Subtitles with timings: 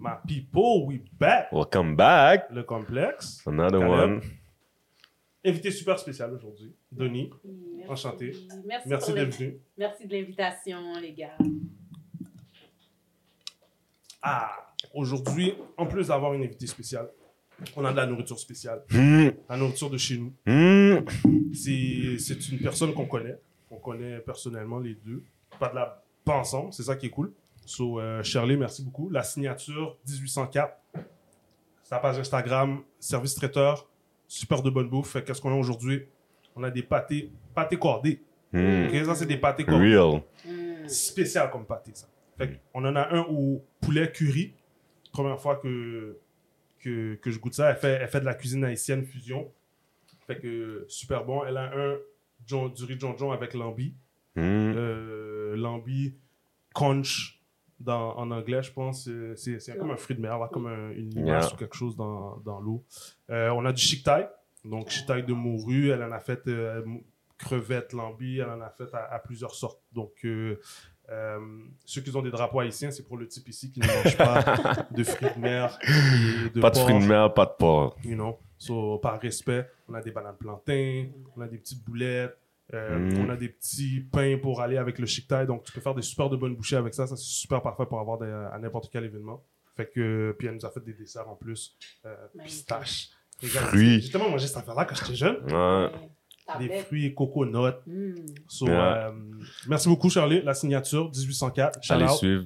[0.00, 1.52] My people, we back.
[1.52, 2.46] Welcome back.
[2.50, 3.42] Le complexe.
[3.46, 3.92] Another Caleb.
[3.92, 4.20] one.
[5.44, 6.74] Invité super spécial aujourd'hui.
[6.90, 7.90] Denis, Merci.
[7.90, 8.32] Enchanté.
[8.64, 9.58] Merci, merci d'être venu.
[9.76, 11.36] Merci de l'invitation, les gars.
[14.22, 17.10] Ah, aujourd'hui, en plus d'avoir une invitée spéciale,
[17.76, 18.82] on a de la nourriture spéciale.
[18.90, 19.28] Hmm.
[19.50, 20.32] La nourriture de chez nous.
[20.46, 21.04] Hmm.
[21.52, 23.38] C'est c'est une personne qu'on connaît.
[23.70, 25.22] On connaît personnellement les deux.
[25.58, 27.34] Pas de la pas ensemble, c'est ça qui est cool.
[27.66, 29.10] So, euh, Shirley, merci beaucoup.
[29.10, 30.76] La signature 1804.
[31.82, 33.88] Sa page Instagram, service traiteur,
[34.28, 35.16] super de bonne bouffe.
[35.24, 36.02] Qu'est-ce qu'on a aujourd'hui?
[36.54, 38.22] On a des pâtés, pâtés cordés.
[38.52, 38.86] Hmm.
[38.86, 39.96] Ok, ça, c'est des pâtés cordés.
[39.96, 40.22] Real.
[40.46, 40.88] Mm.
[40.88, 42.08] spécial comme pâté, ça.
[42.38, 44.54] Fait on en a un au poulet curry.
[45.12, 46.16] Première fois que,
[46.78, 47.70] que, que je goûte ça.
[47.70, 49.50] Elle fait, elle fait de la cuisine haïtienne fusion.
[50.26, 51.44] Fait que super bon.
[51.44, 51.96] Elle a un
[52.46, 53.94] John- du riz John John avec lambi.
[54.36, 54.72] Hmm.
[54.76, 56.14] Euh, lambi
[56.72, 57.39] conch
[57.80, 59.08] dans, en anglais, je pense.
[59.08, 61.54] Euh, C'est comme un fruit de mer, là, comme un- une limace Yeah.
[61.54, 62.84] ou quelque chose dans, dans l'eau.
[63.30, 64.26] Euh, on a du chic thai.
[64.64, 65.90] Donc, chic thai de morue.
[65.90, 66.82] Elle en a fait euh,
[67.38, 68.38] crevettes, lambi.
[68.38, 69.80] Elle en a fait à, à plusieurs sortes.
[69.92, 70.56] Donc, euh,
[71.84, 74.86] ceux qui ont des drapeaux haïtiens, c'est pour le type ici qui ne mange pas
[74.90, 77.96] de fruits de mer et de Pas de porc, fruits de mer, pas de porc.
[78.04, 78.38] You know?
[78.58, 82.36] So, par respect, on a des bananes plantains, on a des petites boulettes,
[82.74, 83.18] euh, Mm.
[83.26, 85.46] on a des petits pains pour aller avec le chic thai.
[85.46, 87.06] Donc, tu peux faire des super de bonnes bouchées avec ça.
[87.06, 89.42] Ça, c'est super parfait pour avoir des- à n'importe quel événement.
[89.76, 91.76] Fait que, puis elle nous a fait des desserts en plus.
[92.06, 93.08] Euh, pistache.
[93.42, 94.00] Fruits.
[94.02, 95.36] J'ai tellement mangé cette affaire-là quand j'étais jeune.
[95.52, 95.90] Ouais.
[96.58, 97.76] Des fruits et coconuts.
[97.86, 98.14] Mm.
[98.48, 99.10] So, euh,
[99.68, 100.42] merci beaucoup, Charlie.
[100.42, 101.82] La signature, 1804.
[101.82, 102.44] Shout Allez suivre.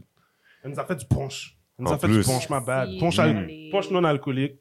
[0.62, 1.56] Elle nous a fait du punch.
[1.78, 2.19] Elle nous En a fait plus.
[2.19, 2.89] du punch, ma bad.
[2.91, 3.02] Mm.
[3.19, 4.56] al- punch non alcoolique.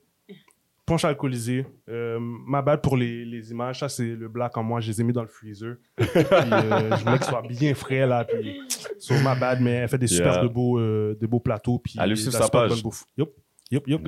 [0.86, 1.66] Punch alcoolisé.
[1.90, 3.80] Euh, ma bad pour les, les images.
[3.80, 4.82] Ça, c'est le black en moi.
[4.82, 5.76] Je les ai mis dans le freezer.
[5.96, 8.26] Puis, euh, je voulais que ce soit bien frais, là.
[8.26, 8.60] Puis,
[9.00, 10.44] so, ma bad, mais elle fait des super Yeah.
[10.44, 11.80] de beaux, euh, de beaux plateaux.
[11.80, 12.70] Puis, sur la sa page.
[12.72, 13.06] bonne bouffe.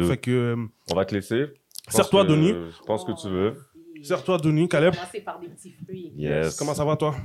[0.08, 0.56] Fait que, euh,
[0.92, 1.46] On va te laisser.
[1.88, 2.50] Serre-toi, Denis.
[2.54, 3.54] Je pense que tu veux.
[4.04, 4.94] Serre-toi, Denis, Caleb.
[4.94, 6.12] Commencer par des petits fruits.
[6.18, 6.58] Yes.
[6.58, 7.16] Comment ça va, toi?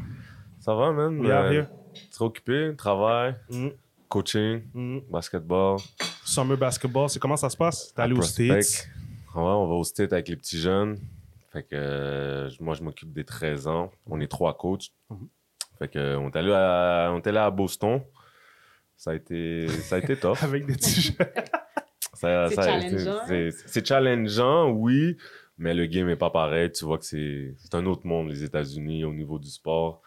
[0.60, 1.26] Ça va, man?
[1.26, 1.66] Euh, here.
[2.12, 3.68] Très occupé, travail, Mm,
[4.08, 4.98] coaching, mm.
[5.10, 5.78] basketball.
[6.24, 7.92] Summer basketball, c'est comment ça se passe?
[7.92, 8.22] T'es allé aux.
[8.22, 8.88] States?
[9.34, 10.98] Ouais, on va au States avec les petits jeunes.
[11.52, 13.90] Fait que euh, moi, je m'occupe des 13 ans.
[14.08, 14.90] On est trois coachs.
[15.10, 15.28] Mhm.
[15.78, 18.02] Fait que euh, on est allé à, on est allé à Boston.
[18.96, 20.42] Ça a été, ça a été tough.
[20.42, 21.14] Avec des petits jeux.
[22.14, 23.20] Ça- C'est challengeant.
[23.26, 25.16] c'est- C'est challengeant, oui,
[25.58, 26.70] mais le game est pas pareil.
[26.72, 30.02] Tu vois que c'est c'est un autre monde, les États-Unis, au niveau du sport.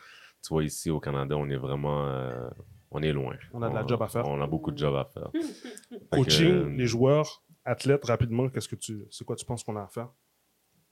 [0.45, 2.05] Tu vois, ici, au Canada, on est vraiment...
[2.07, 2.49] euh,
[2.91, 3.35] on est loin.
[3.53, 4.27] On a de la job à faire.
[4.27, 5.29] On a beaucoup de job à faire.
[6.11, 9.83] Coaching, euh, les joueurs, athlètes, rapidement, qu'est-ce que tu, c'est quoi tu penses qu'on a
[9.83, 10.09] à faire?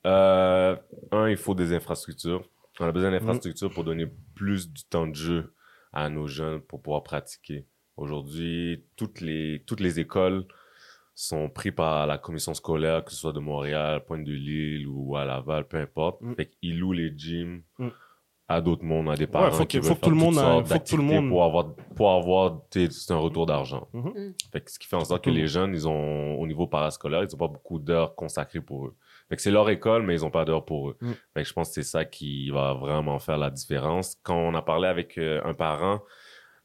[0.06, 0.76] Euh,
[1.12, 2.48] un, il faut des infrastructures.
[2.80, 5.54] On a besoin d'infrastructures pour donner plus du temps de jeu
[5.94, 7.68] à nos jeunes pour pouvoir pratiquer.
[7.98, 10.46] Aujourd'hui, toutes les, toutes les écoles
[11.14, 15.68] sont prises par la commission scolaire, que ce soit de Montréal, Pointe-de-L'Île ou à Laval,
[15.68, 16.22] peu importe.
[16.22, 16.36] Mhm.
[16.36, 17.92] Fait qu'ils louent les gyms Mhm.
[18.54, 20.16] À d'autres mondes, à des parents faut qui que- veulent faut que tout faire le
[20.26, 23.18] monde a- sortes faut que tout le d'activités monde- pour avoir, pour avoir c'est un
[23.18, 23.88] retour d'argent.
[23.94, 24.34] Mhm.
[24.52, 26.68] Fait que ce qui fait en sorte que le les jeunes, ils ont, au niveau
[26.68, 28.96] parascolaire, ils n'ont pas beaucoup d'heures consacrées pour eux.
[29.30, 30.98] Fait que c'est leur école, mais ils n'ont pas d'heures pour eux.
[31.02, 31.12] Mm.
[31.34, 34.18] Fait que je pense que c'est ça qui va vraiment faire la différence.
[34.24, 36.02] Quand on a parlé avec euh, un parent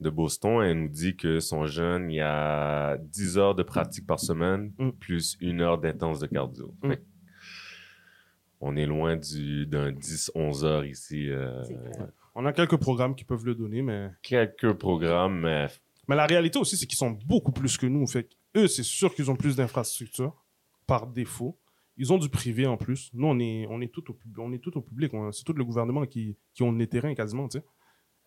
[0.01, 4.07] de Boston, elle nous dit que son jeune, il y a 10 heures de pratique
[4.07, 4.91] par semaine, Mm.
[4.91, 6.75] plus une heure d'intense de cardio.
[6.83, 6.91] Mm.
[6.91, 7.03] Fait que
[8.61, 11.29] on est loin du- d'un 10-11 heures ici.
[11.31, 11.63] euh.
[12.35, 15.67] On a quelques programmes qui peuvent le donner, mais, quelques programmes, mais
[16.09, 18.07] mais la réalité aussi, c'est qu'ils sont beaucoup plus que nous.
[18.07, 20.35] Fait eux, c'est sûr qu'ils ont plus d'infrastructures
[20.87, 21.59] par défaut.
[21.99, 23.11] Ils ont du privé en plus.
[23.15, 25.13] Nous, on est, on est tout au, pub- on est tout au public.
[25.15, 27.65] On- C'est tout le gouvernement qui, qui ont les terrains quasiment, tu sais.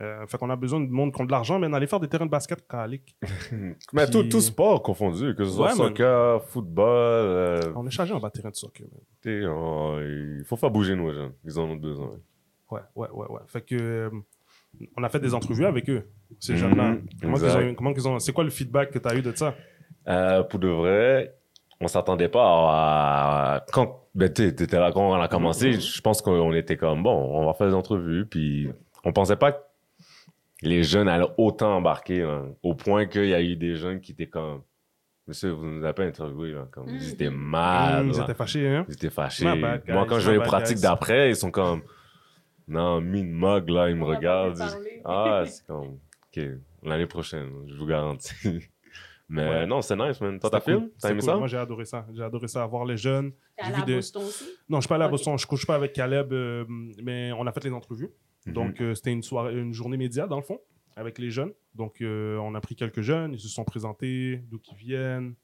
[0.02, 2.08] Euh, fait qu'on a besoin de monde qui ont de l'argent, mais d'aller faire des
[2.08, 3.18] terrains de basket calique.
[3.94, 5.88] Mais tout, Puis- tout sport confondu, que ce soit Ouais, man.
[5.90, 8.86] soccer, football, euh, On est chargé en bas de terrain de soccer.
[9.26, 11.34] il faut faire bouger nos jeunes.
[11.44, 12.12] Ils en ont besoin.
[12.72, 13.42] Ouais, ouais, ouais, ouais.
[13.48, 14.10] Fait que euh,
[14.96, 16.04] on a fait des entrevues avec eux,
[16.40, 16.96] ces Mhm, jeunes-là.
[17.22, 17.64] Comment, qu'ils exact.
[17.64, 19.54] ont, comment qu'ils ont, c'est quoi le feedback que tu as eu de ça?
[20.08, 21.36] Euh, pour de vrai,
[21.81, 23.66] on s'attendait pas à...
[23.74, 25.80] Quand ben, t'sais, t'étais là quand on a commencé, Mhm.
[25.81, 28.69] je pense qu'on était comme, bon, on va faire des entrevues, puis
[29.04, 29.66] on pensait pas
[30.62, 34.12] les jeunes allaient autant embarquer, là, au point qu'il y a eu des jeunes qui
[34.12, 34.62] étaient comme,
[35.28, 38.24] monsieur, vous nous avez pas interviewé, là, comme, ils étaient mal, Mmh, ils là.
[38.24, 38.86] étaient fâchés, hein?
[38.88, 39.46] Ils étaient fâchés.
[39.46, 41.82] My bad, guys, Moi, quand je vais les pratiques d'après, ils sont comme,
[42.68, 44.62] non, mine mug, là, ils me On regardent.
[45.06, 45.98] Ah, c'est comme,
[46.36, 46.44] ok,
[46.84, 48.34] l'année prochaine, je vous garantis.
[49.32, 49.66] Mais Ouais.
[49.68, 50.40] non, c'est nice, man.
[50.40, 50.82] Toi, t'as C'était film?
[50.86, 50.92] cool.
[51.00, 51.30] T'as aimé cool.
[51.30, 51.36] ça?
[51.38, 52.04] Moi, j'ai adoré ça.
[52.12, 53.32] J'ai adoré ça, voir les jeunes.
[53.32, 54.46] T'es J'ai allé vu à des- Boston aussi?
[54.68, 55.12] Non, je suis pas allé à Ok.
[55.12, 55.38] Boston.
[55.38, 56.66] Je couche pas avec Caleb, euh,
[57.04, 58.10] mais on a fait les entrevues.
[58.50, 58.54] Mhm.
[58.54, 60.60] Donc, euh, c'était une, soirée, une journée média, dans le fond,
[60.96, 61.54] avec les jeunes.
[61.75, 63.34] Donc, euh, on a pris quelques jeunes.
[63.34, 65.36] Ils se sont présentés, d'où qu'ils viennent,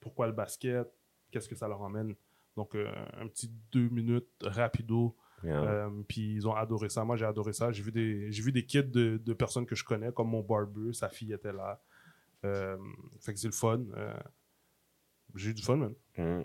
[0.00, 0.88] pourquoi le basket,
[1.30, 2.14] qu'est-ce que ça leur emmène.
[2.56, 5.16] Donc, euh, un petit deux minutes rapido.
[5.42, 5.90] Yeah.
[6.06, 7.04] Puis ils ont adoré ça.
[7.04, 7.72] Moi, j'ai adoré ça.
[7.72, 10.40] J'ai vu des, j'ai vu des kids de, de personnes que je connais, comme mon
[10.40, 11.82] barber, sa fille était là.
[13.20, 13.82] Fait que c'est le fun.
[15.34, 15.90] J'ai eu du fun.
[16.16, 16.42] Mm.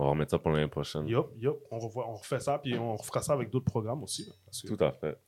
[0.00, 1.06] On va remettre ça pour l'année prochaine.
[1.06, 1.56] Yup, yup.
[1.70, 4.24] On, revoit, on refait ça, puis on refera ça avec d'autres programmes aussi.
[4.24, 5.18] là, parce qu'il Tout à fait.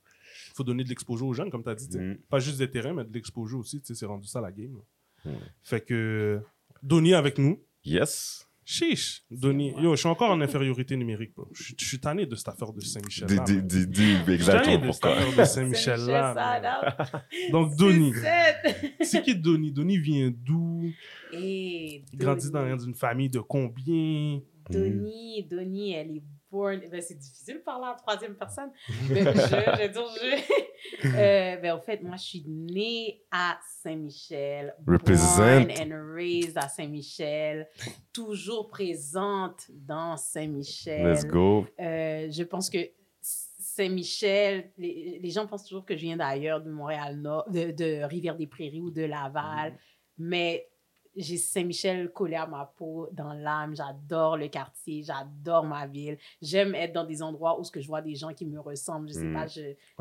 [0.55, 1.95] faut donner de l'exposure aux jeunes, comme tu as dit.
[1.95, 2.17] Mm.
[2.27, 3.79] Pas juste des terrains, mais de l'exposure aussi.
[3.83, 4.79] C'est rendu ça la game.
[5.25, 5.29] Mm.
[5.61, 6.41] Fait que
[6.81, 7.61] Donnie avec nous.
[7.85, 8.49] Yes.
[8.65, 9.73] Chiche, Donnie.
[9.77, 11.33] Yo, je suis encore en infériorité numérique.
[11.35, 11.49] bro.
[11.53, 13.27] Je suis- je suis tanné de cette affaire de Saint-Michel.
[13.27, 13.67] Dis, là, dis, man.
[13.67, 15.17] dis, dis Je suis tanné exactement de cette pourquoi.
[15.17, 16.33] affaire de Saint-Michel là.
[16.33, 17.21] man.
[17.51, 18.13] Donc, Donnie.
[19.01, 19.71] C'est qui Donnie?
[19.71, 20.89] Donnie vient d'où?
[21.33, 24.39] Et Grandit dans une famille de combien?
[24.69, 26.81] Donnie, Donnie, elle est born.
[26.91, 28.71] Ben, c'est difficile de parler en troisième personne.
[29.09, 31.07] Mais je, je dire je.
[31.07, 34.75] Euh, ben, en fait, moi, je suis née à Saint-Michel.
[34.85, 35.37] Represent.
[35.37, 37.67] Born and raised à Saint-Michel.
[38.11, 41.07] Toujours présente dans Saint-Michel.
[41.07, 41.65] Let's go.
[41.79, 42.79] Euh, je pense que
[43.21, 48.81] Saint-Michel, les, les gens pensent toujours que je viens d'ailleurs, de Montréal-Nord, de, de Rivière-des-Prairies
[48.81, 49.77] ou de Laval,
[50.17, 50.67] mais
[51.15, 53.75] j'ai Saint-Michel collé à ma peau, dans l'âme.
[53.75, 56.17] J'adore le quartier, j'adore ma ville.
[56.41, 59.07] J'aime être dans des endroits où ce que je vois des gens qui me ressemblent.
[59.09, 59.33] Je sais Mm.
[59.33, 59.45] pas,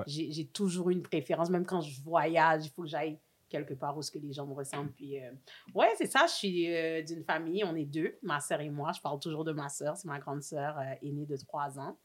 [0.06, 1.50] j'ai toujours une préférence.
[1.50, 3.18] Même quand je voyage, il faut que j'aille
[3.48, 4.92] quelque part où ce que les gens me ressemblent.
[4.92, 5.30] Puis, euh,
[5.74, 6.24] ouais, c'est ça.
[6.26, 8.92] Je suis euh, d'une famille, on est deux, ma sœur et moi.
[8.92, 9.94] Je parle toujours de ma sœur.
[9.96, 11.98] C'est ma grande sœur euh, aînée de trois ans.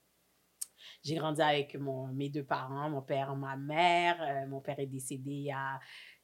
[1.03, 4.45] J'ai grandi avec mon, mes deux parents, mon père et ma mère.
[4.47, 5.79] Mon père est décédé il y a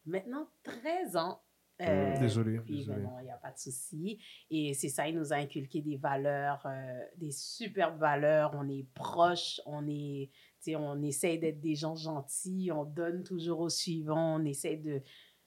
[0.05, 1.41] maintenant 13 ans.
[1.81, 3.01] Euh, Désolé, puis, désolé.
[3.01, 4.19] ben non, il n'y a pas de souci.
[4.51, 8.51] Et c'est ça, il nous a inculqué des valeurs, euh, des superbes valeurs.
[8.55, 13.23] On est proches, on est, tu sais, on essaye d'être des gens gentils, on donne
[13.23, 15.01] toujours au suivant, on essaie de,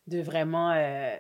[0.09, 1.17] de vraiment euh,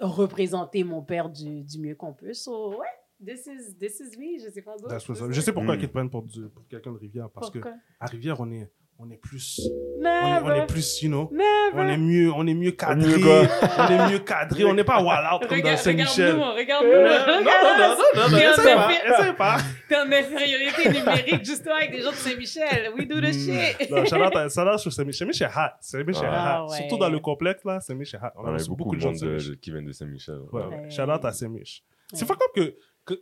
[0.00, 2.34] représenter mon père du, du mieux qu'on peut.
[2.34, 2.86] So, ouais,
[3.24, 5.30] this is, this is me, je sais pas d'autre.
[5.32, 5.80] Je sais pourquoi Mm.
[5.80, 7.30] ils te prennent pour, du- pour quelqu'un de Rivière.
[7.30, 7.78] Parce que Pourquoi?
[8.00, 9.60] à Rivière, on est, on est plus.
[10.00, 11.28] On est, on est plus, you know.
[11.32, 11.42] never.
[11.74, 13.14] On est mieux, on est mieux cadré.
[13.78, 14.64] on est mieux cadré.
[14.64, 16.34] On n'est pas wall out comme dans Regarde- Saint-Michel.
[16.34, 16.92] Regarde-nous, regarde-nous.
[16.92, 19.56] Euh, Non, non, non, non, non, non, essaye pas, essaye pas.
[19.88, 22.92] T'es en infériorité numérique justement avec des gens de Saint-Michel.
[22.96, 23.90] We do the shit.
[23.90, 23.94] Mm.
[23.94, 25.26] Non, shout out à- shout out sur Saint-Michel.
[25.32, 25.70] Saint-Michel est hot.
[25.80, 26.70] Saint-Michel est Ah, hot.
[26.70, 26.76] ouais.
[26.78, 28.42] Surtout dans le complexe, là, Saint-Michel est hot.
[28.44, 29.50] On a beaucoup, de gens Saint-Michel.
[29.50, 30.38] de- qui viennent de Saint-Michel.
[30.52, 31.82] Out à Saint-Mich.
[32.12, 33.14] C'est pas comme que, que.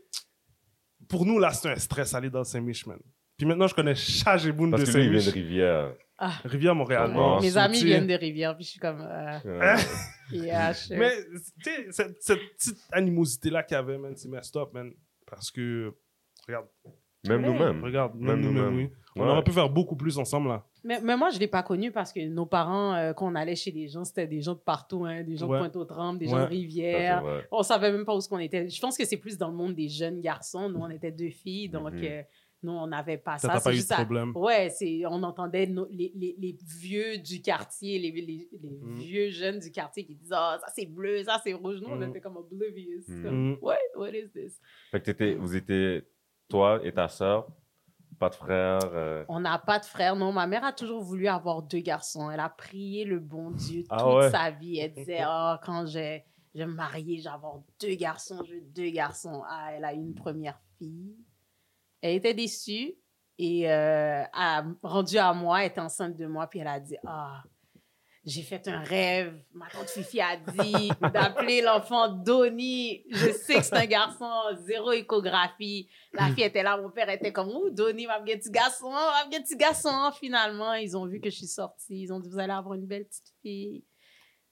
[1.08, 2.98] Pour nous, là, c'est un stress aller dans Saint-Mich, man.
[3.36, 5.34] Puis maintenant, je connais Chageboun de Parce que lui, il vient de Saint-Mich.
[5.44, 5.94] Rivière.
[6.18, 7.08] Ah, Rivière, Montréal.
[7.10, 9.00] Mes- Nord, mes amis viennent de Rivière, puis je suis comme.
[9.00, 9.76] euh, Euh,
[10.30, 10.96] yeah, sure.
[10.98, 11.12] Mais,
[11.64, 14.92] tu sais, cette, cette petite animosité-là qu'il y avait, man, c'est messed up, man.
[15.26, 15.92] Parce que,
[16.46, 16.66] regarde,
[17.26, 17.52] Même Ouais.
[17.52, 17.84] nous-mêmes.
[17.84, 18.76] regarde, Même même nous, même, nous-mêmes.
[18.90, 18.90] oui.
[19.14, 19.28] On Ouais.
[19.30, 20.64] aurait pu faire beaucoup plus ensemble, là.
[20.84, 23.34] Mais, mais moi, je ne l'ai pas connu parce que nos parents, euh, quand on
[23.36, 25.58] allait chez les gens, c'était des gens de partout, hein, des gens Ouais.
[25.58, 26.30] de Pointe-aux-Trembles, des Ouais.
[26.32, 27.22] gens de Ça, c'est Rivière.
[27.22, 27.46] vrai.
[27.52, 28.68] On savait même pas où ce qu'on était.
[28.68, 30.68] Je pense que c'est plus dans le monde des jeunes garçons.
[30.68, 32.04] Nous, on était deux filles, donc Mhm.
[32.04, 32.22] euh,
[32.62, 33.60] nous, on n'avait pas Ça ça.
[33.60, 34.32] pas eu de juste à- problème.
[34.36, 38.94] Ouais, c'est, on entendait nos- les, les, les vieux du quartier, les, les, les Mhm.
[38.98, 41.80] vieux jeunes du quartier qui disaient Ah, ça c'est bleu, ça c'est rouge.
[41.80, 42.10] Nous, on Mhm.
[42.10, 43.02] était comme oblivious.
[43.08, 43.22] Mhm.
[43.22, 43.58] Comme.
[43.62, 43.76] What?
[43.96, 44.60] What is this?
[44.90, 46.02] Fait que t'étais- vous étiez,
[46.48, 47.48] toi et ta sœur,
[48.18, 48.78] pas de frère.
[48.92, 50.14] euh, On n'a pas de frère.
[50.14, 52.30] Non, ma mère a toujours voulu avoir deux garçons.
[52.30, 54.30] Elle a prié le bon Dieu Ah toute ouais?
[54.30, 54.78] sa vie.
[54.78, 56.20] Elle disait, oh, quand je,
[56.54, 59.42] je vais me marier, je vais avoir deux garçons, je veux deux garçons.
[59.48, 61.16] Ah, elle a eu une première fille.
[62.02, 62.94] Elle était déçue
[63.38, 66.96] et euh, a rendu à moi, elle était enceinte de moi, puis elle a dit,
[67.06, 67.42] ah,
[68.24, 69.42] j'ai fait un rêve.
[69.52, 73.04] Ma tante Fifi a dit d'appeler l'enfant Donnie.
[73.10, 74.30] Je sais que c'est un garçon,
[74.60, 75.88] zéro échographie.
[76.12, 79.56] La fille était là, mon père était comme, ouh, Donnie, ma petit garçon, ma petit
[79.56, 80.10] garçon.
[80.18, 82.02] Finalement, ils ont vu que je suis sortie.
[82.02, 83.84] Ils ont dit, vous allez avoir une belle petite fille.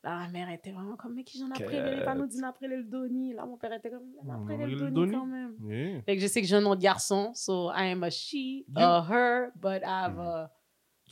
[0.02, 1.96] Là, ma mère était vraiment comme, mais qui j'en ai prélevé?
[1.98, 3.34] Il pas nous dire après le Donnie.
[3.34, 5.12] Là, mon père était comme, va après le le Donnie Donnie.
[5.12, 5.54] quand même.
[5.68, 6.02] Yeah.
[6.02, 8.64] Fait que je sais que j'ai un nom de garçon, so I am a she,
[8.76, 10.50] a her, but I have a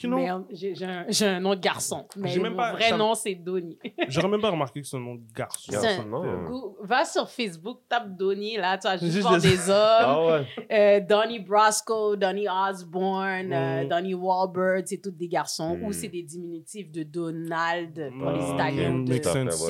[0.06, 0.44] Male.
[0.52, 3.78] J'ai un, nom de garçon, mais même mon pas- vrai ça- nom c'est Donnie.
[4.08, 5.72] J'aurais même pas remarqué que c'est un nom de garçon.
[5.74, 6.44] Un- non.
[6.44, 9.76] Go- Va sur Facebook, tape Donnie, là, tu vas juste Juste voir des- des hommes.
[9.76, 10.46] Ah ouais.
[10.70, 13.88] Euh, Donnie Brasco, Donnie Osborne, euh, Mm.
[13.88, 15.76] Donnie Wahlberg, c'est tous des garçons.
[15.76, 15.84] Mm.
[15.84, 18.98] Ou c'est des diminutifs de Donald pour les Ah, Italiens.
[18.98, 19.10] de-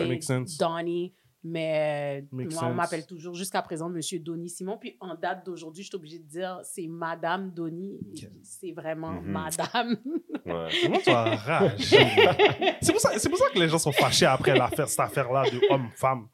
[0.09, 0.59] Makes sense.
[0.59, 1.15] Donnie.
[1.51, 4.77] Mais euh, Makes moi, on m'appelle toujours jusqu'à présent Monsieur Donnie Simon.
[4.79, 7.99] Puis en date d'aujourd'hui, je suis obligée de dire c'est Madame Donnie.
[8.13, 8.29] Ok.
[8.43, 9.31] C'est vraiment Mhm.
[9.33, 9.97] Madame.
[10.45, 10.69] ouais.
[10.83, 11.97] Comment tu as ragé?
[12.83, 15.45] c'est pour, ça- c'est pour ça que les gens sont fâchés après l'affaire, cette affaire-là
[15.51, 16.29] de homme-femme.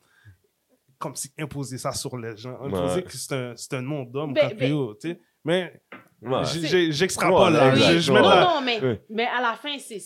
[0.98, 2.58] Comme si imposer ça sur les gens.
[2.62, 3.02] Imposer Ouais.
[3.02, 5.20] que c'est un, c'est un nom d'homme, Ben, ben- tu sais.
[5.44, 5.82] Mais
[6.22, 6.42] Ouais.
[6.90, 7.74] j'extrapole Ouais, là.
[7.98, 8.98] Je, non, la- non, mais, Oui.
[9.10, 10.00] mais à la fin, c'est,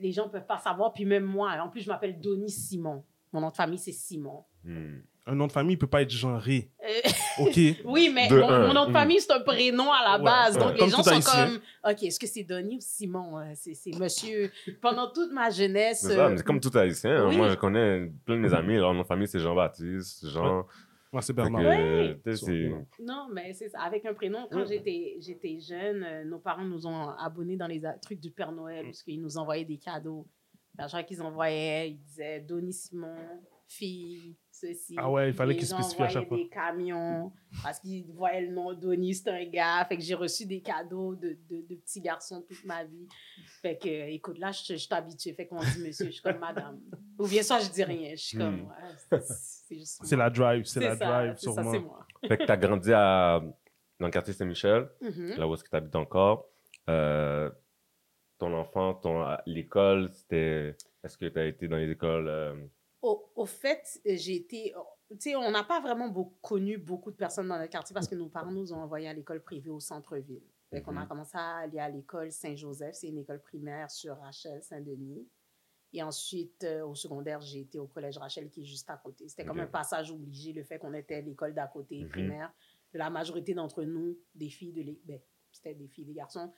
[0.00, 0.92] les gens peuvent pas savoir.
[0.92, 3.04] Puis même moi, en plus, je m'appelle Donnie Simon.
[3.34, 4.44] Mon nom de famille, c'est Simon.
[4.64, 5.00] Hmm.
[5.26, 6.70] Un nom de famille peut pas être genré.
[6.82, 7.56] Euh, OK.
[7.84, 8.66] oui, mais De mon, un.
[8.68, 10.56] mon nom de famille, c'est un prénom à la Ouais, base.
[10.56, 10.62] ouais.
[10.62, 11.46] Donc, les gens sont Haïtien.
[11.82, 13.38] comme, OK, est-ce que c'est Donny ou Simon?
[13.38, 14.52] Euh, C'est monsieur.
[14.80, 16.00] Pendant toute ma jeunesse.
[16.02, 17.24] C'est ça, euh, mais comme tout haïtien.
[17.24, 17.28] hein.
[17.28, 17.36] oui.
[17.38, 20.64] Moi, je connais plein de mes amis, leur nom de famille, c'est Jean-Baptiste, Jean.
[21.12, 21.62] Moi, c'est Bernard.
[21.62, 22.74] que, Oui.
[23.00, 23.80] Non, mais c'est ça.
[23.82, 27.80] Avec un prénom, quand j'étais j'étais jeune, euh, nos parents nous ont abonnés dans les
[28.02, 30.26] trucs du Père Noël parce qu'ils nous envoyaient des cadeaux.
[30.90, 33.16] Fois qu'ils envoyaient, ils disaient Donny Simon,
[33.68, 34.94] fille, ceci.
[34.98, 36.36] Ah ouais, il fallait qu'ils spécifient à chaque fois.
[36.36, 39.84] envoyaient des camions parce qu'ils voyaient le nom Donny, c'est un gars.
[39.88, 43.06] Fait que j'ai reçu des cadeaux de, de, de petits garçons toute ma vie.
[43.62, 45.32] Fait que, euh, écoute, là, je, je suis habituée.
[45.32, 46.80] Fait qu'on dit monsieur, je suis comme madame.
[47.18, 48.10] Ou bien ça, je dis rien.
[48.16, 48.70] Je suis comme, Hmm.
[49.12, 51.80] ouais, c'est- la drive, c'est la ça, drive, ça, sûrement.
[51.80, 52.06] moi.
[52.28, 53.40] Fait que t'as grandi à...
[54.00, 55.34] dans le quartier Saint-Michel, Mhm.
[55.38, 56.46] là où est-ce que t'habites encore.
[56.90, 57.50] Euh,
[58.38, 59.24] ton enfant, ton...
[59.46, 60.76] l'école, c'était...
[61.02, 62.28] Est-ce que t'as été dans les écoles...
[62.28, 62.66] euh,
[63.02, 64.74] Au, au fait, j'ai été.
[65.10, 68.08] Tu sais, on n'a pas vraiment beaucoup, connu beaucoup de personnes dans le quartier parce
[68.08, 70.42] que nos parents nous ont envoyés à l'école privée au centre-ville.
[70.70, 71.08] Fait qu'on a Mhm.
[71.08, 75.28] commencé à aller à l'école Saint-Joseph, c'est une école primaire sur Rachel, Saint-Denis.
[75.92, 79.28] Et ensuite, euh, au secondaire, j'ai été au collège Rachel qui est juste à côté.
[79.28, 82.08] C'était comme un passage obligé, le fait qu'on était à l'école d'à côté, Mhm.
[82.08, 82.52] primaire.
[82.94, 85.20] La majorité d'entre nous, des filles, de l'é- ben,
[85.52, 86.52] c'était des filles, des garçons.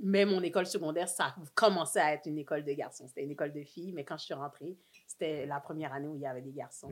[0.00, 3.06] Mais mon école secondaire, ça commençait à être une école de garçons.
[3.08, 6.14] C'était une école de filles, mais quand je suis rentrée, c'était la première année où
[6.14, 6.90] il y avait des garçons.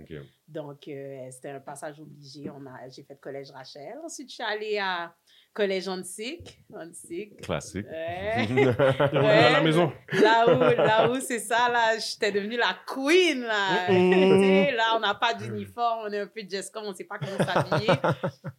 [0.49, 2.51] Donc, euh, c'était un passage obligé.
[2.51, 3.99] On a, j'ai fait collège Rachel.
[4.05, 5.15] Ensuite, je suis allée à
[5.53, 6.61] collège Hansik.
[6.73, 7.41] Hansik.
[7.41, 7.87] Classique.
[7.87, 8.47] Ouais.
[9.13, 9.93] La maison.
[10.13, 13.89] Là où, là où c'est ça, là, j'étais devenue la queen, là.
[13.91, 17.39] Là, on n'a pas d'uniforme, on est un peu Jessica, on ne sait pas comment
[17.39, 17.89] s'habiller.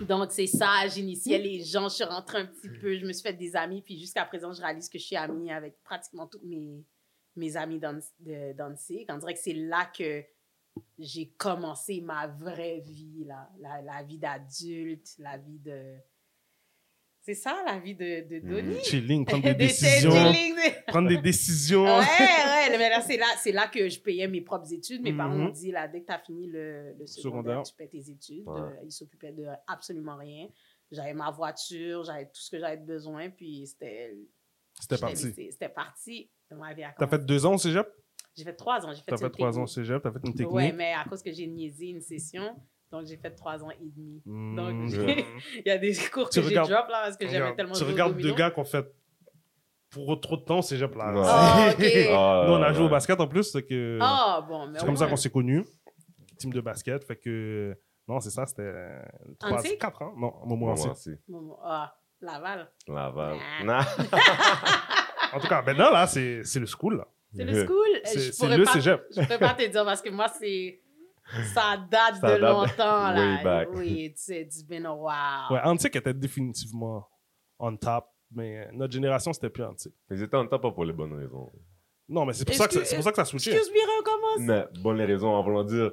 [0.00, 3.22] Donc, c'est ça, j'initiais les gens, je suis rentrée un petit peu, je me suis
[3.22, 6.40] fait des amis, puis jusqu'à présent, je réalise que je suis amie avec pratiquement tous
[6.42, 6.84] mes,
[7.36, 9.06] mes amis de Danzig.
[9.10, 10.24] On dirait que c'est là que
[10.98, 15.96] j'ai commencé ma vraie vie, là, la, la vie d'adulte, la vie de...
[17.22, 18.82] C'est ça, la vie de, de Donnie.
[18.82, 20.10] Chilling, prendre des De décisions.
[20.10, 21.84] de- Prendre des décisions.
[21.84, 25.02] Ouais, ouais, mais là, c'est là, c'est là que je payais mes propres études.
[25.02, 25.42] Mes parents Mhm.
[25.44, 27.22] m'ont dit, là, dès que tu as fini le, le secondaire,
[27.58, 27.62] Secondaire.
[27.64, 28.46] tu payes tes études.
[28.48, 28.60] Ouais.
[28.60, 30.48] Euh, ils s'occupaient de absolument rien.
[30.90, 34.16] J'avais ma voiture, j'avais tout ce que j'avais besoin, puis c'était...
[34.80, 35.32] C'était parti.
[35.50, 36.30] C'était parti.
[36.50, 37.86] Ma vie a T'as fait deux ans au cégep?
[38.36, 38.90] J'ai fait trois ans.
[38.92, 40.50] J'ai fait, T'as une fait trois ans au cégep, t'as fait une technique.
[40.52, 42.56] Ouais, mais à cause que j'ai niaisé une session,
[42.92, 44.20] donc j'ai fait trois ans et demi.
[44.26, 44.56] Hmm.
[44.56, 44.90] Donc,
[45.54, 47.72] Il y a des cours Tu que j'ai drop là parce que j'aimais Regarde, tellement
[47.74, 48.86] tu jouer au regardes deux gars qui ont fait
[49.90, 51.12] pour trop de temps au cégep là.
[51.12, 51.22] Ouais.
[51.24, 51.84] Ah, ok.
[52.10, 54.86] Ah, Nous, on a joué au basket en plus, c'est que Ah, bon, mais c'est
[54.86, 55.64] comme ça qu'on s'est connus.
[56.38, 57.76] Team de basket, fait que
[58.08, 58.72] non, c'est ça, c'était
[59.38, 59.78] trois, Antique?
[59.80, 60.14] quatre ans.
[60.16, 60.88] Non, un moment Moi aussi.
[60.88, 61.10] aussi.
[61.28, 62.70] Bon, Ah, Laval.
[62.88, 63.36] Laval.
[63.64, 63.80] Nah.
[65.32, 67.06] En tout cas, maintenant là, c'est c'est le school là.
[67.34, 67.86] C'est le school.
[68.04, 69.00] C'est- c'est le pas- cégep.
[69.16, 70.80] Je peux pas te dire parce que moi, c'est.
[71.54, 73.14] Ça date Ça de date longtemps, là.
[73.36, 73.68] way back.
[73.72, 75.52] Oui, it's, it's been a while.
[75.56, 77.06] Ouais, Antique était définitivement
[77.58, 79.94] on top, mais notre génération c'était plus Antique.
[80.10, 81.52] Ils étaient en top pas pour les bonnes raisons.
[82.08, 83.36] Non, mais c'est pour, ça que ça- Excuse- c'est pour ça que ça.
[83.36, 84.38] Excuse me, recommence.
[84.40, 85.92] Mais bonnes raisons en voulant dire.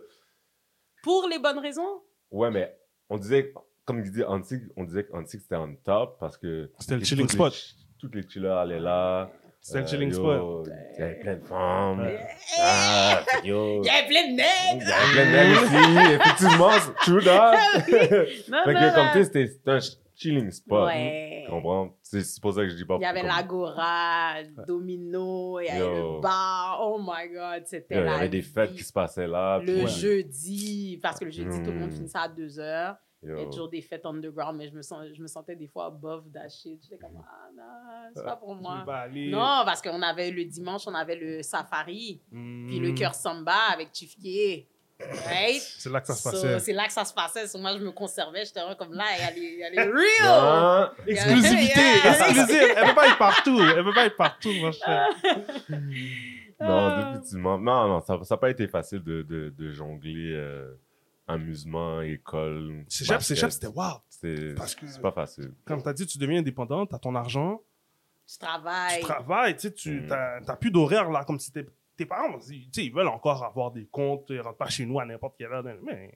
[1.03, 2.01] Pour les bonnes raisons?
[2.31, 2.75] Ouais, mais
[3.09, 3.53] on disait,
[3.85, 6.71] comme il dit Antique, on disait qu'Antique c'était en top parce que.
[6.79, 7.75] C'était le toutes chilling les- spot.
[7.99, 9.31] Toutes les chillers allaient là.
[9.67, 10.69] C'était le Euh, chilling spot.
[10.97, 12.09] Il y avait plein de femmes.
[12.59, 13.81] Ah, yo.
[13.83, 14.93] Il y avait plein de Il y nègres.
[14.93, 16.13] avait plein de mecs aussi.
[16.13, 17.51] Effectivement, c'est true that.
[18.49, 19.79] Non, Fait que comme tu sais, c'était un
[20.15, 20.85] chilling spot.
[20.87, 21.43] Ouais.
[21.45, 21.89] Tu comprends?
[22.01, 22.95] C'est pour ça que je dis pas.
[22.99, 26.79] Il y avait l'Agora, Domino, il y avait le bar.
[26.81, 29.59] Oh my God, c'était Il y avait des fêtes qui se passaient là.
[29.59, 31.93] Le jeudi, parce que le jeudi, tout le monde Mm.
[31.95, 32.95] finissait à 2 heures.
[33.23, 35.67] Il y a toujours des fêtes underground, mais je me, sens, je me sentais des
[35.67, 36.79] fois above that shit.
[36.83, 38.85] J'étais comme, ah non, c'est pas pour moi.
[39.15, 43.91] Non, parce qu'on avait le dimanche, on avait le safari, puis le cœur samba avec
[43.91, 44.67] Tifkier.
[44.99, 45.61] Right?
[45.77, 46.59] C'est là que ça se So, passait.
[46.59, 47.45] c'est là que ça se passait.
[47.45, 48.43] So, moi, je me conservais.
[48.45, 50.25] J'étais vraiment comme là, elle est, elle est real!
[50.25, 52.19] Ah, Exclusivité, Yeah.
[52.19, 52.73] exclusive.
[52.75, 53.59] Elle peut pas être partout.
[53.61, 55.07] Elle peut pas être partout, mon cher.
[56.59, 57.59] Non, définitivement.
[57.59, 60.73] Non, non, ça n'a pas été facile de, de, de jongler euh,
[61.27, 62.85] amusement, école.
[62.87, 63.35] Cégep, basket.
[63.37, 64.01] cégep, c'était wow.
[64.09, 65.51] C'est Parce que- c'est pas facile.
[65.65, 67.61] Comme tu as dit, tu deviens indépendant, tu as ton argent,
[68.27, 68.99] Tu travailles.
[68.99, 70.07] tu travailles, tu sais, tu Mm.
[70.07, 73.43] n'as plus d'horaire là, comme si t'es- tes parents, ils, tu sais, ils veulent encore
[73.43, 75.63] avoir des comptes, ils rentrent pas chez nous à n'importe quelle heure.
[75.83, 76.11] Mais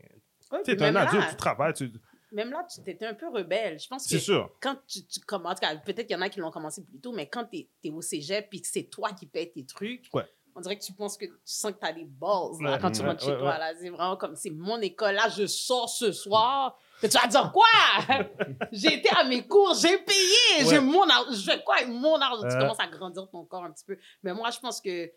[0.52, 1.92] Ouais, tu t'es un adulte, tu travailles, tu...
[2.34, 3.80] même là, tu étais un peu rebelle.
[3.80, 4.50] Je pense que c'est sûr.
[4.62, 6.84] quand tu, tu commences, en tout cas, peut-être qu'il y en a qui l'ont commencé
[6.84, 9.66] plus tôt, mais quand tu es, au cégep puis que c'est toi qui payes tes
[9.66, 10.26] trucs, Ouais.
[10.56, 12.80] On dirait que tu penses que tu sens que tu as des balls là, Ouais,
[12.80, 13.58] quand tu ouais, rentres chez ouais, toi.
[13.58, 13.74] là.
[13.80, 15.16] C'est vraiment comme c'est mon école.
[15.16, 16.78] Là, je sors ce soir.
[17.04, 17.66] Mais tu vas dire quoi?
[18.72, 21.32] j'ai été à mes cours, j'ai payé, j'ai mon argent.
[21.32, 22.48] Je fais quoi avec mon argent?
[22.48, 23.98] Tu commences à grandir ton corps un petit peu.
[24.24, 25.10] Mais moi, je pense que euh,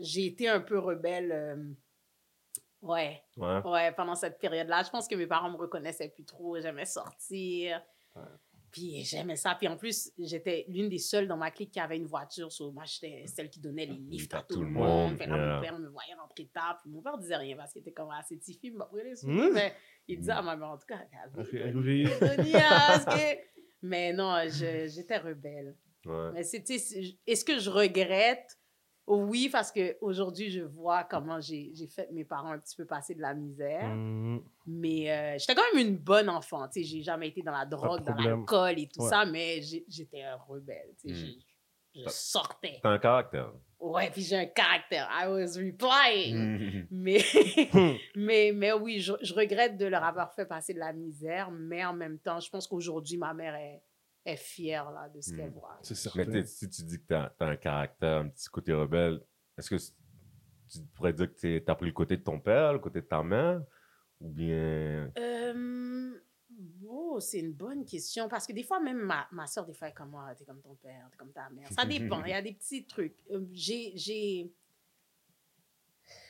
[0.00, 1.32] j'ai été un peu rebelle.
[1.32, 1.56] euh,
[2.82, 3.62] Ouais, Ouais.
[3.64, 4.82] ouais, pendant cette période-là.
[4.82, 6.60] Je pense que mes parents me reconnaissaient plus trop.
[6.60, 7.80] J'aimais sortir.
[8.74, 9.54] Puis j'aimais ça.
[9.54, 12.50] Puis en plus, j'étais l'une des seules dans ma clique qui avait une voiture.
[12.50, 15.16] So, moi, j'étais celle qui donnait les lifts à tout, le monde.
[15.16, 15.54] Fait là, yeah.
[15.54, 16.80] mon père me voyait rentrer tard.
[16.82, 18.82] Puis mon père disait rien parce qu'il était comme assez petit film.
[18.82, 19.50] Après les Mm.
[19.54, 19.72] Mais
[20.08, 20.98] il disait à ma mère, en tout cas,
[21.36, 22.04] oui.
[23.82, 25.76] Mais non, je- j'étais rebelle.
[26.04, 26.32] Ouais.
[26.32, 28.58] Mais est-ce que je regrette?
[29.06, 33.20] Oui, parce qu'aujourd'hui, je vois comment j'ai fait mes parents un petit peu passer de
[33.20, 33.88] la misère.
[33.94, 34.42] Mhm.
[34.66, 36.66] Mais euh, j'étais quand même une bonne enfant.
[36.68, 39.10] Tu sais, j'ai jamais été dans la drogue, dans l'alcool et tout Ouais.
[39.10, 40.94] ça, mais j'étais un rebelle.
[41.00, 41.26] Tu sais, Mm.
[41.94, 42.80] j'ai- je sortais.
[42.82, 43.52] T'as un caractère.
[43.78, 45.06] Ouais, puis j'ai un caractère.
[45.12, 46.36] I was replying.
[46.36, 46.86] Mhm.
[46.90, 47.18] Mais,
[48.16, 51.84] mais, mais oui, je, je regrette de leur avoir fait passer de la misère, mais
[51.84, 53.82] en même temps, je pense qu'aujourd'hui, ma mère est,
[54.24, 55.54] est fière là, de ce qu'elle Mm.
[55.54, 55.78] voit.
[55.82, 56.24] C'est certain.
[56.24, 59.20] Mais si tu dis que t'as as un caractère, un petit côté rebelle,
[59.58, 59.76] est-ce que
[60.70, 63.06] tu pourrais dire que t'es- t'as pris le côté de ton père, le côté de
[63.06, 63.62] ta mère
[64.20, 65.10] Ou bien?
[65.18, 66.18] Euh,
[66.86, 68.28] oh, c'est une bonne question.
[68.28, 70.44] Parce que des fois, même ma, ma soeur, des fois, elle est comme moi, t'es
[70.44, 71.70] comme ton père, t'es comme ta mère.
[71.72, 72.24] Ça dépend.
[72.24, 73.22] Il y a des petits trucs.
[73.30, 73.92] Euh, j'ai.
[73.96, 74.52] j'ai-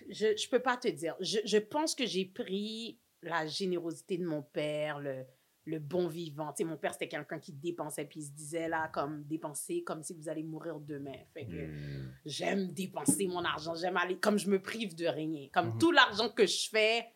[0.08, 1.16] Je, je peux pas te dire.
[1.20, 5.24] Je, je pense que j'ai pris la générosité de mon père, le,
[5.66, 6.48] le bon vivant.
[6.52, 9.82] Tu sais, mon père, c'était quelqu'un qui dépensait, puis il se disait là, comme dépenser
[9.82, 11.16] comme si vous allez mourir demain.
[11.32, 12.12] Fait que Hmm.
[12.26, 15.48] j'aime dépenser mon argent, j'aime aller, comme je me prive de rien.
[15.52, 15.78] Comme Mhm.
[15.78, 17.06] tout l'argent que je fais,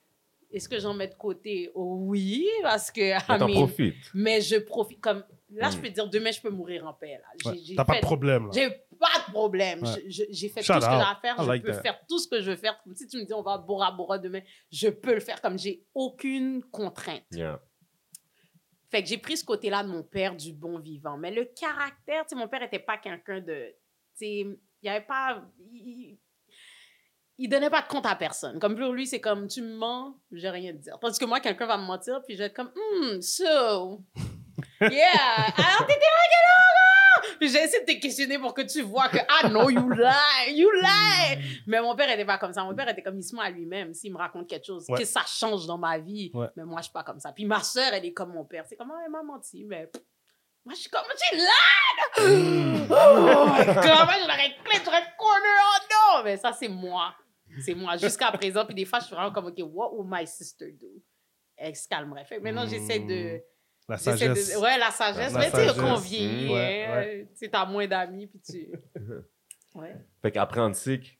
[0.50, 1.71] est-ce que j'en mets de côté?
[1.75, 3.00] Oh, oui, parce que,
[3.31, 3.95] Mais t'en profites.
[4.14, 5.83] mais je profite, comme, là, je Mhm.
[5.83, 7.50] peux dire, demain, je peux mourir en paix, là.
[7.52, 7.59] Ouais.
[7.76, 8.50] T'as pas de problème, là.
[8.55, 9.83] J'ai pas de problème.
[9.83, 10.05] Ouais.
[10.09, 11.37] J'ai fait tout ce que j'ai à faire.
[11.38, 11.83] I Je like peux that.
[11.83, 12.81] faire tout ce que je veux faire.
[12.83, 14.40] Comme si tu me dis, on va à Bora Bora demain,
[14.73, 17.25] je peux le faire comme j'ai aucune contrainte.
[17.33, 17.61] Yeah.
[18.90, 21.16] Fait que j'ai pris ce côté-là de mon père, du bon vivant.
[21.18, 23.75] Mais le caractère, tu sais, mon père était pas quelqu'un de.
[24.16, 25.42] Tu sais, il y avait pas.
[25.71, 26.18] Il,
[27.40, 28.59] il donnait pas de compte à personne.
[28.59, 30.99] Comme pour lui, c'est comme tu me mens, j'ai rien à dire.
[31.00, 34.04] Tandis que moi, quelqu'un va me mentir, puis je vais être comme, hmm, so.
[34.80, 35.54] Yeah!
[35.56, 36.98] Alors, t'étais là?
[37.41, 40.52] Puis j'ai essayé de te questionner pour que tu vois que, ah non, you lie,
[40.54, 41.62] you lie!
[41.67, 42.64] Mais mon père était pas comme ça.
[42.64, 43.95] Mon père était comme, il se à lui-même.
[43.95, 44.99] S'il me raconte quelque chose, Ouais.
[44.99, 46.30] que ça change dans ma vie.
[46.34, 46.47] Ouais.
[46.56, 47.32] Mais moi, je suis pas comme ça.
[47.32, 48.64] Puis ma soeur, elle est comme mon père.
[48.69, 49.91] C'est comme, ah, elle m'a menti, mais
[50.64, 52.19] moi, je suis comme, tu là!
[52.21, 52.25] Oh,
[52.91, 56.25] comment je l'aurais clé, j'aurais connu, oh non!
[56.25, 57.14] Mais ça, c'est moi.
[57.64, 57.97] C'est moi.
[57.97, 60.88] Jusqu'à présent, puis des fois, je suis vraiment comme, OK, what will my sister do?
[61.56, 62.25] Elle se calmerait.
[62.25, 63.41] Fait maintenant, j'essaie de.
[63.89, 64.53] La sagesse.
[64.55, 65.33] De, ouais, la sagesse.
[65.33, 65.81] La mais tu sais, sagesse.
[65.83, 67.27] qu'on vieillit, Mm, ouais, hein, ouais.
[67.33, 68.69] tu sais, t'as moins d'amis, puis tu.
[69.75, 69.95] Ouais.
[70.23, 71.19] Fait qu'après Antique,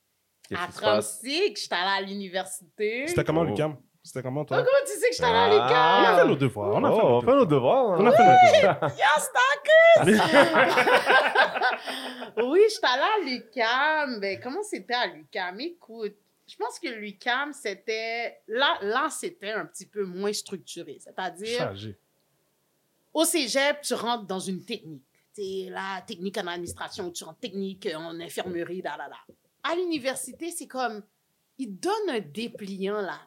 [0.49, 3.07] qu'est-ce qui se Après passe j'étais allée à l'université.
[3.07, 3.45] C'était comment, Oh.
[3.45, 3.77] Lucam?
[4.03, 4.57] C'était comment, Oh, toi?
[4.59, 5.77] comment tu sais que j'étais allée à On l'école?
[5.77, 6.17] a?
[6.23, 6.75] Fait nos devoirs.
[6.75, 7.85] On a fait Oh, nos on fait nos devoirs.
[8.01, 8.11] On hein.
[8.11, 8.97] a fait nos devoirs.
[8.99, 9.31] Yes,
[12.45, 14.21] oui, j'étais allée à l'UCAM.
[14.21, 15.61] Ben, comment c'était à l'UCAM?
[15.61, 18.39] Écoute, je pense que l'UCAM, c'était...
[18.49, 20.99] Là, là c'était un petit peu moins structuré.
[21.01, 21.99] C'est-à-dire, Chargé.
[23.12, 25.05] Au cégep, tu rentres dans une technique.
[25.33, 29.35] C'est la technique en administration, tu rentres technique en infirmerie, da, da, da.
[29.62, 31.03] À l'université, c'est comme,
[31.59, 33.21] ils donnent un dépliant, là.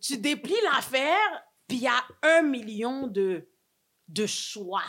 [0.00, 3.48] Tu déplies l'affaire, puis il y a un million de,
[4.08, 4.84] de choix.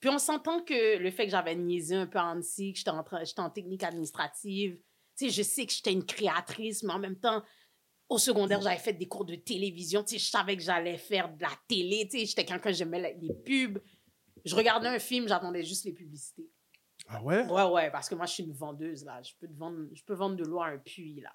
[0.00, 3.04] Puis on s'entend que le fait que j'avais niaisé un peu en que j'étais en,
[3.38, 4.76] en technique administrative,
[5.16, 7.42] tu sais, je sais que j'étais une créatrice, mais en même temps,
[8.12, 10.02] au secondaire, j'avais fait des cours de télévision.
[10.02, 12.08] Tu sais, je savais que j'allais faire de la télé.
[12.10, 13.82] Tu sais, j'étais quelqu'un, j'aimais les pubs.
[14.44, 16.48] Je regardais un film, j'attendais juste les publicités.
[17.08, 17.44] Ah ouais?
[17.46, 19.20] Ouais, ouais, parce que moi, je suis une vendeuse, là.
[19.22, 21.32] Je peux, te vendre, je peux vendre de l'eau à un puits, là.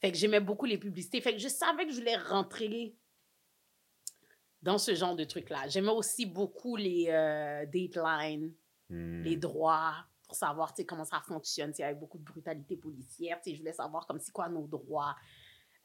[0.00, 1.20] Fait que j'aimais beaucoup les publicités.
[1.20, 2.96] Fait que je savais que je voulais rentrer
[4.62, 5.68] dans ce genre de trucs-là.
[5.68, 8.52] J'aimais aussi beaucoup les euh, datelines
[8.88, 9.22] Hmm.
[9.22, 9.94] les droits
[10.26, 13.40] pour savoir comment ça fonctionne, tu sais, avec beaucoup de brutalité policière.
[13.44, 15.16] Je voulais savoir comme c'est quoi nos droits.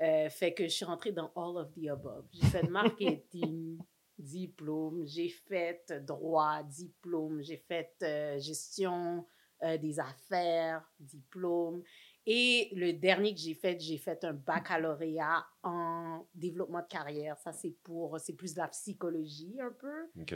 [0.02, 2.26] Euh, fait que je suis rentrée dans all of the above.
[2.32, 3.78] J'ai fait marketing,
[4.18, 9.26] diplôme, j'ai fait droit, diplôme, j'ai fait euh, gestion
[9.64, 11.84] euh, des affaires, diplôme.
[12.26, 17.38] Et le dernier que j'ai fait, j'ai fait un baccalauréat en développement de carrière.
[17.40, 20.34] Ça, c'est pour, c'est plus de la psychologie un peu OK.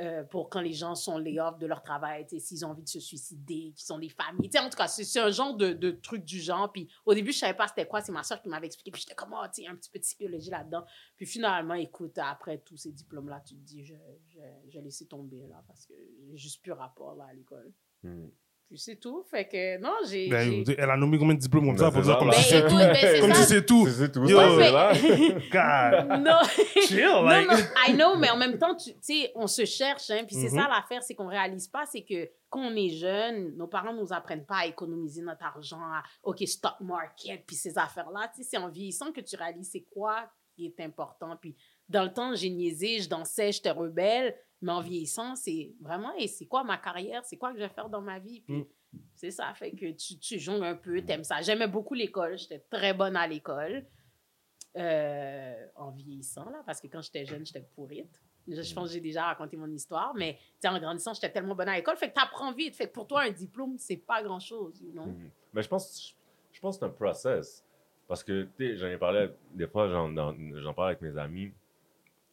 [0.00, 3.00] Euh, pour quand les gens sont lay-off de leur travail, s'ils ont envie de se
[3.00, 4.48] suicider, qu'ils sont des familles.
[4.48, 6.72] Tu sais, en tout cas, c'est un genre de, de truc du genre.
[6.72, 8.00] Puis au début, je savais pas c'était quoi.
[8.00, 8.90] C'est ma soeur qui m'avait expliqué.
[8.90, 10.84] Puis j'étais comme, oh, tu un petit peu de psychologie là-dedans.
[11.16, 13.94] Puis finalement, écoute, après tous ces diplômes-là, tu te dis, je,
[14.28, 15.94] je, je tomber là parce que
[16.28, 17.72] j'ai juste plus rapport là à l'école.
[18.02, 18.28] Hmm.
[18.70, 19.24] Puis c'est tout.
[19.28, 20.28] Fait que, non, j'ai.
[20.28, 22.60] Ben, elle a nommé combien de diplômes comme Ben, ça pour dire comme si Ben,
[22.62, 22.76] c'est tout?
[22.76, 23.42] ben, c'est Comme ça.
[23.42, 23.88] si c'est tout.
[23.88, 24.92] C'est tout Yo, là.
[25.50, 26.20] God.
[26.20, 26.38] Non.
[26.86, 27.48] Chill, Non, like.
[27.50, 27.56] non,
[27.88, 30.68] I know, mais en même temps, tu sais, on se cherche, hein, puis c'est ça
[30.68, 34.46] l'affaire, c'est qu'on réalise pas, c'est que quand on est jeune, nos parents nous apprennent
[34.46, 38.56] pas à économiser notre argent, à, OK, stock market, puis ces affaires-là, tu sais, c'est
[38.56, 41.56] en vieillissant que tu réalises c'est quoi qui est important, puis
[41.88, 46.26] dans le temps, j'ai niaisé, je dansais, j'étais rebelle, mais en vieillissant, c'est vraiment, et
[46.28, 48.64] c'est quoi ma carrière, c'est quoi que je vais faire dans ma vie, puis Mm.
[49.14, 51.40] c'est ça, fait que tu, tu jongles un peu, t'aimes ça.
[51.42, 53.86] J'aimais beaucoup l'école, j'étais très bonne à l'école.
[54.76, 58.22] Euh, en vieillissant, là, parce que quand j'étais jeune, j'étais pourrite.
[58.46, 61.68] Je, je pense que j'ai déjà raconté mon histoire, mais en grandissant, j'étais tellement bonne
[61.68, 61.96] à l'école.
[61.96, 62.76] Fait que tu apprends vite.
[62.76, 65.06] Fait que pour toi, un diplôme, c'est pas grand-chose, you know?
[65.06, 65.30] Mhm.
[65.52, 66.14] Mais je pense,
[66.52, 67.64] je pense que c'est un process.
[68.06, 71.52] Parce que, tu sais, j'en ai parlé, des fois, j'en parle avec mes amis.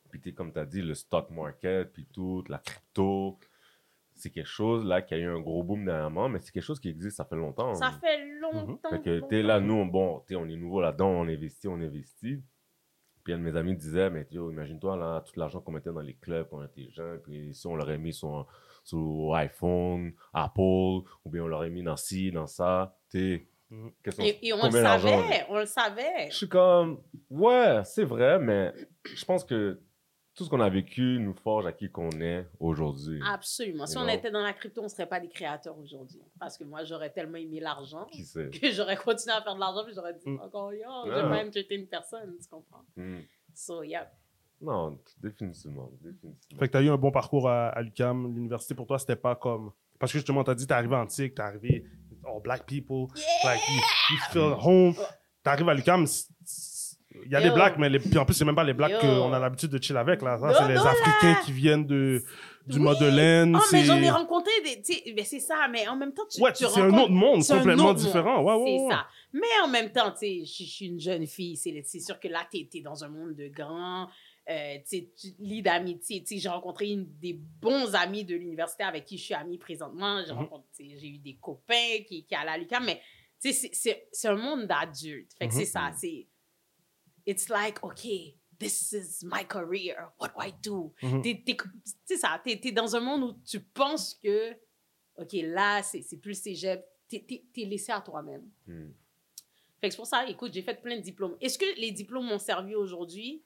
[0.10, 3.38] Puis, comme tu as dit, le stock market, puis tout, la crypto,
[4.16, 6.80] c'est quelque chose, là, qui a eu un gros boom dernièrement, mais c'est quelque chose
[6.80, 7.74] qui existe, ça fait longtemps.
[7.76, 8.90] Ça fait longtemps.
[8.90, 11.28] Fait que, tu sais, là, nous, on- bon, tu sais, on est nouveau là-dedans, on
[11.28, 12.42] investit, on investit.
[13.24, 16.00] Puis un de mes amis disait, mais yo, imagine-toi, là, tout l'argent qu'on mettait dans
[16.02, 18.48] les clubs quand on était jeunes, puis si on l'aurait mis sur,
[18.86, 23.48] sur iPhone, Apple, ou bien on l'aurait mis dans ci, dans ça, tu sais,
[24.02, 26.30] qu'est-ce qu'on- Et, et on le savait, on le savait.
[26.32, 29.82] Je suis comme, ouais, c'est vrai, mais je pense que
[30.38, 33.20] tout ce qu'on a vécu nous forge à qui qu'on est aujourd'hui.
[33.26, 33.86] Absolument.
[33.88, 34.14] Si You on know?
[34.14, 36.22] était dans la crypto, on ne serait pas des créateurs aujourd'hui.
[36.40, 38.50] Parce que moi, j'aurais tellement aimé l'argent Qui sait?
[38.52, 40.40] que j'aurais continué à faire de l'argent, puis j'aurais dit Mm.
[40.42, 41.04] encore, yo, Ah.
[41.06, 42.84] j'ai pas entertain une personne, tu comprends?
[42.96, 43.20] Hmm.
[43.54, 44.10] So, yeah.
[44.62, 46.60] Non, définitivement, définitivement.
[46.60, 48.34] Fait que tu as eu un bon parcours à, à l'UQAM.
[48.36, 49.72] L'université, pour toi, c'était pas comme.
[50.00, 51.86] Parce que justement, tu as dit, tu es arrivé antique, tu es arrivé.
[52.30, 53.08] Oh, black people.
[53.44, 53.76] Like, you,
[54.12, 54.94] you feel home.
[55.44, 56.06] Tu arrives à l'UQAM.
[57.26, 57.50] Il y a Yo.
[57.50, 59.70] des blacks, mais les, puis en plus, c'est même pas les blacks qu'on a l'habitude
[59.72, 60.22] de chill avec.
[60.22, 60.38] Là.
[60.58, 60.90] C'est les là.
[60.90, 62.24] Africains qui viennent de,
[62.66, 62.84] du Oui.
[62.86, 63.56] Madeleine.
[63.56, 65.14] Oh, mais j'en ai rencontré des.
[65.14, 67.86] ben, c'est ça, mais en même temps, tu, ouais, tu c'est un autre monde complètement
[67.90, 68.42] autre différent.
[68.44, 68.46] monde.
[68.64, 69.08] Ouais, ouais, C'est ça.
[69.34, 71.56] Mais en même temps, tu sais, je suis une jeune fille.
[71.58, 74.08] C'est sûr que là, tu es, dans un monde de grands.
[74.50, 75.04] Euh, tu
[75.40, 76.22] lis d'amitié.
[76.22, 79.58] Tu sais, j'ai rencontré une, des bons amis de l'université avec qui je suis amie
[79.58, 80.22] présentement.
[80.26, 80.34] J'ai
[80.72, 83.02] sais, j'ai eu des copains qui, qui allaient à l'UQAM, mais
[83.42, 85.34] tu sais, c'est- un monde d'adultes.
[85.38, 85.92] Fait que c'est ça.
[85.98, 86.28] C'est.
[87.28, 90.08] It's like, OK, this is my career.
[90.20, 90.94] What do I do?
[91.22, 91.58] T'es- t'es-
[92.06, 94.54] C'est ça, t'es es dans un monde où tu penses que,
[95.18, 96.84] OK, là, c'est plus cégep.
[97.10, 98.50] T'es es, laissé à toi-même.
[98.66, 98.90] Hmm.
[99.80, 101.38] Fait que c'est pour ça, écoute, j'ai fait plein de diplômes.
[101.40, 103.44] Est-ce que les diplômes m'ont servi aujourd'hui?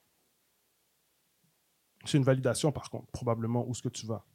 [2.05, 4.25] C'est une validation, par contre, probablement, où est-ce que tu vas?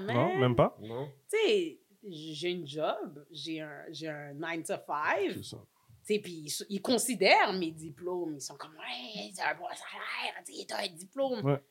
[0.00, 0.76] Mais, Non, même pas?
[0.82, 1.08] Non?
[1.30, 5.32] tu sais, j'ai une job, j'ai un, j'ai un 9 to 5.
[5.34, 5.64] C'est ça.
[6.08, 8.36] Sais, puis ils, ils considèrent mes diplômes.
[8.36, 11.44] Ils sont comme, ouais, c'est un bon salaire, tu t'as un diplôme.
[11.44, 11.62] Ouais.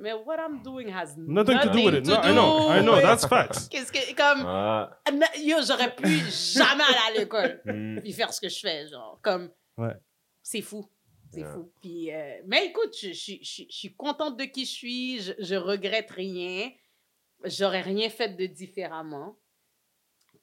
[0.00, 2.06] Mais what I'm doing has Nothing to do with it.
[2.06, 3.68] No, I know, I know, that's facts.
[3.68, 4.98] Qu'est-ce que, comme, Ah,
[5.38, 8.00] yo, j'aurais pu jamais aller à l'école hmm.
[8.02, 9.94] puis faire ce que je fais, genre, comme, Ouais.
[10.42, 10.88] c'est fou.
[11.30, 11.52] C'est Yeah.
[11.52, 11.70] fou.
[11.82, 15.32] Puis, euh, mais écoute, je, je, je, je suis contente de qui je suis, je,
[15.38, 16.70] je regrette rien,
[17.44, 19.36] j'aurais rien fait de différemment.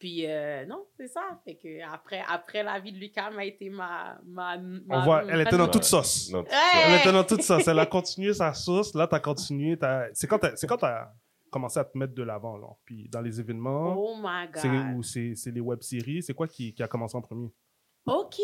[0.03, 1.21] Puis, euh, non, c'est ça.
[1.45, 4.19] Fait que après, après la vie de Lucas a été ma.
[4.25, 6.29] ma, ma On voit, elle était dans toute sauce.
[6.29, 6.43] Non.
[6.75, 7.65] Elle était dans toute sauce.
[7.69, 8.93] Elle a continué sa sauce.
[8.95, 9.77] Là, tu as continué.
[9.77, 11.13] t'as- C'est quand tu as
[11.49, 12.57] commencé à te mettre de l'avant.
[12.57, 12.67] là.
[12.83, 14.57] Puis dans les événements, Oh my God.
[14.61, 16.21] c'est ou c'est c'est les web-séries?
[16.21, 17.47] C'est quoi qui, qui a commencé en premier?
[18.05, 18.35] OK.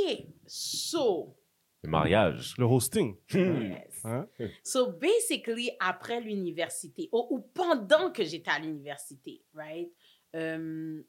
[0.47, 1.35] So,
[1.83, 2.53] Le mariage.
[2.57, 3.17] Le hosting.
[3.33, 3.85] yes.
[4.05, 4.29] Hein?
[4.63, 9.91] So basically, après l'université, ou, ou pendant que j'étais à l'université, right?
[10.35, 11.01] euh,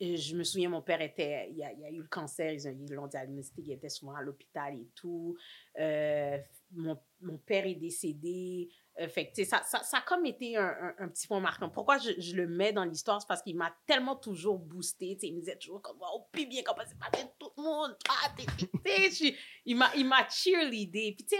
[0.00, 2.92] je me souviens, mon père était, il a, a eu le cancer, ils ont- ils
[2.92, 5.36] l'ont diagnostiqué, il était souvent à l'hôpital et tout.
[5.78, 6.38] Euh,
[6.72, 8.68] mon, mon père est décédé.
[9.00, 11.70] Euh, fait que, ça, ça, ça a comme été un, un, petit point marquant.
[11.70, 13.20] Pourquoi je, le mets dans l'histoire?
[13.20, 15.18] C'est parce qu'il m'a tellement toujours boosté.
[15.22, 17.96] Il me disait toujours comme, oh, puis bien, comment c'est passé tout le monde.
[18.08, 21.14] Ah, t'es- il m'a, il m'a cheerleadé.
[21.16, 21.36] Puis, tu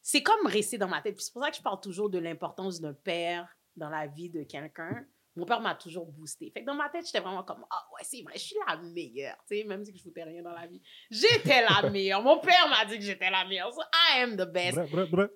[0.00, 1.20] c'est comme resté dans ma tête.
[1.20, 4.42] C'est pour ça que je parle toujours de l'importance d'un père dans la vie de
[4.42, 5.06] quelqu'un.
[5.34, 6.50] Mon père m'a toujours boosté.
[6.50, 8.76] Fait que dans ma tête, j'étais vraiment comme, ah ouais, c'est vrai, je suis la
[8.76, 9.36] meilleure.
[9.48, 10.80] Tu sais, même si je foutais rien dans la vie.
[11.10, 12.22] J'étais la meilleure.
[12.22, 13.72] Mon père m'a dit que j'étais la meilleure.
[13.72, 14.76] So I am the best.
[14.76, 15.30] Bref, bref, bref.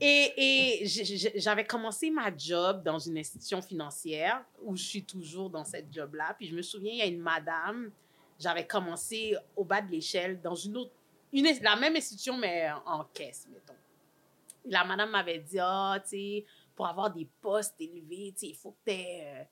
[0.00, 0.86] Et, et
[1.36, 6.34] j'avais commencé ma job dans une institution financière où je suis toujours dans cette job-là.
[6.36, 7.92] Puis je me souviens, il y a une madame,
[8.40, 10.92] j'avais commencé au bas de l'échelle dans une autre,
[11.32, 13.74] une, la même institution, mais en caisse, mettons.
[14.64, 18.90] La madame m'avait dit, ah, tu sais, pour avoir des postes élevés, il faut que
[18.90, 19.46] tu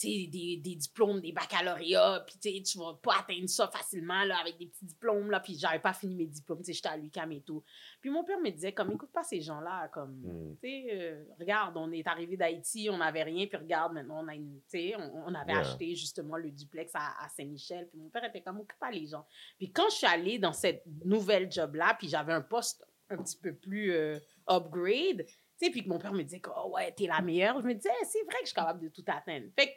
[0.00, 4.38] tu sais, des, des diplômes, des baccalauréats, puis tu vas pas atteindre ça facilement, là,
[4.40, 7.42] avec des petits diplômes, là, puis j'avais pas fini mes diplômes, j'étais à l'UQAM et
[7.42, 7.62] tout.
[8.00, 10.54] Puis mon père me disait, comme, écoute pas ces gens-là, comme, Mm.
[10.54, 14.28] tu sais, euh, regarde, on est arrivé d'Haïti, on n'avait rien, puis regarde, maintenant, on
[14.28, 14.58] a une,
[14.96, 15.60] on, on avait Yeah.
[15.60, 19.06] acheté justement le duplex à, à Saint-Michel, puis mon père était comme, occupe pas les
[19.06, 19.26] gens.
[19.58, 23.36] Puis quand je suis allée dans cette nouvelle job-là, puis j'avais un poste un petit
[23.36, 25.26] peu plus euh, upgrade,
[25.60, 27.66] tu sais, puis que mon père me disait que, oh ouais, t'es la meilleure, je
[27.66, 29.46] me disais, c'est vrai que je suis capable de tout atteindre.
[29.58, 29.72] Fait que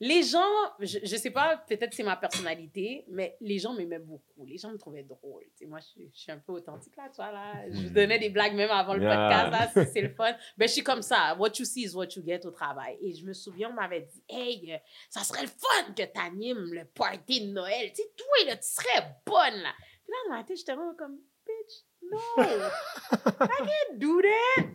[0.00, 0.44] les gens,
[0.80, 4.44] je, je sais pas, peut-être c'est ma personnalité, mais les gens m'aimaient beaucoup.
[4.44, 5.44] Les gens me trouvaient drôle.
[5.56, 7.54] Tu sais, moi, je, suis- je suis un peu authentique là, tu vois, là.
[7.70, 7.88] Je Mhm.
[7.90, 9.14] donnais des blagues même avant le Yeah.
[9.16, 10.32] podcast, là, c'est- c'est le fun.
[10.58, 11.36] Ben, je suis comme ça.
[11.38, 12.98] What you see is what you get au travail.
[13.00, 16.74] Et je me souviens, on m'avait dit, hey, euh, ça serait le fun que t'animes
[16.74, 17.90] le party de Noël.
[17.90, 19.72] Tu sais, toi, là, tu serais bonne, là.
[20.04, 21.18] Puis là, dans ma j'étais vraiment comme,
[22.36, 22.68] no.
[23.40, 24.66] I can't do that.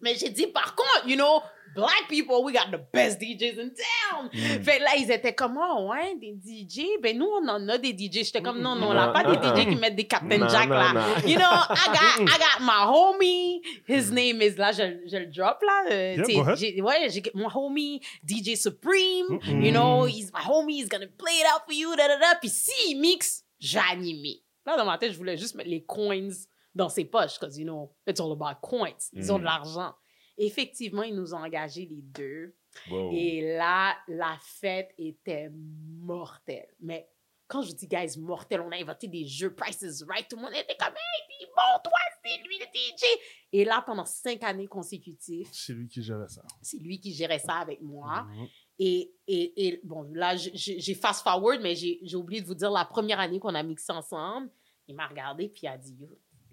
[0.00, 1.40] Mais j'ai dit, par contre, you know,
[1.74, 4.28] black people, we got the best DJs in town.
[4.32, 4.62] Mm.
[4.62, 6.82] Fait là, ils étaient comme, oh, ouais, des DJ.
[7.02, 8.24] Ben, nous, on en a des DJ.
[8.24, 9.34] J'étais comme, non, non, on n'a pas des.
[9.36, 10.92] DJ qui mettent des Captain Non, Jack, non, là.
[10.92, 11.28] non.
[11.28, 13.62] You know, I got, I got my homie.
[13.88, 15.84] His name is, là, je, je le drop, là.
[15.90, 19.38] euh, Yeah, j'ai- ouais, j'ai mon homie, DJ Supreme.
[19.38, 19.64] Mm-mm.
[19.64, 22.34] You know, he's my homie, he's gonna play it out for you, da, da, da.
[22.40, 24.42] Puis s'il mixe, j'ai animé.
[24.66, 26.28] Là, dans ma tête, je voulais juste mettre les coins
[26.76, 28.94] dans ses poches, parce que, you know, it's all about coins.
[29.12, 29.40] Ils ont Mm.
[29.40, 29.94] de l'argent.
[30.38, 32.54] Effectivement, ils nous ont engagés les deux.
[32.90, 33.10] Wow.
[33.12, 36.68] Et là, la fête était mortelle.
[36.80, 37.08] Mais
[37.48, 40.28] quand je dis, guys, mortel, on a inventé des jeux Price is Right?
[40.28, 43.04] Tout le monde était comme, hey, bon, toi, c'est lui le DJ.
[43.52, 46.42] Et là, pendant cinq années consécutives, C'est lui qui gérait ça.
[46.60, 48.24] c'est lui qui gérait ça avec moi.
[48.24, 48.46] Mhm.
[48.78, 52.84] Et, et, et bon, là, j'ai fast forward, mais j'ai oublié de vous dire la
[52.84, 54.50] première année qu'on a mixé ensemble.
[54.88, 55.96] Il m'a regardé puis il a dit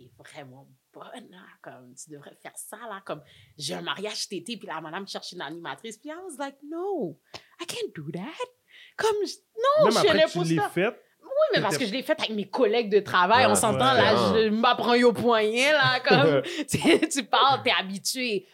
[0.04, 1.44] t'es vraiment bonne, là.
[1.62, 3.02] Comme, tu devrais faire ça, là.
[3.06, 3.22] Comme,
[3.58, 5.98] j'ai un mariage cet été, puis la madame cherche une animatrice.
[5.98, 7.20] Puis I was like, No,
[7.62, 8.50] I can't do that.
[8.98, 12.20] Comme, non, Même je après tu l'aies fait, oui, mais parce que je l'ai fait
[12.20, 13.46] avec mes collègues de travail.
[13.46, 14.44] Ouais, on s'entend, ouais, là, ouais.
[14.44, 18.48] je m'apprends au poignet, là, comme, tu, tu parles, t'es habitué.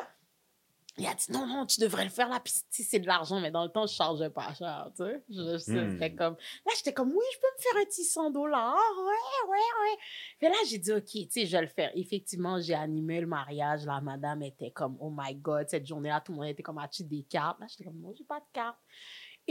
[1.00, 3.40] Il a dit, non, non, tu devrais le faire, là, puis sais, c'est de l'argent,
[3.40, 5.24] mais dans le temps, je chargeais pas cher, tu sais.
[5.30, 5.80] Je, je-
[6.12, 6.16] Hmm.
[6.18, 6.36] comme,
[6.66, 9.98] là, j'étais comme, oui, je peux me faire un petit 100 dollars, ouais, ouais, ouais.
[10.42, 11.92] Mais là, j'ai dit, OK, tu sais, je vais le faire.
[11.96, 16.34] Effectivement, j'ai animé le mariage, la madame était comme, oh my God, cette journée-là, tout
[16.34, 17.60] le monde était comme, as-tu des cartes?
[17.62, 18.78] Là, j'étais comme, non, j'ai pas de carte.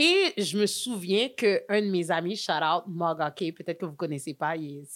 [0.01, 3.91] Et je me souviens qu'un de mes amis, shout out, Mog Hockey, peut-être que vous
[3.91, 4.87] ne connaissez pas, il,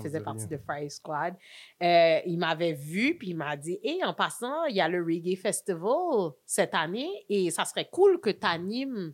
[0.00, 1.34] faisait partie de Fire Squad.
[1.82, 5.02] Euh, il m'avait vu, puis il m'a dit Hé, en passant, il y a le
[5.02, 9.12] Reggae Festival cette année et ça serait cool que tu animes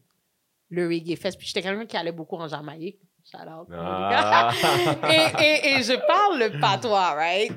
[0.69, 1.39] le Reggae Fest.
[1.39, 3.01] Puis j'étais quelqu'un qui allait beaucoup en Jamaïque.
[3.25, 3.69] Shout out.
[3.73, 4.51] Ah.
[5.11, 7.53] et, et, et je parle le patois, right?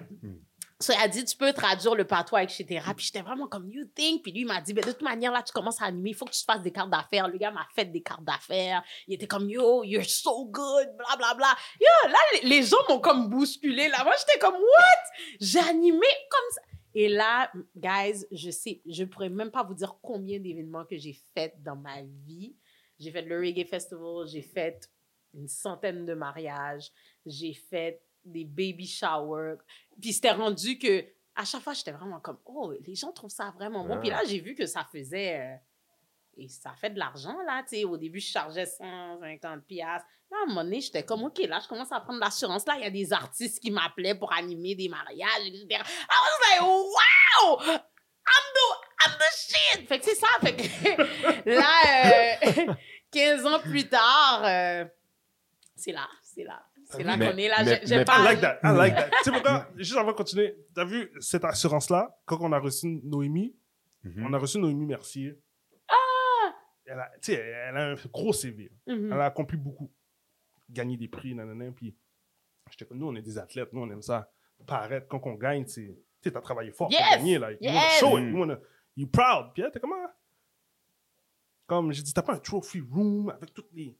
[0.81, 2.65] So, il a dit, tu peux traduire le patois, etc.
[2.95, 4.23] Puis j'étais vraiment comme, you think?
[4.23, 6.15] Puis lui, il m'a dit, ben, de toute manière, là, tu commences à animer, il
[6.15, 7.27] faut que tu fasses des cartes d'affaires.
[7.27, 8.83] Le gars m'a fait des cartes d'affaires.
[9.07, 11.55] Il était comme, yo, you're so good, bla, bla, bla.
[11.79, 13.87] Yo, là, les, les gens m'ont comme bousculé.
[13.89, 15.37] Là, moi, j'étais comme, what?
[15.39, 16.61] J'ai animé comme ça.
[16.93, 21.17] Et là, guys, je sais, je pourrais même pas vous dire combien d'événements que j'ai
[21.33, 22.55] fait dans ma vie.
[22.99, 24.89] J'ai fait le Reggae Festival, j'ai fait
[25.33, 26.91] une centaine de mariages,
[27.25, 29.57] j'ai fait des baby showers.
[30.01, 33.51] Puis c'était rendu que à chaque fois, j'étais vraiment comme, oh, les gens trouvent ça
[33.55, 33.99] vraiment bon.
[33.99, 35.39] Puis là, j'ai vu que ça faisait.
[35.39, 35.55] euh,
[36.37, 37.61] et ça fait de l'argent, là.
[37.63, 40.07] Tu sais, au début, je chargeais 150 piastres.
[40.29, 42.65] Là, à un moment donné, j'étais comme, OK, là, je commence à prendre l'assurance.
[42.65, 45.65] Là, il y a des artistes qui m'appelaient pour animer des mariages, etc.
[45.69, 45.77] I
[46.09, 47.59] was like, wow!
[47.69, 49.87] I'm the, I'm the shit!
[49.87, 50.27] Fait que c'est ça.
[50.41, 52.73] Fait que là, euh,
[53.11, 54.85] 15 ans plus tard, euh,
[55.75, 56.65] c'est là, c'est là.
[56.91, 57.63] C'est là Mais- qu'on est là.
[57.63, 58.59] mais- Je- je mais- I parle- like that.
[58.63, 59.09] I like that.
[59.09, 59.67] tu sais pourquoi?
[59.77, 63.55] Juste avant de continuer, t'as vu cette assurance-là, quand on a reçu Noémie,
[64.03, 64.25] Mhm.
[64.27, 65.39] on a reçu Noémie Mercier.
[65.87, 66.53] Ah!
[66.85, 68.71] Elle a, tu sais, elle a un gros CV.
[68.87, 69.11] Mhm.
[69.13, 69.91] Elle a accompli beaucoup.
[70.69, 71.71] Gagné des prix, nanana.
[71.71, 71.95] Puis,
[72.69, 73.71] j'étais comme, nous, on est des athlètes.
[73.73, 74.31] Nous, on aime ça.
[74.65, 75.81] Paraître, quand on gagne, c'est.
[76.21, 77.01] Tu sais, t'as travaillé fort Yes!
[77.01, 77.51] pour gagner, là.
[77.51, 77.99] You wanna Yes!
[77.99, 78.23] show it.
[78.25, 78.29] Mm.
[78.31, 78.59] You wanna-
[78.95, 79.53] you proud.
[79.53, 79.95] Puis, était comment?
[81.67, 83.97] Comme, j'ai dit, t'as pas un trophy room avec toutes les.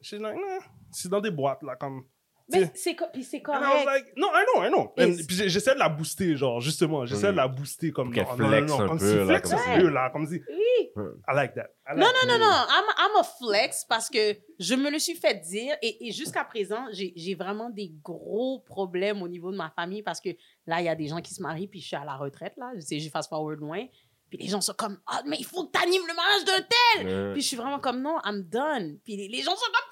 [0.00, 0.58] J'étais like, non.
[0.90, 2.04] C'est dans des boîtes, là, comme.
[2.52, 3.86] Mais c'est co- puis c'est And I was correct.
[3.86, 4.92] like, no, I know, I know.
[4.98, 7.06] And puis j'essaie de la booster, genre, justement.
[7.06, 7.32] J'essaie Mm.
[7.32, 8.12] de la booster comme.
[8.12, 9.80] Qu'elle non, non, flex non, un comme peu, si là, flex comme un ça.
[9.80, 10.10] peu, là.
[10.10, 10.42] Comme si.
[10.48, 10.90] Oui.
[11.28, 11.70] I like that.
[11.88, 12.52] I like Non, non, non, non.
[12.52, 16.44] I'm, I'm a flex parce que je me le suis fait dire et, et jusqu'à
[16.44, 20.28] présent, j'ai j'ai vraiment des gros problèmes au niveau de ma famille parce que
[20.66, 22.54] là, il y a des gens qui se marient puis je suis à la retraite,
[22.58, 22.72] là.
[22.76, 23.86] Je sais, j'ai fast forward loin.
[24.28, 26.66] Puis les gens sont comme, ah, mais il faut que tu animes le mariage d'un
[27.06, 27.32] tel.
[27.32, 28.98] Puis je suis vraiment comme, non, I'm done.
[29.04, 29.88] Puis les, les gens sont comme,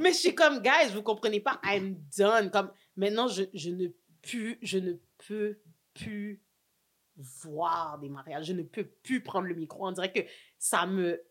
[0.00, 2.50] mais je suis comme, guys, vous comprenez pas, I'm done.
[2.50, 3.88] Comme, maintenant, je, je ne
[4.22, 4.94] peux, je ne
[5.26, 5.58] peux
[5.94, 6.42] plus
[7.16, 8.46] voir des mariages.
[8.46, 9.86] Je ne peux plus prendre le micro.
[9.86, 10.20] On dirait que
[10.58, 11.22] ça me...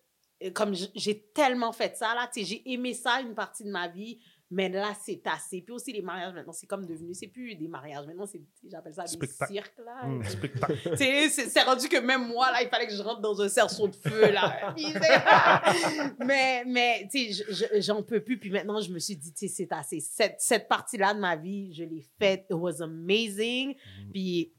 [0.54, 4.20] Comme j'ai tellement fait ça, là, tu j'ai aimé ça une partie de ma vie,
[4.54, 5.62] mais là, c'est assez.
[5.62, 7.14] Puis aussi, les mariages, maintenant, c'est comme devenu...
[7.14, 8.42] C'est plus des mariages, maintenant, c'est...
[8.70, 10.06] J'appelle ça des cirques, là.
[10.06, 10.78] Hum, spectacle.
[10.98, 13.88] C'est c'est rendu que même moi, là, il fallait que je rentre dans un cerceau
[13.88, 14.74] de feu, là.
[16.26, 18.38] Mais, mais, tu sais, je- je- j'en peux plus.
[18.40, 20.00] Puis maintenant, je me suis dit, tu sais, c'est assez.
[20.00, 22.46] Cette, cette partie-là de ma vie, je l'ai faite.
[22.50, 23.76] It was amazing.
[24.12, 24.54] Puis,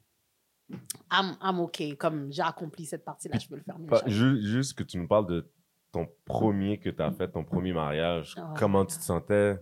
[1.12, 1.96] I'm, I'm OK.
[1.98, 4.40] Comme j'ai accompli cette partie-là, je peux le faire mieux.
[4.40, 5.50] Juste que tu nous parles de
[5.92, 8.35] ton premier que tu as fait, ton premier mariage.
[8.38, 8.54] Oh.
[8.57, 9.57] Comment tu te sentais?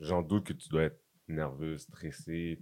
[0.00, 2.60] J'en doute que tu dois être nerveuse, stressée.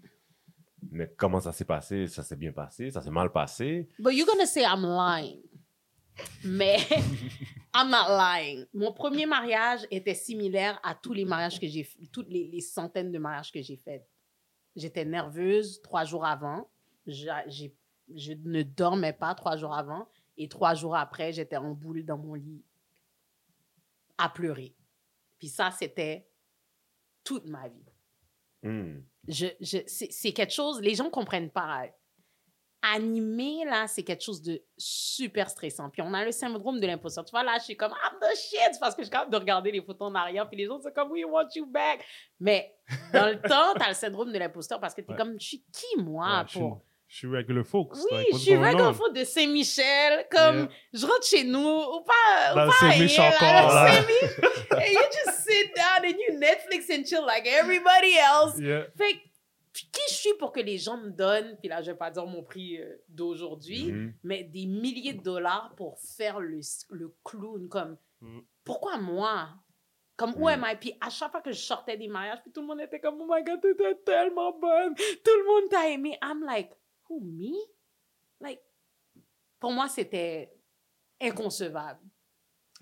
[0.90, 2.06] Mais comment ça s'est passé?
[2.06, 2.90] Ça s'est bien passé?
[2.90, 3.88] Ça s'est mal passé?
[3.98, 5.42] But you're gonna say I'm lying.
[6.44, 6.78] Mais
[7.74, 8.66] I'm not lying.
[8.74, 13.18] Mon premier mariage était similaire à tous les mariages que j'ai toutes les, centaines de
[13.18, 14.06] mariages que j'ai faits.
[14.74, 16.68] J'étais nerveuse trois jours avant.
[17.06, 17.74] J'ai-
[18.14, 20.08] je ne dormais pas trois jours avant.
[20.36, 22.64] Et trois jours après, j'étais en boule dans mon lit
[24.18, 24.74] à pleurer.
[25.38, 26.26] Puis ça, c'était
[27.24, 27.84] toute ma vie
[28.64, 29.00] Hmm.
[29.26, 31.86] je, je, c'est quelque chose, les gens comprennent pas.
[32.84, 35.88] Animer, là, c'est quelque chose de super stressant.
[35.90, 37.24] Puis on a le syndrome de l'imposteur.
[37.24, 39.36] Tu vois, là, je suis comme, I'm the shit, parce que je suis capable de
[39.36, 42.04] regarder les photos en arrière, puis les gens sont comme, we want you back.
[42.40, 42.74] Mais
[43.12, 45.16] dans le temps, tu as le syndrome de l'imposteur parce que tu es Ouais.
[45.16, 46.82] comme, je suis qui, moi, Ouais, pour.
[47.12, 47.94] Je suis regular folks.
[48.10, 50.68] Oui, like, je suis regular foot de Saint-Michel, comme Yeah.
[50.94, 54.00] je rentre chez nous, ou pas, ou pas encore, là, là.
[54.78, 58.58] and you just sit down and you Netflix and chill like everybody else.
[58.58, 58.86] Yeah.
[58.96, 59.20] Fait
[59.74, 62.24] qui je suis pour que les gens me donnent, puis là, je vais pas dire
[62.26, 64.14] mon prix euh, d'aujourd'hui, Mhm.
[64.24, 68.40] mais des milliers de dollars pour faire le, le clown, comme, Mm.
[68.64, 69.48] pourquoi moi?
[70.16, 70.48] Comme, où Mm.
[70.48, 70.76] am I?
[70.80, 73.16] Puis à chaque fois que je sortais des mariages, puis tout le monde était comme,
[73.20, 76.16] oh my God, t'étais tellement bonne, tout le monde t'a aimé.
[76.22, 76.70] I'm like,
[77.12, 77.54] who, me?
[78.40, 78.60] Like,
[79.60, 80.52] pour moi, c'était
[81.20, 82.00] inconcevable.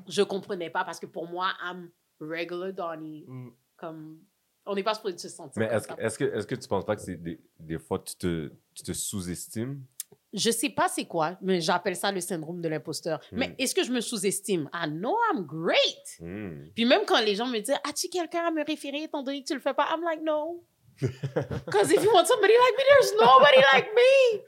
[0.09, 1.91] Je comprenais pas parce que pour moi, I'm
[2.21, 3.25] regular Donnie.
[3.27, 3.51] Mm.
[3.77, 4.21] Comme,
[4.67, 5.95] on n'est pas supposé se sentir Mais comme est-ce ça.
[5.95, 8.83] que, est-ce que, que tu penses pas que c'est des, des fois tu te, tu
[8.83, 9.83] te sous-estimes?
[10.33, 13.21] Je sais pas c'est quoi, mais j'appelle ça le syndrome de l'imposteur.
[13.33, 13.39] Hmm.
[13.39, 14.71] Mais est-ce que je me sous-estime?
[14.73, 16.21] I know I'm great.
[16.21, 16.69] Hmm.
[16.75, 19.49] Puis même quand les gens me disent, as-tu quelqu'un à me référer étant donné que
[19.49, 19.89] tu le fais pas?
[19.91, 20.65] I'm like, no.
[21.67, 24.41] Because if you want somebody like me, there's nobody like me.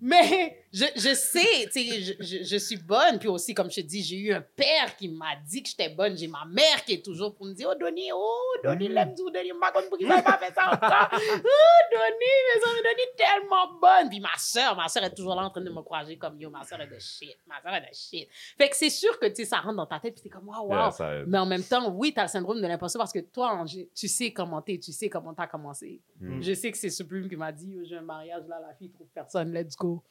[0.00, 3.18] Mais je, je sais, tu sais, je, je, je suis bonne.
[3.18, 5.88] Puis aussi, comme je te dis, j'ai eu un père qui m'a dit que j'étais
[5.88, 6.16] bonne.
[6.16, 9.30] J'ai ma mère qui est toujours pour me dire, oh, Donnie, oh, Donnie, l'aime tout,
[9.30, 11.08] Donnie, ma qu'il n'ait pas fait ça encore.
[11.12, 14.10] Oh, Donnie, mais ça, Donnie, tellement bonne.
[14.10, 16.62] Puis ma soeur, ma soeur est toujours là en train de m'encourager comme, yo, ma
[16.64, 18.28] soeur est de shit, ma soeur est de shit.
[18.58, 20.48] Fait que c'est sûr que, tu sais, ça rentre dans ta tête, puis t'es comme,
[20.48, 20.70] wow, wow.
[20.70, 21.10] Yeah, ça.
[21.26, 24.08] Mais en même temps, oui, tu as le syndrome de l'imposteur parce que toi, tu
[24.08, 26.00] sais comment t'es, tu sais comment t'as commencé.
[26.20, 26.40] Hmm.
[26.40, 28.90] Je sais que c'est Supreme qui m'a dit, Yo, j'ai un mariage, là, la fille
[28.90, 30.02] trouve personne, let's go.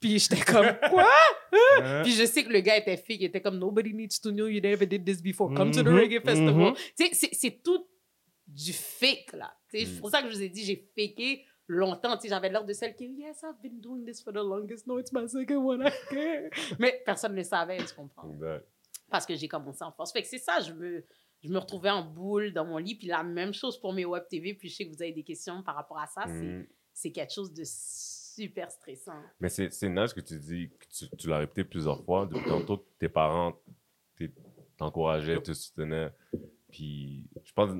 [0.00, 1.08] Puis j'étais comme, quoi?
[2.02, 4.46] Puis je sais que le gars était fake, il était comme, nobody needs to know
[4.48, 5.52] you never did this before.
[5.54, 6.74] Come to the Mhm, reggae festival.
[6.96, 7.86] Tu sais, c'est- tout
[8.46, 9.52] du fake, là.
[9.70, 10.00] C'est Mm.
[10.00, 12.18] pour ça que je vous ai dit, j'ai faké longtemps.
[12.24, 14.86] J'avais l'air de celle qui, yes, I've been doing this for the longest.
[14.86, 15.88] No, it's my second one.
[16.78, 18.28] Mais personne ne le savait, tu comprends?
[18.30, 18.66] Exact.
[19.10, 20.10] parce que j'ai commencé en force.
[20.12, 21.04] Fait que c'est ça, je me,
[21.42, 22.94] je me retrouvais en boule dans mon lit.
[22.94, 24.54] Puis la même chose pour mes web TV.
[24.54, 26.22] Puis je sais que vous avez des questions par rapport à ça.
[26.26, 26.66] c'est- Hmm.
[26.94, 27.62] C'est quelque chose de
[28.34, 29.20] super stressant.
[29.40, 32.48] Mais c'est c'est nice que tu dis, que tu, tu l'as répété plusieurs fois, depuis
[32.48, 33.54] tantôt, que tes parents
[34.76, 36.12] t'encourageaient, te soutenaient.
[36.70, 37.70] Puis, je pense,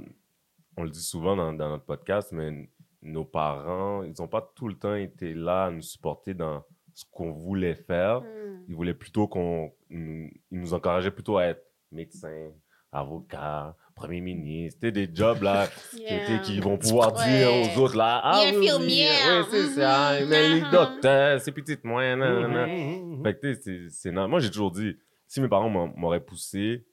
[0.77, 2.69] on le dit souvent dans, dans notre podcast, mais
[3.03, 7.05] nos parents, ils n'ont pas tout le temps été là à nous supporter dans ce
[7.11, 8.23] qu'on voulait faire.
[8.69, 9.73] Ils voulaient plutôt qu'on.
[9.91, 12.51] Nous, ils nous encourageaient plutôt à être médecin,
[12.93, 14.89] avocat, premier ministre.
[14.89, 16.39] Des jobs là qui, Yeah.
[16.41, 17.25] qui vont pouvoir Ouais.
[17.27, 18.21] dire aux autres là.
[18.25, 19.07] Ah, oui, oui, oui,
[19.51, 20.21] c'est ça.
[20.21, 22.19] Mhm, Mais les docteurs, c'est petites moyennes.
[22.21, 22.67] nanana.
[22.67, 23.23] Mhm, mhm.
[23.25, 24.31] Fait que, tu sais, c'est- c'est normal.
[24.31, 26.87] Moi, j'ai toujours dit, si mes parents m'auraient poussé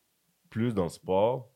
[0.50, 1.50] plus dans le sport,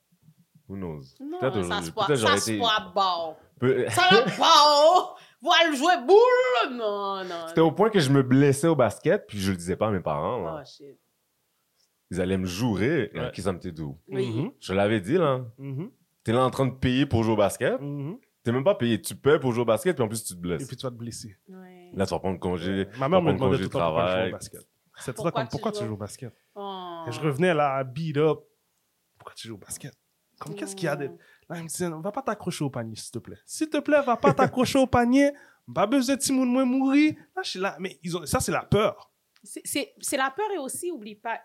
[0.67, 1.01] who knows?
[1.19, 3.35] Non, Peut-être ça j'aurais se été- bon.
[3.59, 5.15] peu- Ça va.
[5.41, 6.77] Voilà, jouer boule.
[6.77, 7.47] Non, non.
[7.49, 9.91] C'était au point que je me blessais au basket, puis je le disais pas à
[9.91, 10.41] mes parents.
[10.41, 10.61] là.
[10.61, 10.97] Oh, shit.
[12.13, 13.97] Ils allaient me jouer, qui ça me doux.
[14.07, 14.29] Oui.
[14.29, 15.43] Mhm, Je l'avais dit, là.
[15.57, 15.89] mhm,
[16.23, 17.79] T'es là en train de payer pour jouer au basket.
[17.81, 18.17] mhm.
[18.43, 19.01] T'es même pas payé.
[19.01, 20.67] Tu paies pour jouer au basket, puis en plus, tu te Et blesses.
[20.67, 21.37] puis tu vas te blesser.
[21.47, 21.91] Ouais.
[21.93, 22.87] Là, tu vas prendre congé.
[22.99, 24.29] Ma mère me demandait congé tout le de temps pourquoi je jouais travail.
[24.29, 24.61] au basket.
[24.97, 25.93] C'est ça Pourquoi comme tu pourquoi tu joues?
[25.93, 26.33] au basket?
[26.55, 27.03] Oh.
[27.07, 28.39] Et je revenais là à beat up.
[29.17, 29.93] Pourquoi tu joues au basket?
[30.39, 31.05] Comme qu'est-ce qu'il y a de.
[31.49, 33.37] Là, il me disait, va pas t'accrocher au panier, s'il te plaît.
[33.45, 35.31] S'il te plaît, va pas t'accrocher au panier.
[35.73, 37.13] Pas besoin de Timoun moins mourir.
[37.35, 37.77] Là, je suis là.
[37.79, 38.25] Mais ils ont...
[38.25, 39.09] ça, c'est la peur.
[39.41, 41.39] C'est- C'est c'est la peur et aussi, oublie pas,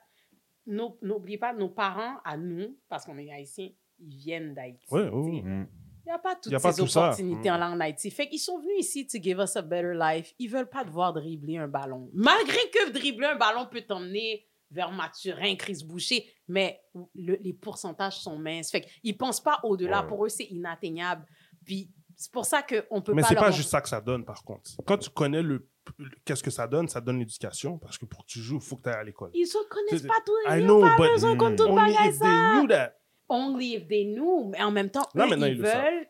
[0.69, 4.85] nos- n'oublie pas, nos parents, à nous, parce qu'on est haïtiens, ils viennent d'Haïti.
[4.89, 5.09] Tu sais.
[5.09, 5.43] ouais.
[5.43, 5.66] Mm.
[6.07, 7.59] Il n'y a pas toutes a pas ces tout opportunités Mm.
[7.59, 8.11] là en Haïti.
[8.11, 10.33] Fait qu'ils sont venus ici to give us a better life.
[10.39, 12.09] Ils veulent pas devoir dribbler un ballon.
[12.14, 16.81] Malgré que dribbler un ballon peut t'emmener vers Mathurin, Chris Boucher, mais
[17.14, 18.71] le- les pourcentages sont minces.
[18.71, 20.03] Fait qu'ils pensent pas au-delà.
[20.03, 20.09] Ouais.
[20.09, 21.27] Pour eux, c'est inatteignable.
[21.66, 21.91] Puis
[22.21, 24.25] c'est pour ça qu'on peut Mais pas c'est leur pas juste ça que ça donne,
[24.25, 24.71] par contre.
[24.85, 27.79] Quand tu connais le, le- qu'est-ce que ça donne, ça donne l'éducation.
[27.79, 29.31] Parce que pour que tu joues, il faut que tu ailles à l'école.
[29.35, 30.33] Ils ne connaissent C'est- pas tout.
[30.49, 32.95] I Ils know, pas but besoin qu'on tout only if they knew that.
[33.29, 34.49] Only if they knew.
[34.49, 36.09] Mais en même temps, Là, eux, ils ils veulent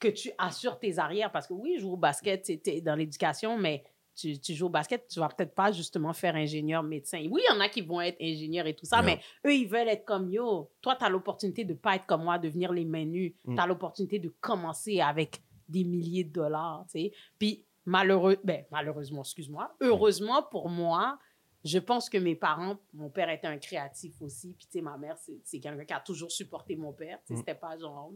[0.00, 1.30] que tu assures tes arrières.
[1.30, 3.84] Parce que oui, jouer au basket, c'était dans l'éducation, mais
[4.16, 7.18] tu, tu joues au basket, tu vas peut-être pas justement faire ingénieur, médecin.
[7.30, 9.04] Oui, il y en a qui vont être ingénieurs et tout ça, Yeah.
[9.04, 10.70] mais eux, ils veulent être comme yo.
[10.80, 13.36] Toi, tu as l'opportunité de pas être comme moi, de venir les mains nues.
[13.44, 13.54] Mm.
[13.54, 17.12] Tu as l'opportunité de commencer avec des milliers de dollars, tu sais.
[17.38, 21.18] Puis, malheureux, ben, malheureusement, excuse-moi, heureusement pour moi,
[21.64, 24.96] je pense que mes parents, mon père était un créatif aussi, puis tu sais, ma
[24.96, 27.36] mère, c'est quelqu'un qui a toujours supporté mon père, Mm.
[27.36, 28.12] c'était pas genre...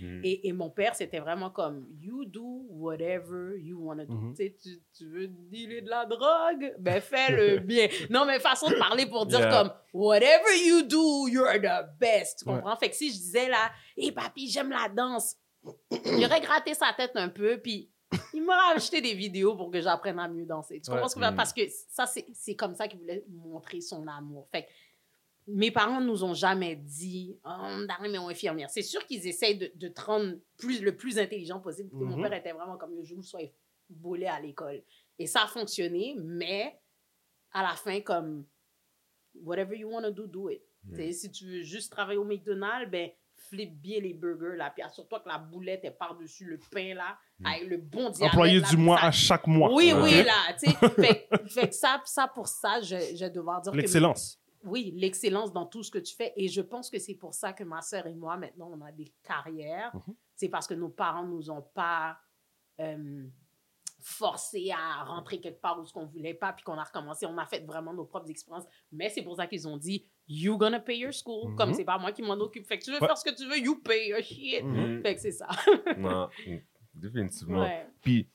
[0.00, 0.20] Mm.
[0.24, 4.14] Et, et mon père, c'était vraiment comme, you do whatever you want to do.
[4.14, 4.34] Mhm.
[4.34, 6.74] Tu sais, tu, tu veux dealer de la drogue?
[6.78, 7.88] Ben, fais-le bien.
[8.10, 9.50] Non, mais façon de parler pour dire Yeah.
[9.50, 12.40] comme, whatever you do, you're the best.
[12.42, 12.56] Tu Ouais.
[12.56, 12.76] comprends?
[12.76, 15.36] Fait que si je disais là, hé papi, j'aime la danse,
[15.90, 17.88] il aurait gratté sa tête un peu, puis
[18.34, 20.80] il m'aurait acheté des vidéos pour que j'apprenne à mieux danser.
[20.80, 21.08] Tu comprends Ouais.
[21.08, 21.34] ce que je veux dire?
[21.34, 21.36] Mm.
[21.36, 24.48] Parce que ça, c'est c'est comme ça qu'il voulait montrer son amour.
[24.52, 24.68] Fait que
[25.48, 28.70] mes parents nous ont jamais dit oh, Darren, mais on est infirmière.
[28.70, 31.88] C'est sûr qu'ils essayent de, de te rendre plus, le plus intelligent possible.
[31.90, 32.22] Puis Mon Mhm.
[32.22, 33.52] père était vraiment comme le jour où soit
[33.90, 34.82] boulé à l'école.
[35.18, 36.78] Et ça a fonctionné, mais
[37.52, 38.46] à la fin, comme
[39.34, 40.62] whatever you want to do, do it.
[40.84, 41.12] Mm.
[41.12, 43.10] Si tu veux juste travailler au McDonald's, ben
[43.48, 47.16] flip bien les burgers là, puis assure-toi que la boulette est par-dessus le pain là,
[47.40, 47.46] Mm.
[47.46, 48.34] avec le bon diamètre.
[48.36, 49.72] Employé là, du mois ça- à chaque mois.
[49.72, 50.76] Oui, oui, là, tu sais.
[50.88, 54.38] fait, fait que ça, ça, pour ça, je, je vais devoir dire que L'excellence.
[54.64, 56.32] Oui, l'excellence dans tout ce que tu fais.
[56.36, 58.92] Et je pense que c'est pour ça que ma sœur et moi, maintenant, on a
[58.92, 59.94] des carrières.
[59.94, 60.14] Mhm.
[60.34, 62.18] C'est parce que nos parents nous ont pas
[62.80, 63.26] euh,
[64.00, 67.26] forcés à rentrer quelque part où ce qu'on voulait pas, puis qu'on a recommencé.
[67.26, 68.66] On a fait vraiment nos propres expériences.
[68.90, 71.50] Mais c'est pour ça qu'ils ont dit, you gonna pay your school.
[71.50, 71.56] Mhm.
[71.56, 72.66] Comme c'est pas moi qui m'en occupe.
[72.66, 73.06] Fait que tu veux Ouais.
[73.06, 74.64] faire ce que tu veux, you pay your shit.
[74.64, 75.02] Mhm.
[75.02, 75.48] Fait que c'est ça.
[75.98, 76.28] Non,
[76.94, 77.60] définitivement.
[77.62, 77.86] Ouais.
[78.00, 78.28] Puis,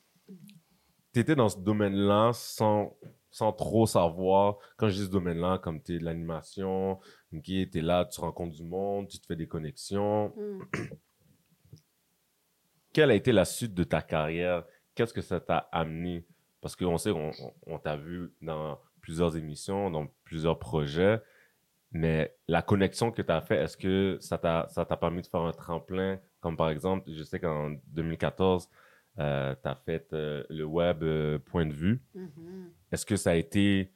[1.14, 2.96] tu étais dans ce domaine-là sans,
[3.32, 4.58] sans trop savoir.
[4.78, 7.00] Quand je dis ce domaine-là, comme tu es de l'animation,
[7.44, 10.34] tu es là, tu rencontres du monde, tu te fais des connexions.
[10.36, 10.62] Mm.
[12.94, 14.64] Quelle a été la suite de ta carrière?
[14.96, 16.26] Qu'est-ce que ça t'a amené?
[16.62, 17.32] Parce qu'on sait, on,
[17.68, 21.22] on- t'a vu dans plusieurs émissions, dans plusieurs projets,
[21.92, 25.52] mais la connexion que tu as fait, est-ce que ça t'a permis de faire un
[25.52, 26.20] tremplin?
[26.42, 28.70] Comme par exemple, je sais qu'en 2014,
[29.18, 32.02] tu as fait euh, le web euh, Point de vue.
[32.14, 32.72] Mhm.
[32.92, 33.92] Est-ce que ça a été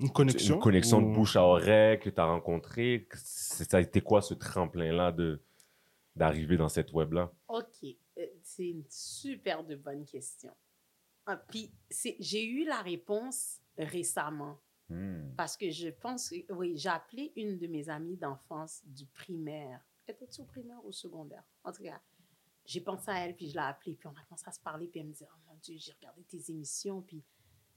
[0.00, 0.56] Une connexion.
[0.56, 3.08] une connexion de ou- bouche à oreille que tu as rencontré?
[3.14, 5.40] C'est- Ça a été quoi ce tremplin-là de
[6.16, 7.32] d'arriver dans cette web-là?
[7.48, 7.84] OK.
[8.18, 10.52] Euh, C'est une super de bonne question.
[11.26, 11.72] Ah, puis,
[12.20, 14.58] j'ai eu la réponse récemment.
[14.90, 15.30] Hmm.
[15.36, 19.80] Parce que je pense, que- oui, j'ai appelé une de mes amies d'enfance du primaire.
[20.06, 21.42] Étais-tu au primaire ou au secondaire?
[21.64, 22.00] En tout cas,
[22.66, 24.86] j'ai pensé à elle, puis je l'ai appelée, puis on a commencé à se parler,
[24.88, 27.22] puis elle me dit Oh mon Dieu, j'ai regardé tes émissions, puis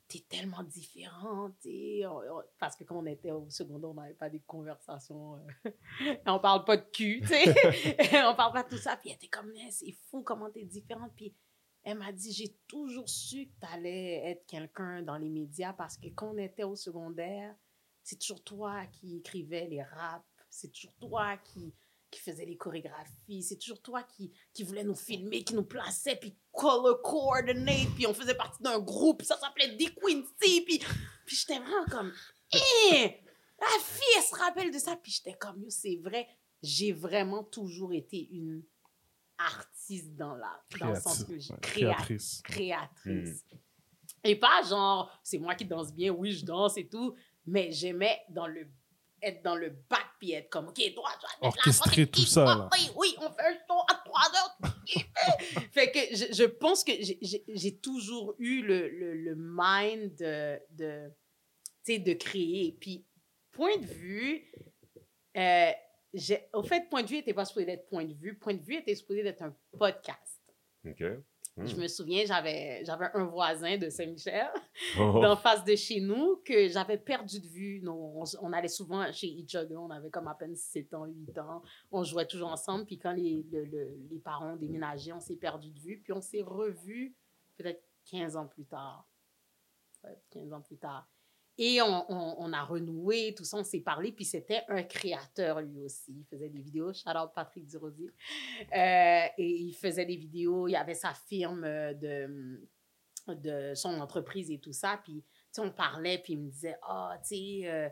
[0.07, 1.55] t'es tellement différente.
[1.65, 5.35] et on- on- Parce que quand on était au secondaire, on n'avait pas des conversations.
[5.65, 5.71] euh,
[6.25, 7.43] on parle pas de cul, tu sais.
[8.25, 8.95] on parle pas de tout ça.
[8.97, 11.11] Puis elle était comme C'est fou comment t'es différente.
[11.15, 11.35] Puis
[11.83, 15.97] elle m'a dit, j'ai toujours su que tu allais être quelqu'un dans les médias parce
[15.97, 17.53] que quand on était au secondaire,
[18.03, 21.73] c'est toujours toi qui écrivais les raps, c'est toujours toi qui,
[22.09, 26.15] qui faisais les chorégraphies, c'est toujours toi qui, qui voulait nous filmer, qui nous plaçait,
[26.15, 30.79] puis color coordinate, puis on faisait partie d'un groupe, ça s'appelait The Quincy, puis,
[31.25, 32.13] puis j'étais vraiment comme,
[32.53, 33.21] hé,
[33.59, 36.27] la fille, elle se rappelle de ça, puis j'étais comme, yo, c'est vrai,
[36.61, 38.63] j'ai vraiment toujours été une
[39.37, 42.41] artiste dans l'art, dans le sens que j'ai créatrice.
[42.43, 43.45] créatrice.
[44.23, 48.19] Et pas genre, c'est moi qui danse bien, oui, je danse et tout, mais j'aimais
[48.29, 48.67] dans le
[49.21, 52.55] être dans le bac puis être comme, OK, toi, tu vas Orchestrer tout ça, ah,
[52.55, 52.69] là.
[52.73, 54.57] Oui, oui, on fait un son à trois heures.
[55.71, 61.09] fait que je, je pense que j'ai- toujours eu le, le, le mind de, de,
[61.85, 62.77] tu sais, de créer.
[62.79, 63.05] Puis,
[63.51, 64.51] point de vue,
[65.37, 65.71] euh,
[66.53, 68.37] au fait, point de vue n'était pas supposé être point de vue.
[68.37, 70.41] Point de vue était supposé être un podcast.
[70.85, 71.03] OK.
[71.57, 71.65] Hmm.
[71.65, 74.47] Je me souviens, j'avais j'avais un voisin de Saint-Michel,
[74.99, 75.19] Oh.
[75.21, 77.83] d'en face de chez nous, que j'avais perdu de vue.
[77.87, 81.37] On, on allait souvent chez each other, on avait comme à peine 7 ans, 8
[81.39, 81.63] ans.
[81.91, 85.35] On jouait toujours ensemble, puis quand les, le- le- les parents ont déménagé, on s'est
[85.35, 87.15] perdu de vue, puis on s'est revus
[87.57, 89.07] peut-être 15 ans plus tard.
[90.03, 91.07] Ouais, 15 ans plus tard.
[91.59, 94.11] Et on, on, a renoué, tout ça, on s'est parlé.
[94.11, 96.13] Puis c'était un créateur lui aussi.
[96.19, 96.93] Il faisait des vidéos.
[96.93, 98.09] Shout out Patrick Durosi.
[98.75, 100.67] Euh, et il faisait des vidéos.
[100.67, 102.67] Il avait sa firme euh, de,
[103.33, 104.99] de son entreprise et tout ça.
[105.03, 106.19] Puis, tu on parlait.
[106.19, 107.89] Puis il me disait, ah, tu sais, euh,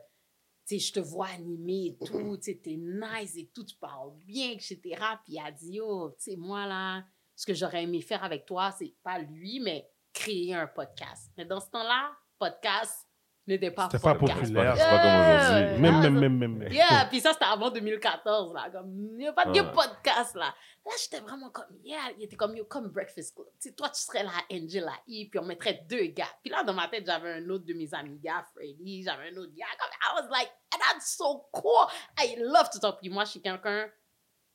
[0.68, 2.38] tu sais, je te vois animer et tout.
[2.38, 3.66] Tu sais, t'es nice et tout.
[3.66, 4.80] Tu parles bien, etc.
[5.24, 7.04] Puis il a dit, oh, tu sais, moi là,
[7.36, 11.32] ce que j'aurais aimé faire avec toi, c'est pas lui, mais créer un podcast.
[11.36, 13.05] Mais dans ce temps-là, podcast
[13.48, 14.76] n'était pas C'était pas populaire.
[14.78, 15.82] C'est pas comme aujourd'hui.
[15.82, 16.58] Même, même, même, même.
[16.58, 16.72] même.
[16.74, 18.70] Yeah, puis ça, c'était avant 2014, là.
[18.72, 19.72] Comme, il n'y a pas de Ouais.
[19.72, 20.54] podcast, là.
[20.86, 23.48] Là, j'étais vraiment comme, yeah, il était comme, yo, comme Breakfast Club.
[23.62, 26.28] Tu sais, toi, tu serais la Angel, la E, puis on mettrait deux gars.
[26.44, 29.38] Puis là, dans ma tête, j'avais un autre de mes amis gars, Freddy, j'avais un
[29.38, 29.66] autre gars.
[29.80, 31.88] Comme, I was like, that's so cool.
[32.20, 33.00] I love to talk.
[33.00, 33.88] Puis moi, je suis quelqu'un,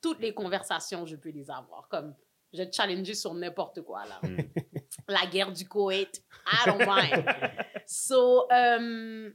[0.02, 1.88] toutes les conversations, je peux les avoir.
[1.88, 2.14] Comme,
[2.52, 4.36] je vais te challenger sur n'importe quoi, là Mm.
[5.08, 6.22] la guerre du Koweït.
[6.46, 7.24] I don't mind.
[7.86, 9.30] so, euh,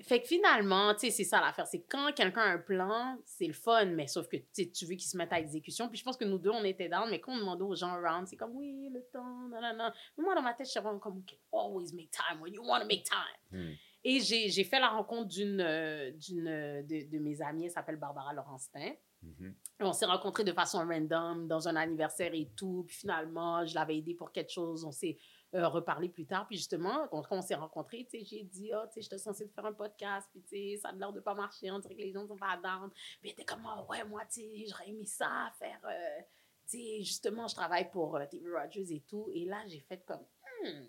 [0.00, 1.66] fait que finalement, tu sais, c'est ça l'affaire.
[1.66, 5.02] C'est quand quelqu'un a un plan, c'est le fun, mais sauf que tu veux qu'il
[5.02, 5.88] se mette à exécution.
[5.88, 7.94] Puis je pense que nous deux, on était down, mais quand on demandait aux gens
[7.94, 9.92] around, c'est comme oui, le temps, non, non, non.
[10.16, 12.80] Mais moi, dans ma tête, je suis comme, okay, always make time when you want
[12.80, 13.60] to make time.
[13.60, 13.74] Mm.
[14.04, 17.96] Et j'ai fait la rencontre d'une euh, d'une euh, de, de mes amies, elle s'appelle
[17.96, 18.92] Barbara Laurentin.
[19.22, 19.54] Mhm.
[19.80, 22.84] On s'est rencontrés de façon random dans un anniversaire et tout.
[22.86, 24.84] Puis finalement, je l'avais aidé pour quelque chose.
[24.84, 25.16] On s'est
[25.54, 26.46] euh, reparlé plus tard.
[26.48, 29.72] Puis justement, quand, on s'est rencontrés, j'ai dit, oh, tu sais, j'étais censée faire un
[29.72, 30.28] podcast.
[30.32, 31.70] Puis tu sais, ça a l'air de pas marcher.
[31.70, 32.90] On dirait que les gens sont pas down.
[33.20, 35.80] Puis elle était comme, oh, ouais, moi, tu sais, j'aurais aimé ça, faire.
[35.84, 36.22] euh,
[36.68, 39.28] tu sais, justement, je travaille pour euh, TV Rogers et tout.
[39.32, 40.24] Et là, j'ai fait comme,
[40.64, 40.86] hmm,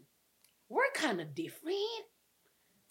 [0.69, 1.73] we're kind of different.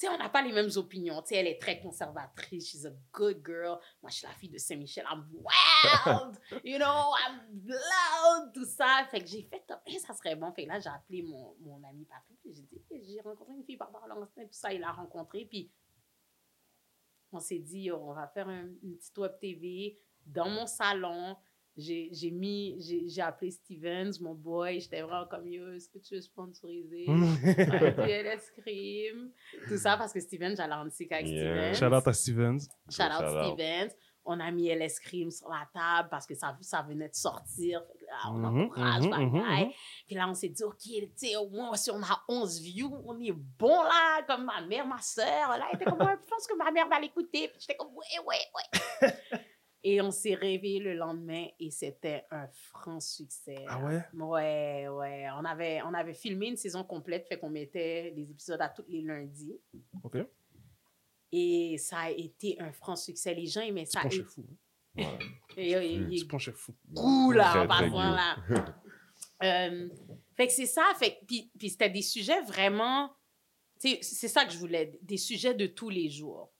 [0.02, 1.22] Sais, on n'a pas les mêmes opinions.
[1.22, 2.70] Tu sais, elle est très conservatrice.
[2.70, 3.78] She's a good girl.
[4.02, 5.04] Moi, je suis la fille de Saint-Michel.
[5.08, 6.38] I'm wild.
[6.64, 8.52] you know, I'm loud.
[8.52, 9.06] Tout ça.
[9.10, 10.52] Fait que j'ai fait comme, Eh, ça serait bon.
[10.52, 12.38] Fait que là, j'ai appelé mon, mon ami Patrick.
[12.44, 14.42] J'ai dit, Eh, j'ai rencontré une fille, Langston.
[14.42, 15.44] Tout ça, il l'a rencontré.
[15.44, 15.70] Puis
[17.30, 21.36] on s'est dit, on va faire un- une petite web TV dans mon salon.
[21.76, 22.76] J'ai mis,
[23.08, 24.78] j'ai appelé Stevens, mon boy.
[24.80, 27.06] J'étais vraiment comme, yo, est-ce que tu veux sponsoriser?
[27.08, 29.30] Ouais, puis LS Cream,
[29.68, 31.72] tout ça parce que Steven, j'allais en musique avec Yeah.
[31.72, 31.90] Steven.
[31.90, 32.58] Shout out à Stevens.
[32.90, 33.54] Shout out Shout out.
[33.58, 33.88] Steven.
[34.24, 37.82] On a mis LS Cream sur la table parce que ça, ça venait de sortir.
[37.86, 39.64] Fait que là, on encourage, mhm, bye mhm, bye.
[39.64, 39.72] mhm.
[40.06, 43.02] Puis là, on s'est dit, OK, tu sais, au moins, si on a 11 views,
[43.04, 45.26] on est bon là, comme ma mère, ma soeur.
[45.26, 47.48] Là, elle était comme, Ouais, je pense que ma mère va l'écouter.
[47.48, 48.36] Puis j'étais comme, ouais, ouais,
[49.10, 49.10] ouais.
[49.84, 53.64] et on s'est réveillé le lendemain et c'était un franc succès.
[53.68, 54.00] Ah ouais?
[54.14, 55.26] Ouais, ouais.
[55.36, 58.84] On avait, on avait filmé une saison complète, fait qu'on mettait des épisodes à tous
[58.88, 59.58] les lundis.
[60.04, 60.18] OK.
[61.32, 63.34] Et ça a été un franc succès.
[63.34, 64.02] Les gens aimaient Tu ça.
[64.02, 64.46] penches Et, fou.
[64.96, 65.18] Ouais.
[65.56, 66.74] et- et- il Tu fou.
[66.94, 68.36] cool, là, là.
[69.42, 69.88] Euh,
[70.36, 70.84] fait que c'est ça.
[71.00, 73.10] Fait que- puis, puis c'était des sujets vraiment...
[73.80, 74.96] tu C'est ça que je voulais.
[75.02, 76.52] Des sujets de tous les jours.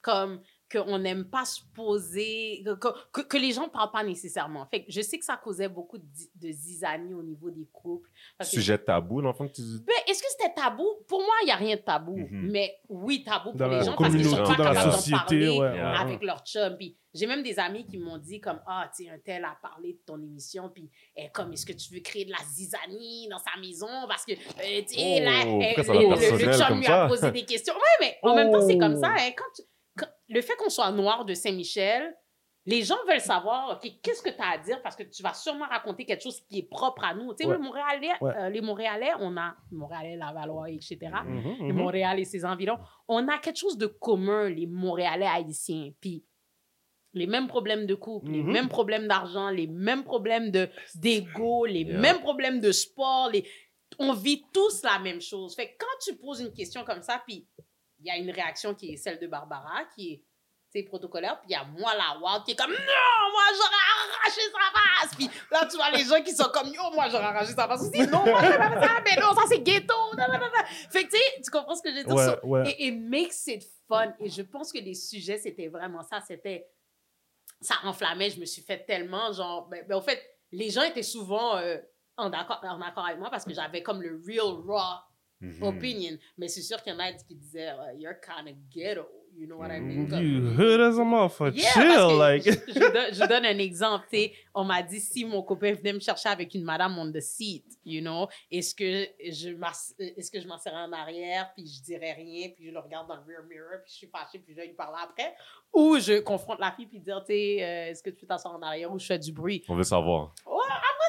[0.00, 0.42] Comme
[0.76, 2.62] qu'on n'aime pas se poser...
[2.80, 4.66] Que, que, que les gens ne parlent pas nécessairement.
[4.66, 7.66] Fait que je sais que ça causait beaucoup de, zi- de zizanie au niveau des
[7.72, 8.08] couples.
[8.38, 9.82] parce que- Sujet tabou, l'enfant que tu dis?
[9.86, 10.86] Ben, Est-ce que c'était tabou?
[11.08, 12.16] Pour moi, il n'y a rien de tabou.
[12.16, 12.50] Mhm.
[12.50, 14.74] Mais oui, tabou pour Dans les la gens parce qu'ils sont communauté, pas dans la
[14.74, 16.76] capables société, parler ouais, ouais, avec leur chum.
[16.76, 19.56] Puis j'ai même des amis qui m'ont dit comme, ah, tu sais, un tel a
[19.62, 23.28] parlé de ton émission, puis eh, comme, est-ce que tu veux créer de la zizanie
[23.30, 23.86] dans sa maison?
[24.08, 27.74] Parce que, euh, tu sais, Oh, là, eh, le, chum lui a posé des questions.
[27.74, 29.10] Oui, mais en même temps, c'est comme ça.
[29.16, 29.68] Hein, quand tu- quand-
[30.28, 32.16] le fait qu'on soit noir de Saint-Michel,
[32.66, 34.80] les gens veulent savoir, OK, qu'est-ce que tu as à dire?
[34.82, 37.34] Parce que tu vas sûrement raconter quelque chose qui est propre à nous.
[37.34, 37.56] Tu sais, Ouais.
[37.56, 38.32] le Montréalais, Ouais.
[38.36, 40.98] euh, les Montréalais, on a Montréalais, Lavallois, etc.
[41.26, 41.76] Mhm, Le mhm.
[41.76, 45.90] Montréal et ses environs, on a quelque chose de commun, les Montréalais haïtiens.
[46.00, 46.24] Puis
[47.12, 48.52] les mêmes problèmes de couple, les Mhm.
[48.52, 51.98] mêmes problèmes d'argent, les mêmes problèmes de d'ego, les Yeah.
[52.00, 53.46] mêmes problèmes de sport, les...
[53.98, 55.54] on vit tous la même chose.
[55.54, 57.46] Fait que quand tu poses une question comme ça, puis
[58.04, 60.22] il y a une réaction qui est celle de Barbara, qui
[60.74, 63.84] est protocolaire, puis il y a moi, la wild, qui est comme non, moi j'aurais
[63.94, 65.14] arraché sa face.
[65.14, 67.82] Puis là, tu vois les gens qui sont comme yo, moi j'aurais arraché sa face
[67.82, 68.06] aussi.
[68.08, 69.94] Non, moi j'aurais pas fait ça, mais non, ça c'est ghetto.
[70.18, 70.64] Non, non, non, non.
[70.90, 72.14] Fait que tu sais, tu comprends ce que je veux dire?
[72.14, 72.70] Ouais, So, ouais.
[72.72, 74.12] et it makes it fun.
[74.18, 76.20] Et je pense que les sujets, c'était vraiment ça.
[76.20, 76.66] C'était.
[77.60, 78.30] Ça enflammait.
[78.30, 79.68] Je me suis fait tellement, genre.
[79.68, 81.78] Ben, ben, au fait, les gens étaient souvent euh,
[82.16, 84.98] en, accord, en accord avec moi parce que j'avais comme le real raw
[85.44, 85.62] Mhm.
[85.62, 86.18] opinion.
[86.38, 89.06] Mais c'est sûr qu'il y en a qui disaient, uh, you're kind of ghetto.
[89.36, 90.06] You know what I mean?
[90.08, 91.56] Comme- You hood as a motherfucker.
[91.56, 92.44] Yeah, Chill, like.
[92.44, 94.06] je, je donne, je donne un exemple.
[94.08, 94.32] tu sais.
[94.54, 97.64] On m'a dit si mon copain venait me chercher avec une madame on the seat,
[97.84, 99.48] you know, est-ce que je
[99.98, 103.16] est-ce que je m'asserais en arrière puis je dirais rien puis je le regarde dans
[103.16, 105.34] le rear mirror puis je suis fâchée puis je vais lui parler après?
[105.72, 108.62] Ou je confronte la fille puis dire tu euh, est-ce que tu peux t'asseoir en
[108.62, 109.64] arrière ou je fais du bruit?
[109.68, 110.32] On veut savoir.
[110.46, 111.00] Ouais, I'm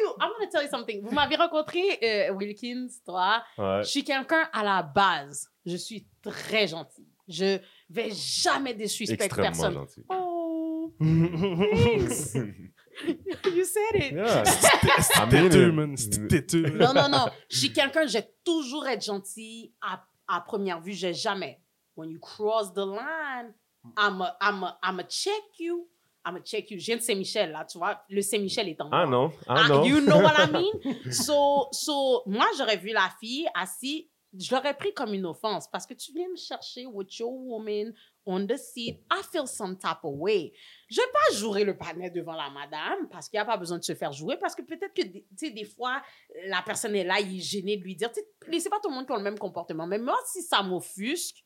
[0.00, 1.02] you, I'm want to tell you something.
[1.02, 3.42] Vous m'avez rencontré, euh, Wilkins, toi.
[3.58, 3.82] Ouais.
[3.82, 5.48] Je suis quelqu'un à la base.
[5.66, 7.06] Je suis très gentil.
[7.28, 9.74] Je vais jamais Extrêmement personne.
[9.74, 10.02] gentil.
[10.08, 12.34] Oh, thanks.
[12.34, 14.12] you said it.
[14.12, 14.44] Yeah.
[15.00, 15.96] C'était têteux, man.
[15.96, 16.70] C'était têteux.
[16.70, 17.26] Non, non, non.
[17.48, 20.92] Je suis quelqu'un, je vais toujours être gentil à, à première vue.
[20.92, 21.60] J'ai jamais.
[21.96, 23.52] When you cross the line,
[23.96, 25.88] I'm a, I'm a, I'm a check you.
[26.26, 26.78] I'm a check you.
[26.78, 28.02] Je viens de Saint-Michel, là, tu vois.
[28.08, 29.84] Le Saint-Michel est en Ah non, ah Ah, non.
[29.84, 30.94] you know what I mean?
[31.12, 34.04] So, so, moi, j'aurais vu la fille assise,
[34.38, 37.92] je l'aurais pris comme une offense parce que tu viens me chercher with your woman
[38.26, 39.00] on the seat.
[39.10, 40.52] I feel some type of way.
[40.88, 43.78] Je vais pas jouer le panel devant la madame parce qu'il n'y a pas besoin
[43.78, 46.00] de se faire jouer parce que peut-être que, tu sais, des fois,
[46.46, 48.88] la personne est là, il est gêné de lui dire, tu sais, c'est pas tout
[48.90, 49.86] le monde qui a le même comportement.
[49.86, 51.44] Mais moi, si ça m'offusque,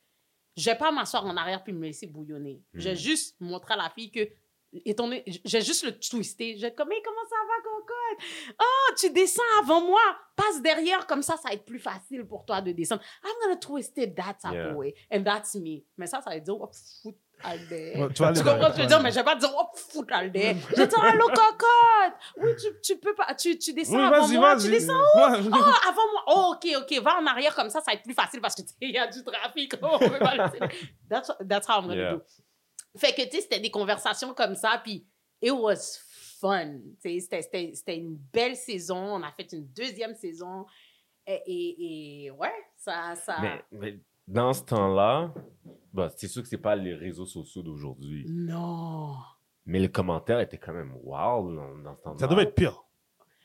[0.56, 2.60] je vais pas m'asseoir en arrière puis me laisser bouillonner.
[2.74, 2.98] Je vais Mm.
[2.98, 4.28] juste montrer à la fille que,
[4.84, 8.54] étant donné, je vais juste le vais être comme, hey, comment ça va, cocotte?
[8.60, 10.00] Oh, tu descends avant moi.
[10.36, 13.02] Passe derrière, comme ça, ça va être plus facile pour toi de descendre.
[13.24, 14.72] I'm gonna twist it that type Yeah.
[14.74, 14.94] way.
[15.12, 15.82] And that's me.
[15.96, 16.70] Mais ça, ça va dire, oh,
[17.02, 17.94] foot, Alder.
[17.96, 19.02] Ouais, tu comprends ce que je veux dire?
[19.02, 20.56] Mais je vais pas dire, oh, foot, Alder.
[20.70, 22.14] Je vais dire, allô, cocotte.
[22.38, 24.56] Oui, tu, tu peux pas, tu, tu descends Oui, avant moi.
[24.56, 25.38] Tu descends Ouais.
[25.52, 26.24] Oh, avant moi.
[26.28, 27.02] Oh, OK, OK.
[27.02, 28.98] Va en arrière comme ça, ça va être plus facile parce que, tu il y
[28.98, 29.74] a du trafic.
[29.82, 30.50] Oh, on peut pas
[31.08, 32.12] that's, that's how I'm gonna Yeah.
[32.14, 32.22] do.
[32.96, 35.06] Fait que, tu sais, c'était des conversations comme ça, puis
[35.42, 35.98] it was
[36.40, 36.78] fun.
[37.02, 38.96] Tu sais, c'était- c'était c'était une belle saison.
[38.96, 40.66] On a fait une deuxième saison.
[41.26, 43.14] Et, et, et ouais, ça...
[43.16, 43.36] ça...
[43.40, 45.32] Mais, mais dans ce temps-là,
[45.92, 48.26] bah, c'est sûr que c'est pas les réseaux sociaux d'aujourd'hui.
[48.28, 49.14] Non.
[49.64, 52.18] Mais les commentaires étaient quand même wow dans, dans ce temps-là.
[52.18, 52.82] Ça devait être pire.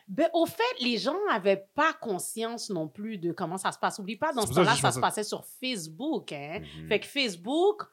[0.09, 3.99] Ben, au fait, les gens n'avaient pas conscience non plus de comment ça se passe.
[3.99, 6.33] Oublie pas, dans ce ça temps-là, ça se passait sur Facebook.
[6.33, 6.59] Hein?
[6.81, 6.87] Mhm.
[6.89, 7.83] Fait que Facebook,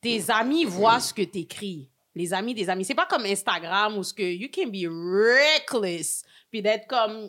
[0.00, 1.90] tes amis voient ce que tu écris.
[2.14, 2.84] Les amis des amis.
[2.84, 6.24] C'est pas comme Instagram où ce que you can be reckless.
[6.50, 7.28] Puis d'être comme.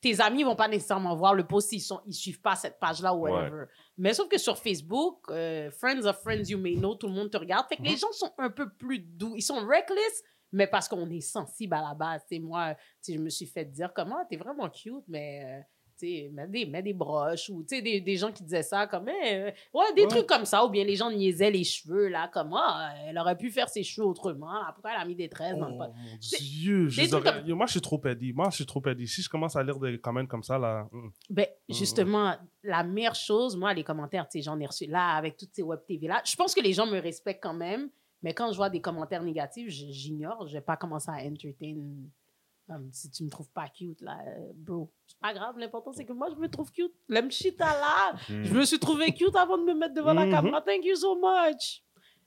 [0.00, 3.14] Tes amis vont pas nécessairement voir le post s'ils sont ils suivent pas cette page-là
[3.14, 3.64] ou whatever.
[3.96, 7.30] Mais sauf que sur Facebook, euh, Friends of Friends You May Know, tout le monde
[7.30, 7.66] te regarde.
[7.68, 7.88] Fait que Mhm.
[7.88, 9.32] les gens sont un peu plus doux.
[9.34, 10.22] Ils sont reckless,
[10.52, 12.20] mais parce qu'on est sensible à la base.
[12.28, 12.74] C'est moi,
[13.08, 15.60] je me suis fait dire comment t'es vraiment cute, mais euh,
[16.02, 19.84] mets des, mets des broches ou des, des gens qui disaient ça comme euh, ouais,
[19.94, 20.08] des Ouais.
[20.08, 20.64] trucs comme ça.
[20.64, 23.82] Ou bien les gens niaisaient les cheveux, là, comme ah, elle aurait pu faire ses
[23.82, 24.52] cheveux autrement.
[24.52, 24.70] là.
[24.74, 25.92] Pourquoi elle a mis des tresses dans le Oh pot?
[26.20, 26.88] C'est- Dieu.
[26.88, 28.32] je des aurais- comme- Moi, je suis trop pédé.
[28.32, 29.06] Moi, je suis trop pédé.
[29.06, 30.88] Si je commence à lire des commentaires comme ça, là.
[30.92, 31.08] mm.
[31.30, 31.74] Ben, Mhm.
[31.74, 35.50] justement, la meilleure chose, moi, les commentaires, tu sais, j'en ai reçu là, avec toutes
[35.54, 36.22] ces web TV-là.
[36.24, 37.88] Je pense que les gens me respectent quand même,
[38.22, 40.46] mais quand je vois des commentaires négatifs, j'ignore.
[40.46, 41.74] Je vais pas commencer à entertain.
[42.66, 45.58] Comme, si tu me trouves pas cute, là, euh, bro, c'est pas grave.
[45.58, 46.94] L'important, c'est que moi, je me trouve cute.
[47.08, 48.18] L'aime shit à là.
[48.26, 50.62] Je me suis trouvé cute avant de me mettre devant la caméra.
[50.62, 51.84] Thank you so much.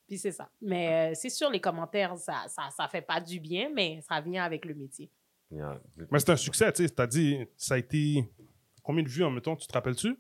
[0.08, 0.50] Puis c'est ça.
[0.62, 4.22] Mais euh, c'est sûr, les commentaires, ça, ça, ça fait pas du bien, mais ça
[4.22, 5.12] vient avec le métier.
[5.50, 5.82] Yeah.
[6.12, 6.90] Mais c'est un succès, tu sais.
[6.94, 8.24] T'as dit, ça a été.
[8.84, 10.18] Combien de vues en mettons, tu te rappelles-tu?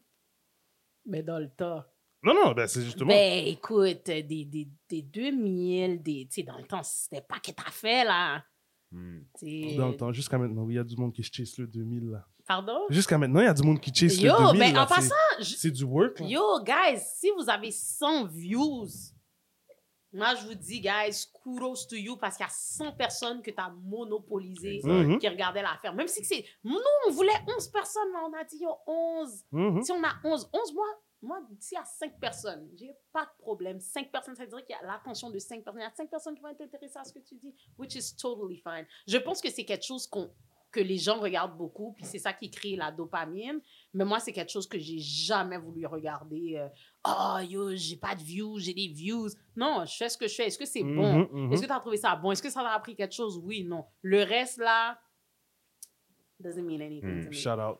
[1.05, 1.89] Mais dans le tas.
[2.24, 3.09] Non, non, ben c'est justement.
[3.09, 7.51] Ben, écoute, des, des, des 2000, des, tu sais, dans le temps, c'était pas que
[7.51, 8.43] t'as fait, là.
[8.91, 11.57] Tu sais, Dans le temps, jusqu'à maintenant, oui, il y a du monde qui chase
[11.57, 12.25] le 2000, là.
[12.47, 12.79] Pardon?
[12.89, 14.59] Jusqu'à maintenant, il y a du monde qui chase Yo, le 2000.
[14.59, 14.83] ben, là.
[14.83, 16.25] en C'est- passant, C'est du work, là.
[16.27, 18.88] yo, guys, si vous avez 100 views,
[20.13, 23.51] moi, je vous dis, guys, kudos to you parce qu'il y a 100 personnes que
[23.51, 24.89] t'as monopolisées Exact.
[24.89, 25.93] Mhm, qui regardaient l'affaire.
[25.93, 26.45] Même si c'est.
[26.63, 26.77] Nous,
[27.07, 29.43] on voulait 11 personnes, là, on a dit, yo, 11.
[29.51, 29.83] mhm.
[29.83, 30.85] Si on a 11, 11 mois,
[31.22, 33.80] moi, s'il y a 5 personnes, j'ai pas de problème.
[33.80, 35.82] 5 personnes, ça veut dire qu'il y a l'attention de 5 personnes.
[35.82, 37.95] Il y a 5 personnes qui vont être intéressées à ce que tu dis, which
[37.95, 38.86] is totally fine.
[39.07, 40.32] Je pense que c'est quelque chose qu'on
[40.70, 43.61] que les gens regardent beaucoup, puis c'est ça qui crée la dopamine.
[43.93, 46.57] Mais moi, c'est quelque chose que j'ai jamais voulu regarder.
[46.57, 46.68] euh,
[47.07, 49.30] oh, yo, j'ai pas de views, j'ai des views.
[49.55, 50.47] Non, je fais ce que je fais.
[50.47, 51.20] Est-ce que c'est bon?
[51.20, 51.53] Mhm, mhm.
[51.53, 52.32] Est-ce que tu as trouvé ça bon?
[52.34, 53.39] Est-ce que ça t'a appris quelque chose?
[53.41, 53.86] Oui, non.
[54.01, 54.99] Le reste, là,
[56.39, 57.34] doesn't mean anything Hmm, to me.
[57.34, 57.80] Shout out.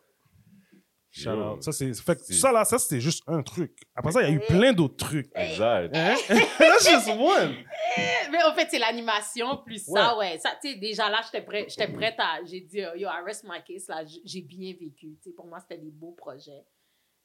[1.10, 1.52] Shout Yo.
[1.54, 1.62] out.
[1.62, 1.92] Ça, c'est.
[1.94, 3.72] Fait que ça, là, ça, c'était juste un truc.
[3.94, 5.30] Après ça, il y a eu plein d'autres trucs.
[5.34, 5.90] Exact.
[5.96, 6.14] Hein?
[6.58, 7.54] That's just one.
[8.30, 10.38] Mais en fait, c'est l'animation plus ça, ouais.
[10.38, 12.44] Ça, tu sais, déjà là, j'étais prête, j'étais prête à.
[12.44, 15.16] J'ai dit, euh, yo, I rest my case, là, j'ai bien vécu.
[15.16, 16.64] Tu sais, pour moi, c'était des beaux projets.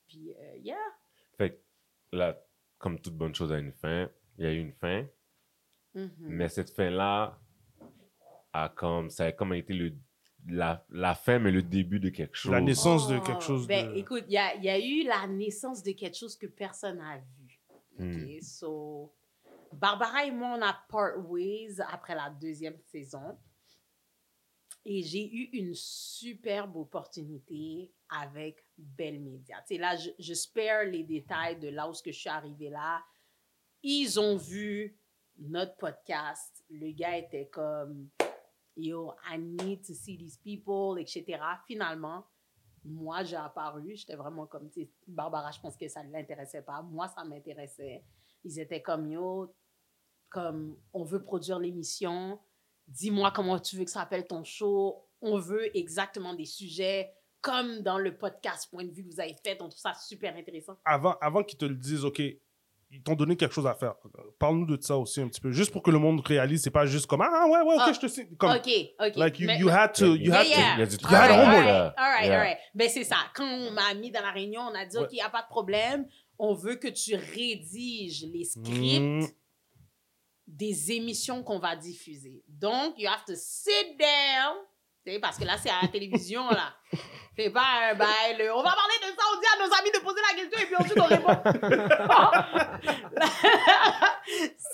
[0.08, 0.78] Puis, euh, yeah.
[1.38, 1.60] Fait que
[2.16, 2.38] là,
[2.78, 5.06] comme toute bonne chose a une fin, il y a eu une fin,
[5.96, 6.10] Mhm.
[6.20, 7.38] mais cette fin-là
[8.54, 9.94] a comme, ça a comme été le,
[10.48, 12.52] la, la fin, mais le début de quelque chose.
[12.52, 13.98] La naissance de Oh, quelque chose Ben, de.
[13.98, 16.98] écoute, il y a, il y a eu la naissance de quelque chose que personne
[16.98, 17.60] n'a vu.
[17.98, 18.42] Hmm.
[18.42, 19.14] So,
[19.72, 23.38] Barbara et moi, on a part ways après la deuxième saison.
[24.86, 29.58] Et j'ai eu une superbe opportunité avec Bell Media.
[29.66, 32.30] Tu sais, là, je, je spare les détails de là où ce que je suis
[32.30, 33.02] arrivée là.
[33.82, 34.98] Ils ont vu
[35.38, 36.64] notre podcast.
[36.70, 38.10] Le gars était comme,
[38.76, 41.40] yo, I need to see these people, etc.
[41.68, 42.26] Finalement,
[42.84, 43.96] moi, j'ai apparu.
[43.96, 46.82] J'étais vraiment comme, tu Barbara, je pense que ça ne l'intéressait pas.
[46.82, 48.04] Moi, ça m'intéressait.
[48.44, 49.54] Ils étaient comme, yo,
[50.30, 52.40] comme, on veut produire l'émission.
[52.88, 55.08] Dis-moi comment tu veux que ça s'appelle ton show.
[55.22, 59.36] On veut exactement des sujets comme dans le podcast Point de vue que vous avez
[59.44, 59.62] fait.
[59.62, 60.78] On trouve ça super intéressant.
[60.86, 62.22] Avant, avant qu'ils te le disent, OK,
[62.94, 63.96] ils t'ont donné quelque chose à faire.
[64.40, 65.52] Parle-nous de ça aussi un petit peu.
[65.52, 67.92] Juste pour que le monde réalise, c'est pas juste comme Ah ouais, ouais, ok, Ah,
[67.94, 68.36] je te signe.
[68.38, 68.70] Comme, OK,
[69.00, 69.16] OK.
[69.16, 70.16] Like you, Mais- you had to.
[70.16, 70.56] You Yeah, had yeah.
[70.58, 70.62] to.
[70.76, 71.32] Il y a du You had travail.
[71.32, 71.66] homework.
[71.68, 72.34] Alright, alright, Yeah.
[72.40, 72.58] alright.
[72.76, 73.16] Ben, c'est ça.
[73.36, 75.04] Quand on m'a mis dans la réunion, on a dit, Ouais.
[75.04, 76.08] OK, il n'y a pas de problème.
[76.38, 79.28] On veut que tu rédiges les scripts Mm.
[80.48, 82.44] des émissions qu'on va diffuser.
[82.48, 84.58] Donc, you have to sit down.
[85.22, 86.74] Parce que là, c'est à la télévision, là.
[87.36, 88.48] C'est pas un bail.
[88.54, 90.68] On va parler de ça, on dit à nos amis de poser la question et
[90.68, 91.34] puis ensuite on répond.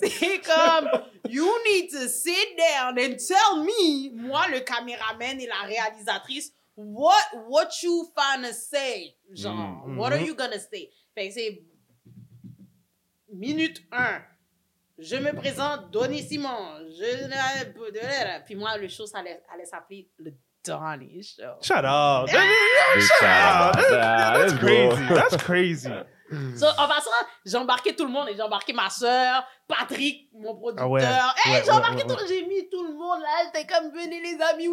[0.02, 0.90] c'est comme,
[1.30, 7.14] you need to sit down and tell me, moi, le caméraman et la réalisatrice, what,
[7.48, 9.16] what you finna say?
[9.34, 9.98] Genre, Mm.
[9.98, 10.26] what are Mhm.
[10.28, 10.92] you gonna say?
[11.16, 11.64] Fait que c'est
[13.32, 14.22] minute 1.
[15.00, 16.80] Je me présente, Donny Simon.
[16.98, 18.44] Je...
[18.46, 20.34] Puis moi, le show, ça allait, allait s'appeler le
[20.66, 21.44] Donny Show.
[21.62, 22.26] Shut up.
[22.26, 23.86] Big shout Ah, out.
[23.94, 25.08] Ah, That's crazy.
[25.14, 25.90] That's crazy.
[26.56, 27.10] So, en passant,
[27.44, 30.86] j'ai embarqué tout le monde et j'ai embarqué ma soeur, Patrick, mon producteur.
[30.86, 33.46] Ah ouais, Hey, ouais, j'ai embarqué ouais, tout J'ai mis tout le monde là.
[33.46, 34.68] J'étais comme, venez les amis,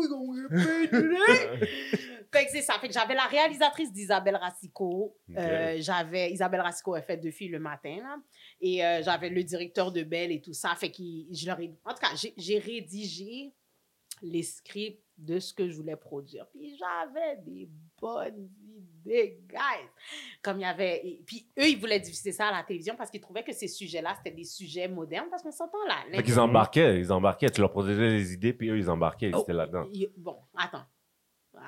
[0.51, 1.69] paid.
[2.33, 2.75] Fait que c'est ça.
[2.79, 5.17] Fait que j'avais la réalisatrice d'Isabelle Racicot.
[5.39, 8.17] Euh, j'avais Isabelle Racicot, elle fait deux filles le matin, là.
[8.61, 10.75] Et euh, j'avais le directeur de Belle et tout ça.
[10.75, 11.75] Fait que je leur ai...
[11.85, 13.53] En tout cas, j'ai- rédigé
[14.23, 16.47] les scripts de ce que je voulais produire.
[16.49, 17.69] Puis j'avais des
[18.01, 18.49] bonnes
[19.05, 19.89] idées, guys.
[20.43, 21.07] Comme il y avait...
[21.07, 23.69] et- Puis eux, ils voulaient diffuser ça à la télévision parce qu'ils trouvaient que ces
[23.69, 25.29] sujets-là, c'était des sujets modernes.
[25.31, 25.97] Parce qu'on s'entend là.
[26.11, 27.51] Fait qu'ils embarquaient, ils embarquaient.
[27.51, 29.87] Tu leur proposais des idées, puis eux, ils embarquaient, ils Oh, étaient là-dedans.
[29.93, 30.85] il- Bon, attends.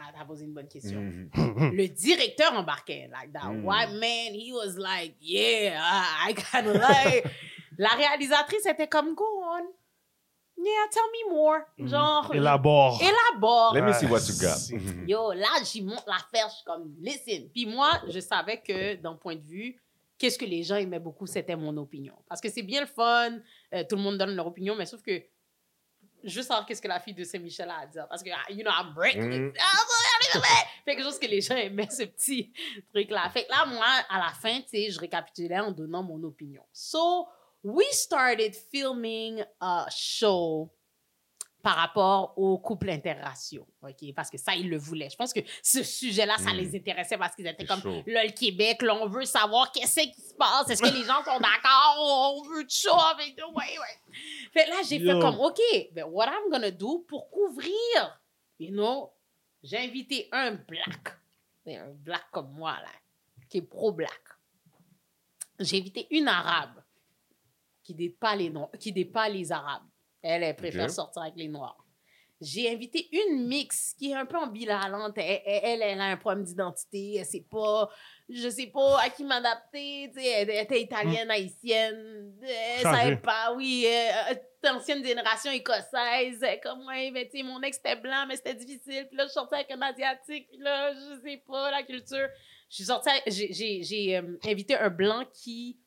[0.01, 1.01] Ah, t'as posé une bonne question.
[1.01, 1.31] Mhm.
[1.75, 3.09] le directeur embarquait.
[3.13, 3.65] Like that Mm.
[3.65, 5.81] white man, he was like, yeah,
[6.27, 7.25] I, of like.
[7.79, 9.65] La réalisatrice était comme, go on.
[10.57, 11.61] Yeah, tell me more.
[11.79, 13.01] Genre, Élabore.
[13.01, 13.75] élabore.
[13.75, 14.59] Let me see what you got.
[14.73, 15.09] Mhm.
[15.09, 16.49] Yo, là, j'y monte l'affaire.
[16.49, 17.49] Je suis comme, listen.
[17.55, 19.81] Puis moi, je savais que, d'un point de vue,
[20.19, 22.15] qu'est-ce que les gens aimaient beaucoup, c'était mon opinion.
[22.29, 23.39] Parce que c'est bien le fun,
[23.75, 25.23] euh, tout le monde donne leur opinion, mais sauf que
[26.25, 28.07] juste savoir qu'est-ce que la fille de Saint-Michel a à dire.
[28.09, 29.49] Parce que, ah, you know, I'm breaking Mhm.
[29.49, 29.59] it.
[30.85, 32.53] Fait quelque chose que les gens aimaient, ce petit
[32.93, 33.29] truc-là.
[33.31, 36.63] Fait que là, moi, à la fin, tu sais, je récapitulais en donnant mon opinion.
[36.73, 37.29] So,
[37.63, 40.71] we started filming a show
[41.69, 44.15] par rapport au couple interraciaux, OK?
[44.17, 45.11] Parce que ça, ils le voulaient.
[45.11, 46.57] Je pense que ce sujet-là, ça Mm.
[46.57, 48.03] les intéressait parce qu'ils étaient comme, chaud.
[48.07, 50.71] là, le Québec, là, on veut savoir qu'est-ce qui se passe.
[50.71, 52.39] Est-ce que les gens sont d'accord?
[52.39, 53.55] On veut de show avec nous.
[53.55, 54.15] Ouais, ouais.
[54.51, 55.61] Fait là, j'ai fait comme, OK,
[55.93, 58.19] ben, what I'm gonna do pour couvrir,
[58.59, 59.13] you know,
[59.63, 61.19] j'ai invité un black,
[61.67, 62.89] un black comme moi, là,
[63.51, 64.23] qui est pro-black.
[65.61, 66.83] J'ai invité une arabe
[67.83, 69.88] qui n'est pas les noirs, qui n'est pas les arabes.
[70.23, 71.85] Elle, elle préfère sortir avec les noirs.
[72.41, 75.15] J'ai invité une mix qui est un peu ambivalente.
[75.17, 77.17] Elle, elle, elle, a un problème d'identité.
[77.17, 77.91] Elle sait pas,
[78.29, 80.05] je sais pas à qui m'adapter.
[80.05, 82.33] Elle, elle était italienne, haïtienne.
[82.41, 83.87] Elle savait pas, oui.
[83.89, 84.35] euh,
[84.71, 86.45] ancienne génération écossaise.
[86.63, 89.07] Comme, mais sais, mon ex était blanc, mais c'était difficile.
[89.09, 90.49] Puis là, je sortais avec un asiatique.
[90.49, 92.29] Puis là, je sais pas, la culture.
[92.71, 95.79] Je suis sortie, j'ai, euh, invité un blanc qui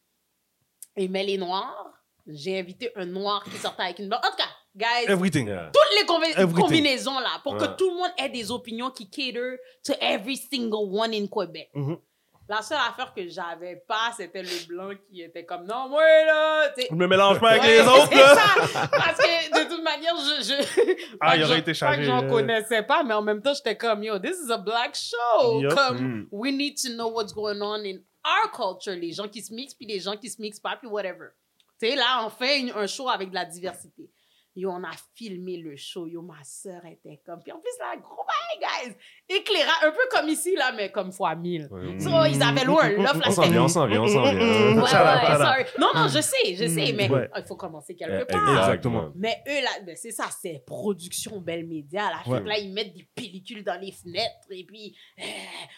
[0.96, 2.01] aimait les noirs.
[2.28, 4.22] J'ai invité un noir qui sortait avec une blanche.
[4.26, 5.48] En tout cas, guys, Everything.
[5.48, 5.72] Yeah.
[5.74, 6.62] toutes les Everything.
[6.62, 10.88] combinaisons là, pour que tout le monde ait des opinions qui cater to every single
[10.94, 11.70] one in Quebec.
[11.74, 11.98] Mhm.
[12.50, 16.70] La seule affaire que j'avais pas, c'était le blanc qui était comme non, moi là,
[16.76, 16.88] tu sais.
[16.92, 18.36] Je me mélange pas avec Ouais, les autres, c'est là.
[18.36, 18.88] ça.
[18.92, 20.44] Parce que de toute manière, je.
[20.44, 23.42] je Ah, pas il aurait été pas chargé, que j'en connaissais pas, mais en même
[23.42, 25.62] temps, j'étais comme yo, this is a black show.
[25.62, 25.74] Yup.
[25.74, 26.28] Comme, Mm.
[26.32, 28.96] we need to know what's going on in our culture.
[29.00, 31.30] Les gens qui se mixent, puis les gens qui se mixent pas, puis whatever.
[31.82, 34.10] Tu sais, là, on fait une- un show avec de la diversité.
[34.54, 36.06] Yo, on a filmé le show.
[36.08, 37.40] Yo, ma soeur était comme.
[37.42, 38.60] Puis en plus, là, gros bail,
[38.90, 38.96] guys.
[39.30, 41.70] Éclairant, un peu comme ici, là, mais comme fois mille.
[41.72, 41.98] Ouais.
[42.02, 44.36] So, ils avaient loin, l'offre, là, On s'en vient, on s'en vient, on s'en Ouais,
[44.36, 44.76] vient.
[44.76, 45.38] Ouais, out.
[45.38, 45.64] sorry.
[45.80, 47.30] Non, non, je sais, je sais, Mm, mais ouais.
[47.38, 48.60] il faut commencer quelque Eh, part.
[48.60, 49.14] Exactement.
[49.16, 52.10] Mais eux, là, ben, c'est ça, c'est production belle média.
[52.10, 52.18] Là.
[52.26, 52.42] Fait Ouais.
[52.42, 55.24] que là, ils mettent des pellicules dans les fenêtres et puis euh,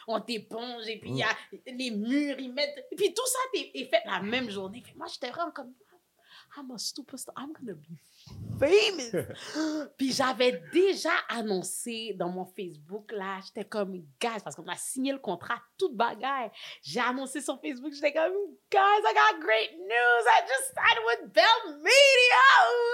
[0.08, 1.28] on t'éponge et puis il y a
[1.68, 2.88] les murs, ils mettent.
[2.92, 4.82] Et puis tout ça est, est fait la même journée.
[4.84, 5.72] Puis moi, j'étais vraiment comme,
[6.56, 7.34] I'm a superstar.
[7.36, 7.98] I'm gonna be
[8.60, 9.12] famous.
[9.98, 15.12] Puis j'avais déjà annoncé dans mon Facebook, là, j'étais comme, guys, parce qu'on a signé
[15.12, 16.52] le contrat, toute bagaille.
[16.82, 18.34] J'ai annoncé sur Facebook, j'étais comme,
[18.72, 20.24] guys, I got great news.
[20.28, 22.46] I just signed with Bell Media.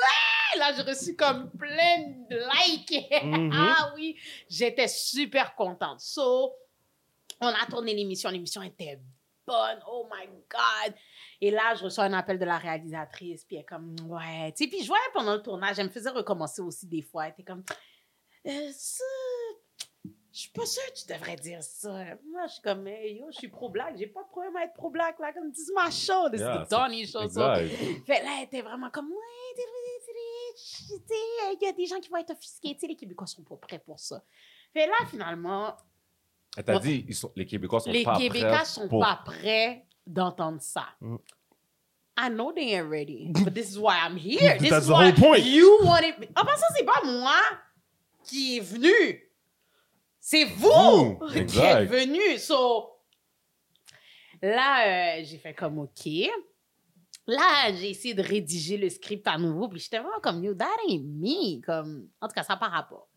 [0.02, 0.60] Ouais!
[0.60, 3.12] Là, j'ai reçu comme plein de likes.
[3.24, 3.52] Mhm.
[3.54, 4.18] ah oui,
[4.50, 6.00] j'étais super contente.
[6.00, 6.54] So,
[7.42, 8.30] on a tourné l'émission.
[8.30, 9.00] L'émission était
[9.46, 9.80] bonne.
[9.88, 10.94] Oh my God.
[11.42, 14.52] Et là, je reçois un appel de la réalisatrice, puis elle est comme, ouais.
[14.54, 17.26] Tu sais, puis je voyais pendant le tournage, elle me faisait recommencer aussi des fois.
[17.28, 17.64] Elle était comme,
[18.46, 19.04] euh, ça,
[20.34, 21.90] je suis pas sûre que tu devrais dire ça.
[22.30, 24.74] Moi, je suis comme, hey, yo, je suis pro-black, j'ai pas de problème à être
[24.74, 27.22] pro-black, là, comme, this is my show, this Yeah, is the Donnie show.
[27.30, 29.64] fait là, elle était vraiment comme, ouais,
[31.52, 33.56] il y a des gens qui vont être offusqués, tu sais, les Québécois sont pas
[33.56, 34.24] prêts pour ça.
[34.74, 35.76] Fait là, finalement,
[36.58, 39.22] Elle t'a dit, ils sont, les Québécois sont les pas Québécois prêts sont pour- pas
[39.26, 40.86] prêts d'entendre ça.
[41.02, 41.18] Mm.
[42.22, 44.58] I know they ain't ready, but this is why I'm here.
[44.60, 45.44] This That's is the why whole point.
[45.44, 46.28] you wanted me.
[46.36, 47.40] En passant, c'est pas moi
[48.26, 49.24] qui est venu.
[50.20, 51.90] C'est vous Vous, qui êtes exact.
[51.90, 52.38] venu.
[52.38, 52.90] So,
[54.42, 56.08] là, euh, j'ai fait comme OK.
[57.26, 60.66] Là, j'ai essayé de rédiger le script à nouveau, puis j'étais vraiment comme, yo, that
[60.90, 61.62] ain't me.
[61.62, 63.08] Comme, en tout cas, ça pas rapport.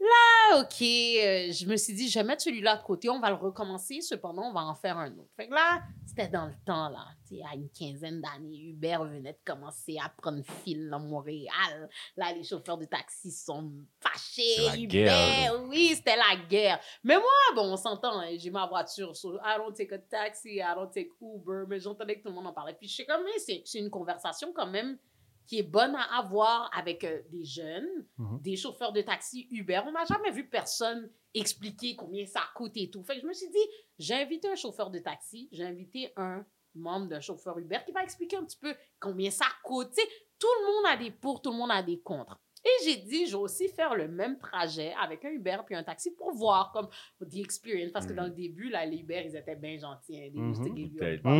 [0.00, 3.28] Là, OK, euh, je me suis dit, je vais mettre celui-là de côté, on va
[3.28, 5.28] le recommencer, cependant, on va en faire un autre.
[5.36, 7.06] Fait que là, c'était dans le temps, là.
[7.28, 11.90] Tu sais, à une quinzaine d'années, Uber venait de commencer à prendre fil dans Montréal.
[12.16, 13.70] Là, les chauffeurs de taxi sont
[14.00, 14.68] fâchés.
[14.68, 16.80] La Uber, guerre, oui, c'était la guerre.
[17.04, 20.56] Mais moi, bon, on s'entend, hein, j'ai ma voiture, so I don't take a taxi,
[20.56, 22.74] I don't take Uber, mais j'entendais que tout le monde en parlait.
[22.74, 24.96] Puis je sais comme, mais c'est une conversation quand même
[25.50, 28.40] qui est bonne à avoir avec euh, des jeunes, Mhm.
[28.40, 29.80] des chauffeurs de taxi Uber.
[29.84, 33.02] On n'a jamais vu personne expliquer combien ça coûte et tout.
[33.02, 33.66] Fait que je me suis dit,
[33.98, 36.46] j'ai invité un chauffeur de taxi, j'ai invité un
[36.76, 39.90] membre d'un chauffeur Uber qui va expliquer un petit peu combien ça coûte.
[40.38, 42.38] Tout le monde a des pour, tout le monde a des contre.
[42.64, 45.82] Et j'ai dit, je vais aussi faire le même trajet avec un Uber puis un
[45.82, 46.88] taxi pour voir comme
[47.26, 47.90] the experience.
[47.90, 50.18] Parce que dans le début, là, les Uber, ils étaient bien gentils.
[50.18, 50.28] hein.
[50.32, 51.38] They used to give you a bottle.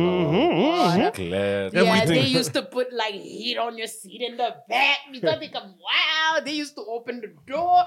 [1.85, 4.97] Yeah, they used to put like heat on your seat in the back.
[5.11, 7.85] Puis toi, t'es comme, wow, they used to open the door.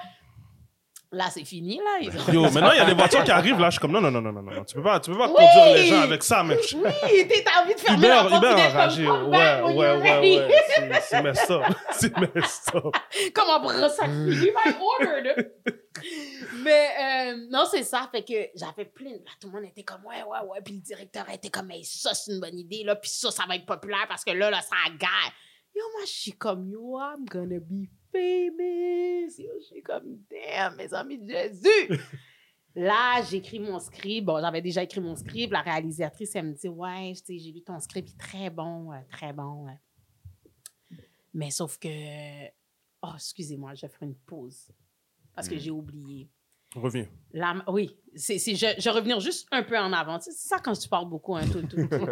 [1.15, 2.11] Là, c'est fini, là.
[2.33, 4.11] Yo, maintenant, il y a des voitures qui arrivent, là, je suis comme, non, non,
[4.11, 5.35] non, non, non, non, tu peux pas, tu peux pas Oui!
[5.37, 6.59] conduire les gens avec ça, mec.
[6.75, 8.37] Oui, t'as envie de fermer Uber, la.
[8.37, 9.07] Uber a enragé.
[9.07, 10.39] Ouais, ouais, ouais, ready.
[10.39, 11.03] ouais.
[11.03, 11.63] C'est- messed up.
[11.93, 12.95] C'est messed up.
[13.33, 15.53] Comme un brossard fini, my ordered.
[16.63, 18.09] Mais euh, non, c'est ça.
[18.11, 19.11] Fait que j'avais plein.
[19.13, 20.59] Là, tout le monde était comme, ouais, ouais, ouais.
[20.65, 22.83] Puis le directeur était comme, hey, ça, c'est une bonne idée.
[22.85, 25.33] Là, puis ça, ça va être populaire parce que là, là, ça gagne.
[25.75, 29.39] Yo, moi, je suis comme, yo, I'm gonna be famous.
[29.39, 32.01] Yo, je suis comme, damn, mes amis de Jésus.
[32.77, 34.25] Là, j'écris mon script.
[34.27, 35.53] Bon, j'avais déjà écrit mon script.
[35.53, 38.97] La réalisatrice, elle me dit, ouais, j'ai lu ton script, il est très bon, euh,
[39.11, 39.69] très bon.
[39.69, 40.97] euh.
[41.33, 41.89] Mais sauf que,
[43.03, 44.69] oh, excusez-moi, je vais faire une pause
[45.35, 45.59] parce que Mm.
[45.59, 46.31] j'ai oublié.
[46.75, 47.07] Reviens.
[47.33, 50.19] La- oui, c'est, je, je vais revenir juste un peu en avant.
[50.21, 52.07] C'est ça quand tu parles beaucoup, hein, tout, tout, tout.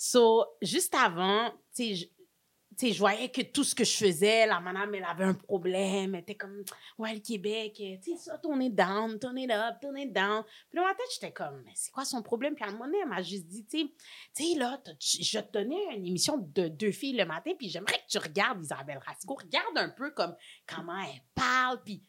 [0.00, 4.94] So, juste avant, tu sais, je, voyais que tout ce que je faisais, la madame,
[4.94, 6.14] elle avait un problème.
[6.14, 6.64] Elle était comme,
[6.96, 10.10] ouais, le Québec, euh, tu sais, ça, tourne it down, turn it up, turn it
[10.10, 10.42] down.
[10.70, 12.54] Puis dans ma tête, j'étais comme, mais c'est quoi son problème?
[12.54, 13.92] Puis à un moment donné, elle m'a juste dit, tu
[14.32, 18.08] sais, là, je te donnais une émission de deux filles le matin, puis j'aimerais que
[18.08, 19.34] tu regardes Isabelle Rasco.
[19.34, 20.34] Regarde un peu comme
[20.66, 22.02] comment elle parle, puis...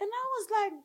[0.00, 0.84] And I was like,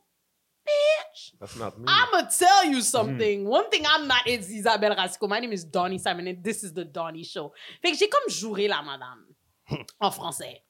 [1.39, 1.85] That's not me.
[1.87, 3.45] I'm gonna tell you something.
[3.45, 5.27] One thing I'm not is Isabelle Rasco.
[5.27, 7.51] My name is Donnie Simon and this is the Donnie Show.
[7.81, 9.25] Fait que j'ai comme juré la madame
[9.99, 10.63] en français.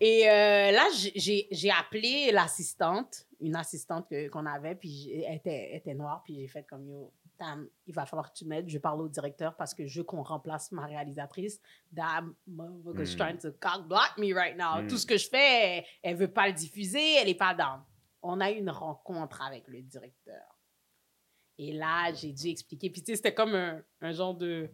[0.00, 5.94] Et euh, là, j'ai- appelé l'assistante, une assistante qu'on avait, puis elle était, elle était
[5.94, 8.68] noire, puis j'ai fait comme yo, Tam, il va falloir que tu m'aides.
[8.68, 11.60] Je parle au directeur parce que je veux qu'on remplace ma réalisatrice.
[11.94, 13.16] That motherfucker's Mm.
[13.16, 14.82] trying to cock block me right now.
[14.82, 14.88] Mm.
[14.88, 17.78] Tout ce que je fais, elle, elle veut pas le diffuser, elle est pas dans.
[18.22, 20.58] On a eu une rencontre avec le directeur.
[21.58, 22.90] Et là, j'ai dû expliquer.
[22.90, 24.70] Puis, tu sais, c'était comme un, un genre de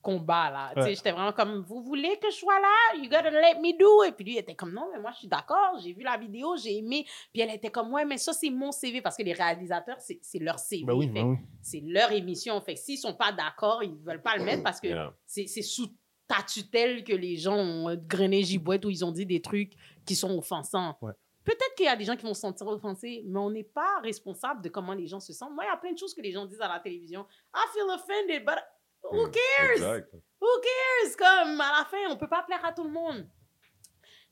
[0.00, 0.72] combat, là.
[0.76, 2.96] Tu sais, j'étais vraiment comme, vous voulez que je sois là?
[2.96, 4.04] You gotta let me do.
[4.04, 5.78] Et puis, lui, il était comme, non, mais moi, je suis d'accord.
[5.82, 7.04] J'ai vu la vidéo, j'ai aimé.
[7.32, 9.02] Puis, elle était comme, ouais, mais ça, c'est mon CV.
[9.02, 10.84] Parce que les réalisateurs, c'est leur CV.
[10.84, 11.36] Ben oui, ben oui.
[11.60, 12.58] C'est leur émission.
[12.62, 15.12] Fait que s'ils sont pas d'accord, ils veulent pas le mettre parce que Yeah.
[15.26, 15.88] c'est c'est sous
[16.26, 19.72] ta tutelle que les gens ont grené gibouette où ils ont dit des trucs
[20.06, 20.96] qui sont offensants.
[21.02, 21.12] Ouais.
[21.48, 24.00] Peut-être qu'il y a des gens qui vont se sentir offensés, mais on n'est pas
[24.02, 25.54] responsable de comment les gens se sentent.
[25.54, 27.26] Moi, il y a plein de choses que les gens disent à la télévision.
[27.54, 28.58] I feel offended, but
[29.04, 29.30] who Mm.
[29.30, 29.72] cares?
[29.72, 30.14] Exact.
[30.40, 31.16] Who cares?
[31.16, 33.26] Comme à la fin, on peut pas plaire à tout le monde.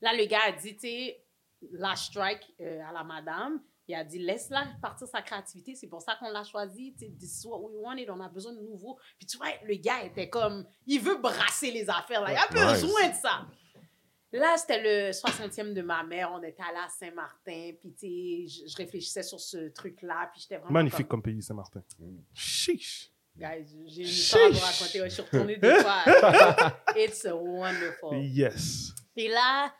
[0.01, 1.25] Là, le gars a dit, tu sais,
[1.71, 3.61] la strike euh, à la madame.
[3.89, 5.73] Il a dit, laisse-la partir sa créativité.
[5.73, 6.93] C'est pour ça qu'on l'a choisi.
[6.93, 8.09] Tu sais, this is what we wanted.
[8.09, 8.99] On a besoin de nouveau.
[9.17, 12.21] Puis tu vois, le gars était comme, il veut brasser les affaires.
[12.21, 12.31] Là.
[12.33, 12.81] Il a Nice.
[12.83, 13.47] besoin de ça.
[14.33, 16.31] Là, c'était le 60e de ma mère.
[16.33, 17.71] On était allé à Saint-Martin.
[17.79, 20.29] Puis, tu sais, je, je réfléchissais sur ce truc-là.
[20.33, 20.71] Puis, j'étais vraiment.
[20.73, 21.81] Magnifique comme- comme pays, Saint-Martin.
[21.99, 22.17] Mm.
[22.33, 23.11] Chiche.
[23.37, 25.01] Guys, j'ai une histoire à vous raconter.
[25.01, 26.03] Ouais, je suis retournée deux fois.
[26.95, 28.17] It's a wonderful.
[28.17, 28.93] Yes.
[29.15, 29.71] Et là,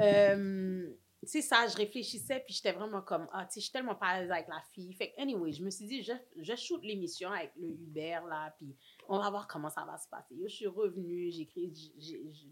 [0.00, 0.86] euh,
[1.22, 3.94] tu sais, ça, je réfléchissais, puis j'étais vraiment comme, ah, tu sais, je suis tellement
[3.94, 4.92] pas à l'aise avec la fille.
[4.94, 8.54] Fait que, anyway, je me suis dit, je, je shoot l'émission avec le Uber, là,
[8.58, 8.76] puis
[9.08, 10.34] on va voir comment ça va se passer.
[10.34, 11.48] Yo, je suis revenue, j'ai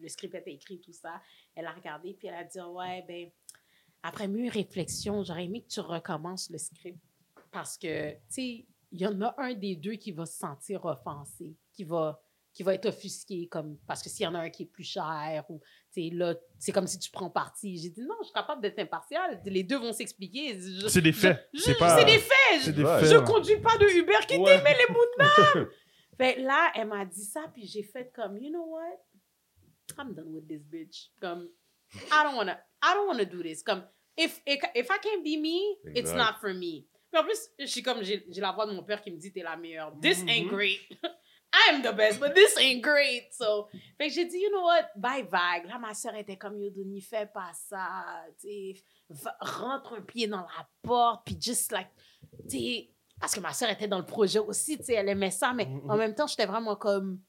[0.00, 1.20] le script était écrit, tout ça.
[1.55, 3.30] Elle a regardé, puis elle a dit, ouais, ben,
[4.03, 6.98] après mieux réflexion, j'aurais aimé que tu recommences le script.
[7.50, 10.84] Parce que, tu sais, il y en a un des deux qui va se sentir
[10.84, 12.20] offensé, qui va,
[12.53, 14.84] qui va être offusqué, comme, parce que s'il y en a un qui est plus
[14.84, 15.61] cher, ou,
[15.92, 17.78] tu sais, là, c'est comme si tu prends parti.
[17.78, 19.40] J'ai dit, non, je suis capable d'être impartial.
[19.46, 20.59] Les deux vont s'expliquer.
[20.88, 21.48] C'est des faits.
[21.55, 22.62] je- C'est des faits.
[23.07, 23.20] Je, là.
[23.22, 24.59] conduis pas de Uber qui Ouais.
[24.59, 25.70] t'aimait les mountains.
[26.22, 28.98] fait que là, elle m'a dit ça, puis j'ai fait comme, you know what?
[29.98, 31.10] I'm done with this bitch.
[31.20, 31.48] Comme,
[32.10, 33.62] I don't wanna, I don't wanna do this.
[33.62, 33.84] Comme,
[34.16, 36.86] if, if, if I can't be me, it's not for me.
[37.10, 39.32] Puis en plus, je suis comme, j'ai la voix de mon père qui me dit,
[39.32, 39.92] t'es la meilleure.
[40.00, 40.48] This ain't Mhm.
[40.50, 40.80] great.
[41.68, 43.28] I'm the best, but this ain't great.
[43.32, 43.68] So,
[43.98, 45.66] fait que j'ai dit, you know what, bye vague.
[45.66, 48.24] Là, ma soeur était comme, yo, Denis, fais pas ça.
[48.40, 51.90] Tu sais, va- rentre un pied dans la porte, puis just like,
[52.48, 52.90] tu sais,
[53.22, 55.64] parce que ma soeur était dans le projet aussi, tu sais, elle aimait ça, mais
[55.66, 55.88] Mhm.
[55.90, 57.20] en même temps, j'étais vraiment comme,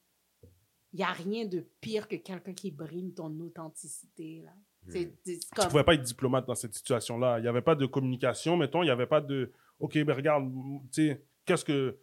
[0.91, 4.51] il n'y a rien de pire que quelqu'un qui brime ton authenticité, là.
[4.89, 7.37] C'est c'est Tu comme, pouvais pas être diplomate dans cette situation-là.
[7.39, 8.81] Il n'y avait pas de communication, mettons.
[8.83, 10.51] Il n'y avait pas de OK, ben regarde,
[10.91, 11.97] tu sais, qu'est-ce que.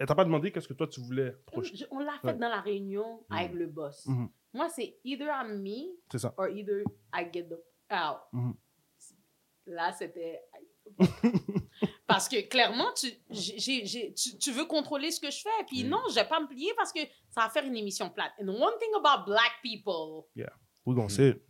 [0.00, 1.76] Elle t'a pas demandé qu'est-ce que toi tu voulais projeter.
[1.76, 2.34] Je- on l'a fait Ouais.
[2.34, 4.04] dans la réunion avec le boss.
[4.06, 4.28] Mhm.
[4.52, 6.34] Moi, c'est either I'm me C'est ça.
[6.36, 6.82] or either
[7.14, 7.60] I get the
[7.92, 8.18] out.
[8.32, 8.54] Mhm.
[9.66, 10.42] Là, c'était.
[12.12, 15.64] parce que clairement, tu, j'ai- j'ai- j'ai- tu, tu veux contrôler ce que je fais.
[15.66, 15.90] Puis Mhm.
[15.90, 17.00] non, je vais pas me plier parce que
[17.30, 18.32] ça va faire une émission plate.
[18.40, 20.24] And one thing about black people,
[20.86, 21.42] Oui, on sait.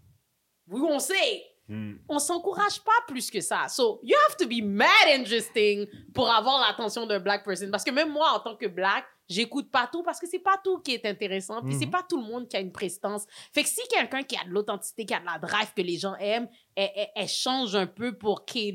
[0.68, 1.94] oui, on sait, Hmm.
[2.08, 3.68] on s'encourage pas plus que ça.
[3.68, 7.70] So, you have to be mad interesting pour avoir l'attention d'un black person.
[7.70, 10.58] Parce que même moi, en tant que black, j'écoute pas tout parce que c'est pas
[10.62, 11.62] tout qui est intéressant.
[11.62, 11.92] Puis c'est Mhm.
[11.92, 13.24] pas tout le monde qui a une prestance.
[13.54, 15.96] Fait que si quelqu'un qui a de l'authenticité, qui a de la drive, que les
[15.98, 18.74] gens aiment, elle, elle- elle change un peu pour cater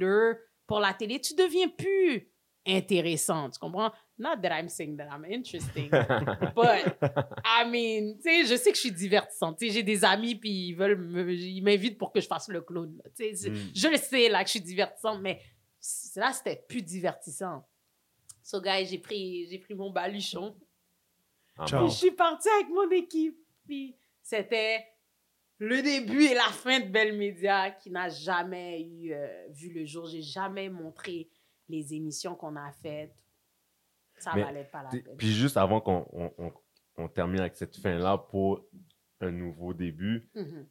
[0.67, 2.29] pour la télé, tu deviens plus
[2.65, 3.49] intéressant.
[3.49, 3.91] Tu comprends?
[4.19, 5.89] Not that I'm saying that I'm interesting.
[5.89, 6.97] But,
[7.45, 9.57] I mean, tu sais, je sais que je suis divertissante.
[9.59, 12.49] Tu sais, j'ai des amis, puis ils veulent me- ils m'invitent pour que je fasse
[12.49, 13.01] le clown.
[13.15, 13.71] Tu sais, c'est- Mm.
[13.73, 15.39] je le sais, là, que je suis divertissante, mais
[16.15, 17.65] là, c'était plus divertissant.
[18.43, 20.55] So, guys, j'ai pris, j'ai pris mon baluchon.
[21.57, 21.87] Ah bon.
[21.87, 23.37] Je suis partie avec mon équipe.
[23.65, 24.85] Puis c'était
[25.59, 29.85] le début et la fin de Belle Média qui n'a jamais eu, euh, vu le
[29.85, 30.05] jour.
[30.05, 31.29] J'ai jamais montré
[31.69, 33.15] les émissions qu'on a faites.
[34.19, 35.15] Ça Mais valait pas la peine.
[35.17, 36.53] Puis juste avant qu'on on, on-
[36.97, 38.65] on termine avec cette fin-là pour
[39.21, 40.67] un nouveau début, Mhm.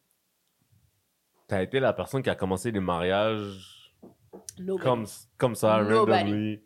[1.47, 3.95] t'as été la personne qui a commencé les mariages
[4.59, 4.83] Nobody.
[4.85, 5.07] comme,
[5.39, 6.19] comme ça, Nobody.
[6.23, 6.63] randomly.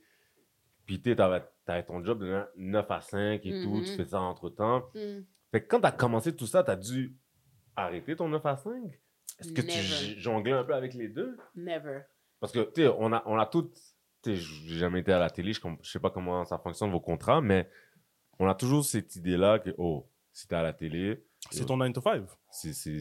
[0.87, 1.43] Puis tu t'avais
[1.87, 4.91] ton job de 9 à 5 et tout, tu fais ça entre-temps.
[4.95, 5.21] Mm.
[5.53, 7.17] Fait que quand t'as commencé tout ça, t'as dû
[7.85, 8.73] arrêter ton 9 à 5?
[9.39, 9.83] Est-ce que tu Never.
[9.83, 11.37] j- jonglais un peu avec les deux?
[11.55, 12.01] Never.
[12.41, 13.75] Parce que, tu sais, on a, on a toutes.
[14.23, 16.91] Tu sais, j'ai jamais été à la télé, je, je sais pas comment ça fonctionne
[16.91, 17.69] vos contrats, mais
[18.39, 21.93] on a toujours cette idée-là que, oh, si t'es à la télé, C'est ton 9
[21.95, 22.25] to 5.
[22.51, 23.01] c'est, c'est,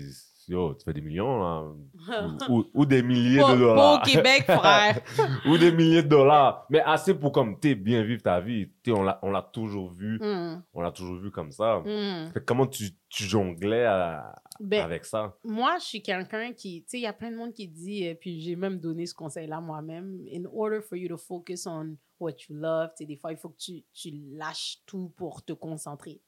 [0.50, 1.78] yo, tu fais des millions, ou,
[2.50, 4.02] ou- ou des milliers de dollars.
[4.02, 5.02] au Québec, frère.
[5.45, 6.66] ou des milliers de dollars.
[6.70, 8.70] Mais assez pour, comme, tu bien vivre ta vie.
[8.86, 11.80] Sais, on l'a, on l'a toujours vu, Mm, on l'a toujours vu comme ça.
[11.86, 12.32] mm.
[12.34, 15.36] Fait que comment tu, tu jonglais à- Ben, avec ça?
[15.43, 18.04] moi, je suis quelqu'un qui, tu sais, il y a plein de monde qui dit,
[18.04, 21.95] et puis j'ai même donné ce conseil-là moi-même, in order for you to focus on
[22.20, 25.43] what you love, tu sais, des fois, il faut que tu, tu lâches tout pour
[25.45, 26.22] te concentrer.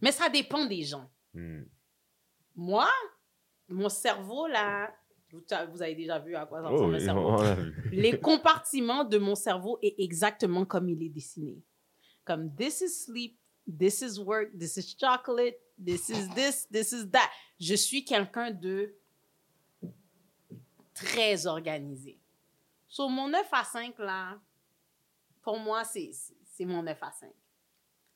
[0.00, 1.10] Mais ça dépend des gens.
[1.34, 1.62] Hmm.
[2.54, 2.86] Moi,
[3.72, 4.92] mon cerveau, là,
[5.30, 7.36] vous, vous avez déjà vu à quoi ça Oh, ressemble oui, cerveau.
[7.54, 7.90] vu.
[7.92, 11.56] Les compartiments de mon cerveau est exactement comme il est dessiné.
[12.24, 17.10] Comme this is sleep, this is work, this is chocolate, this is this, this is
[17.10, 17.28] that.
[17.58, 18.94] Je suis quelqu'un de
[20.94, 22.18] très organisé.
[22.86, 24.38] Sur mon 9 à 5, là,
[25.42, 26.10] pour moi, c'est
[26.44, 27.30] c'est mon 9 à 5.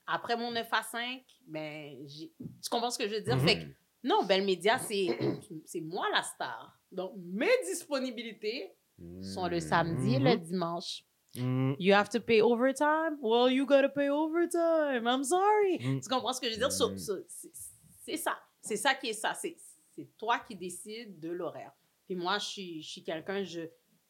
[0.07, 2.28] Après mon 9 à 5, ben, tu
[2.70, 3.36] comprends ce que je veux dire?
[3.36, 3.46] Mhm.
[3.48, 3.66] Fait que
[4.07, 4.78] non, Belle Média,
[5.64, 6.78] c'est moi la star.
[6.90, 8.72] Donc, mes disponibilités
[9.20, 11.04] sont le samedi et le dimanche.
[11.34, 11.74] Mm.
[11.78, 13.18] You have to pay overtime?
[13.20, 15.07] Well, you gotta pay overtime.
[15.07, 15.78] I'm sorry.
[15.78, 16.00] Mm.
[16.00, 16.72] Tu comprends ce que je veux dire?
[16.72, 18.38] C'est- ça.
[18.62, 19.34] C'est ça qui est ça.
[19.34, 19.57] C'est
[19.96, 21.72] c'est toi qui décides de l'horaire.
[22.04, 23.62] Puis moi, je suis, je suis quelqu'un, je,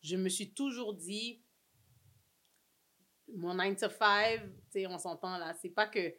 [0.03, 1.43] je me suis toujours dit,
[3.35, 6.13] mon 9 to 5, tu sais, on s'entend là, c'est pas que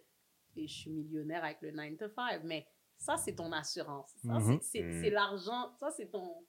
[0.55, 2.67] je suis millionnaire avec le 9 to 5, mais
[2.97, 4.11] ça, c'est ton assurance.
[4.25, 4.59] Ça, Mhm.
[4.61, 6.45] c'est- c'est c'est l'argent, ça, c'est ton.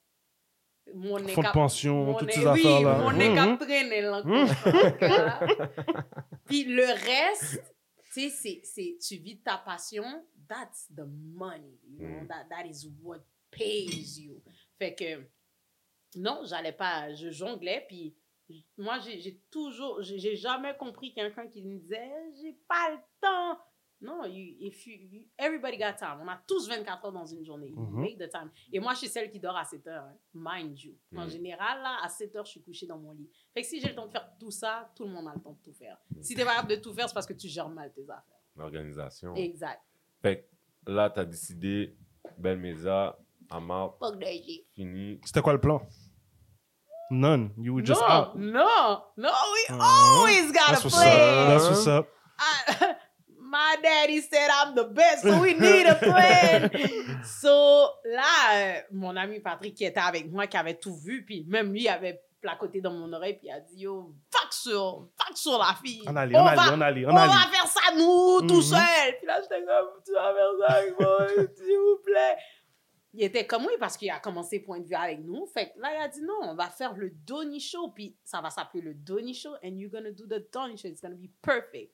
[0.93, 2.97] Mon Fonds de pension, mon toutes ces oui, affaires-là.
[2.97, 3.21] mon Mhm.
[3.21, 4.47] écatraîne, là, Mhm.
[6.45, 7.63] Puis le reste,
[8.11, 10.03] tu sais, c'est- c'est- tu vis de ta passion,
[10.47, 12.27] that's the money, you know, Mm.
[12.27, 13.19] that, that is what
[13.51, 14.41] pays you.
[14.79, 15.27] Fait que,
[16.15, 18.15] non, j'allais pas, je jonglais, puis
[18.77, 23.59] moi, j'ai toujours, j'ai j'ai jamais compris quelqu'un qui me disait, j'ai pas le temps.
[24.01, 26.19] Non, you, if you, you- everybody got time.
[26.21, 27.67] On a tous 24 heures dans une journée.
[27.69, 27.81] You.
[27.91, 28.49] Make the time.
[28.71, 30.05] Et moi, je suis celle qui dort à 7 heures.
[30.05, 30.15] hein.
[30.33, 30.93] Mind you.
[31.17, 31.29] En Mhm.
[31.29, 33.29] général, là, à 7 heures, je suis couchée dans mon lit.
[33.53, 35.41] Fait que si j'ai le temps de faire tout ça, tout le monde a le
[35.41, 35.97] temps de tout faire.
[36.21, 38.23] Si t'es pas capable de tout faire, c'est parce que tu gères mal tes affaires.
[38.55, 39.35] L'organisation.
[39.35, 39.81] Exact.
[40.21, 40.47] Fait
[40.85, 41.97] que là, t'as décidé,
[42.37, 43.17] Belle Mesa,
[43.49, 43.95] Amar,
[44.73, 45.19] fini.
[45.25, 45.81] C'était quoi le plan?
[47.11, 47.51] None.
[47.57, 48.35] You were just no, out.
[48.35, 48.63] no,
[49.17, 49.81] no, we Uh-huh.
[49.81, 51.01] always gotta That's what's up.
[51.01, 51.47] play.
[51.47, 52.07] That's what's up.
[52.37, 52.95] I-
[53.49, 56.69] my daddy said I'm the best, so we need a plan.
[57.23, 61.45] so là, euh, mon ami Patrick qui était avec moi, qui avait tout vu, puis
[61.47, 65.37] même lui avait placoté dans mon oreille, puis il a dit Yo, fuck sur, fuck
[65.37, 66.03] sur la fille.
[66.07, 67.27] On allait, on va, allait, on allait, on on allait.
[67.33, 68.61] va faire ça nous, tout Mhm.
[68.61, 69.15] seul.
[69.17, 72.37] Puis là, j'étais comme Tu vas faire ça avec moi, s'il vous plaît.
[73.11, 75.47] Il était comme oui, parce qu'il a commencé point de vue avec nous.
[75.47, 77.89] Fait que là, il a dit non, on va faire le Donny Show.
[77.89, 79.55] Puis ça va s'appeler le Donny Show.
[79.63, 80.87] And you're gonna do the Donny Show.
[80.89, 81.91] It's gonna be perfect.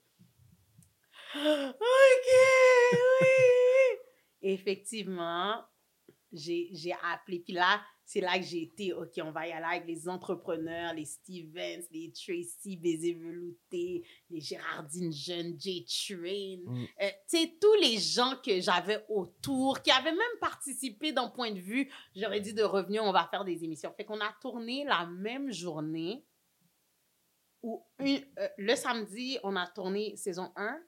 [1.36, 4.00] OK, oui.
[4.42, 5.64] Effectivement,
[6.32, 7.40] j'ai appelé.
[7.40, 10.94] Puis là, c'est là que j'ai été, OK, on va y aller avec les entrepreneurs,
[10.94, 16.58] les Stevens, les Tracy Bézé-Velouté, les Gérardine Jeune, J-Train.
[16.66, 16.86] Mm.
[17.02, 21.52] Euh, tu sais, tous les gens que j'avais autour, qui avaient même participé d'un point
[21.52, 23.92] de vue, j'aurais dit de revenir, on va faire des émissions.
[23.98, 26.24] Fait qu'on a tourné la même journée
[27.64, 30.80] où une- euh, le samedi, on a tourné saison 1.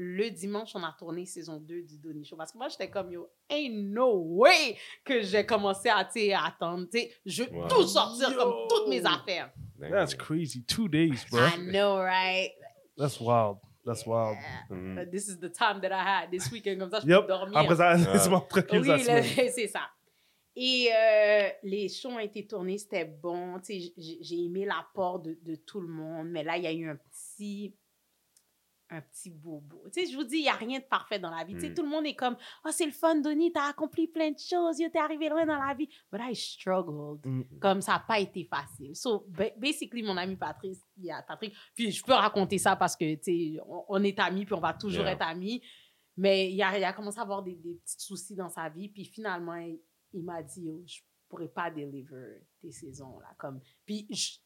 [0.00, 2.36] Le dimanche, on a tourné saison 2 du Donny Show.
[2.36, 6.06] Parce que moi, j'étais comme, yo, ain't no way que j'ai commencé à,
[6.46, 6.86] attendre.
[6.88, 7.66] Tu sais, je veux Wow.
[7.68, 9.50] tout sortir comme toutes mes affaires.
[9.76, 9.90] Damn.
[9.90, 10.62] That's crazy.
[10.62, 11.40] Two days, bro.
[11.46, 12.52] I know, right?
[12.96, 13.58] That's wild.
[13.84, 14.36] That's wild.
[14.70, 15.10] Mm.
[15.10, 16.78] This is the time that I had this weekend.
[16.78, 17.22] Comme ça, je Yep.
[17.22, 17.58] peux dormir.
[17.58, 19.80] Après ça, tu m'as tranquille Oui, c'est ça.
[20.54, 23.58] Et euh, les shows ont été tournés, c'était bon.
[23.60, 26.66] Tu sais, j- J'ai aimé l'apport de, de tout le monde, mais là, il y
[26.66, 27.76] a eu un petit
[28.90, 29.82] un petit bobo.
[29.92, 31.54] Tu sais, je vous dis, il n'y a rien de parfait dans la vie.
[31.54, 31.74] Tu sais, Mm.
[31.74, 34.78] tout le monde est comme, oh, c'est le fun, Donnie, t'as accompli plein de choses,
[34.80, 35.88] yo, t'es arrivé loin dans la vie.
[36.10, 37.20] But I struggled.
[37.24, 37.42] Mm.
[37.60, 38.96] Comme ça n'a pas été facile.
[38.96, 42.76] So, ba- basically, mon ami Patrice, il y a Patrick, puis je peux raconter ça
[42.76, 43.22] parce que, tu
[43.54, 45.12] sais, on, on est amis, puis on va toujours Yeah.
[45.12, 45.62] être amis.
[46.16, 48.88] Mais il a, il a commencé à avoir des, des petits soucis dans sa vie,
[48.88, 49.78] puis finalement, il,
[50.14, 53.28] il m'a dit, Yo, je pourrais pas deliver tes saisons, là.
[53.38, 54.38] Comme, puis je-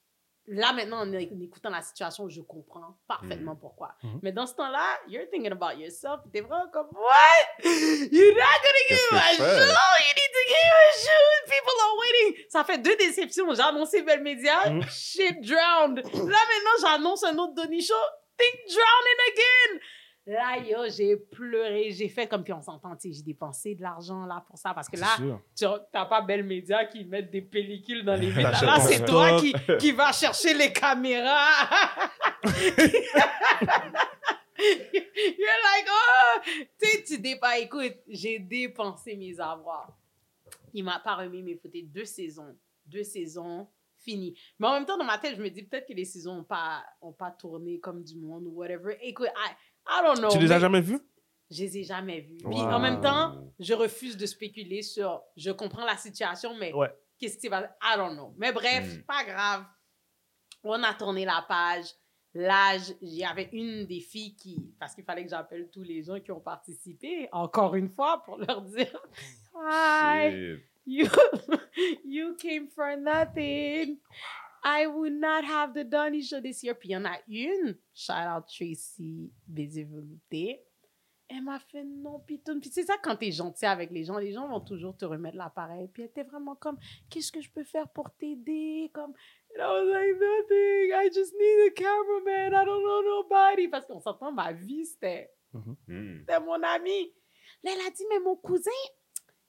[0.49, 3.95] là, maintenant, en, écoutant la situation, je comprends parfaitement pourquoi.
[4.03, 4.20] Mhm.
[4.22, 7.64] Mais dans ce temps-là, you're thinking about yourself, t'es vraiment comme, what?
[7.64, 9.43] You're not gonna give me a show!
[9.43, 11.47] You need to give me a show!
[11.47, 12.45] People are waiting!
[12.49, 13.55] Ça fait deux déceptions.
[13.55, 14.82] J'ai annoncé Belle Média, Mhm.
[14.90, 15.99] shit drowned.
[15.99, 17.95] Là, maintenant, j'annonce un autre Donny Show,
[18.36, 19.80] think drowning again!
[20.25, 23.83] Là, yo, j'ai pleuré, j'ai fait comme, puis on s'entend, tu sais, j'ai dépensé de
[23.83, 25.41] l'argent là pour ça, parce que là, sûr.
[25.57, 28.33] tu t'as pas Belle Média qui mettent des pellicules dans les.
[28.43, 31.68] T'achètes Là, c'est toi qui, qui va chercher les caméras.
[34.62, 36.41] You're like, oh!
[36.81, 37.59] Tu tu dépenses.
[37.61, 39.97] Écoute, j'ai dépensé mes avoirs.
[40.73, 41.83] Il m'a pas remis mes photos.
[41.85, 42.57] Deux saisons.
[42.87, 43.68] Deux saisons,
[43.99, 44.39] fini.
[44.59, 46.45] Mais en même temps, dans ma tête, je me dis peut-être que les saisons n'ont
[46.45, 48.97] pas, ont pas tourné comme du monde ou whatever.
[49.01, 49.51] Écoute, I,
[49.89, 50.30] I don't know.
[50.30, 51.01] Tu les as mais jamais vus?
[51.51, 52.39] Je les ai jamais vus.
[52.39, 52.61] Puis Wow.
[52.72, 55.22] en même temps, je refuse de spéculer sur.
[55.37, 56.91] Je comprends la situation, mais Ouais.
[57.18, 57.62] qu'est-ce qui va.
[57.83, 58.35] I don't know.
[58.39, 59.03] Mais bref, Mm.
[59.03, 59.64] pas grave.
[60.64, 61.87] On a tourné la page.
[62.35, 64.72] Là, il y avait une des filles qui.
[64.80, 68.39] Parce qu'il fallait que j'appelle tous les gens qui ont participé, encore une fois, pour
[68.39, 68.97] leur dire
[69.55, 70.57] Hi,
[70.87, 71.07] you,
[72.05, 73.99] you came for nothing.
[74.64, 76.74] I would not have the Donny Show this year.
[76.78, 80.64] Puis il y en a une, shout out Tracy Bézévoluté.
[81.28, 82.60] Elle m'a fait non, pitoune.
[82.60, 85.36] Puis c'est ça, quand t'es gentil avec les gens, les gens vont toujours te remettre
[85.38, 85.88] l'appareil.
[85.88, 88.90] Puis elle était vraiment comme, qu'est-ce que je peux faire pour t'aider?
[88.92, 89.12] Comme,
[89.56, 90.92] and I was like, nothing.
[90.92, 92.52] I just need a cameraman.
[92.52, 93.68] I don't know nobody.
[93.68, 95.30] Parce qu'on s'entend, ma vie, c'était
[95.86, 96.20] Mm.
[96.20, 97.12] c'était mon ami.
[97.62, 98.70] Là, elle a dit, mais mon cousin,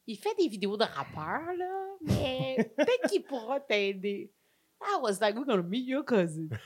[0.05, 4.31] il fait des vidéos de rappeurs, là, mais peut-être qu'il pourra t'aider.
[4.85, 6.49] I was like, we're gonna meet your cousin.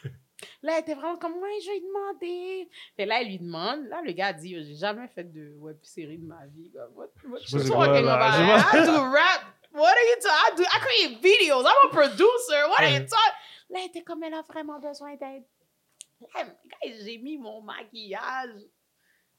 [0.62, 2.70] Là, elle était vraiment comme, ouais, je vais lui demander.
[2.96, 3.88] Fait là, elle lui demande.
[3.88, 6.70] Là, le gars dit, j'ai jamais fait de web série de ma vie.
[6.72, 8.74] Comme, what, what Je you talking quoi, about?
[8.74, 9.42] I do rap.
[9.72, 10.54] What are you talking?
[10.54, 10.64] I do.
[10.64, 11.66] I create videos.
[11.66, 12.68] I'm a producer.
[12.70, 13.34] What are you talking?
[13.70, 15.44] Là, elle était comme, elle a vraiment besoin d'aide.
[16.36, 16.44] Là,
[16.84, 18.62] guys, j'ai mis mon maquillage.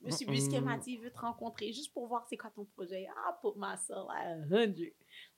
[0.01, 2.65] Je me suis m'a dit, il veut te rencontrer juste pour voir c'est quoi ton
[2.65, 3.09] projet.
[3.16, 4.51] Ah, put myself at 100.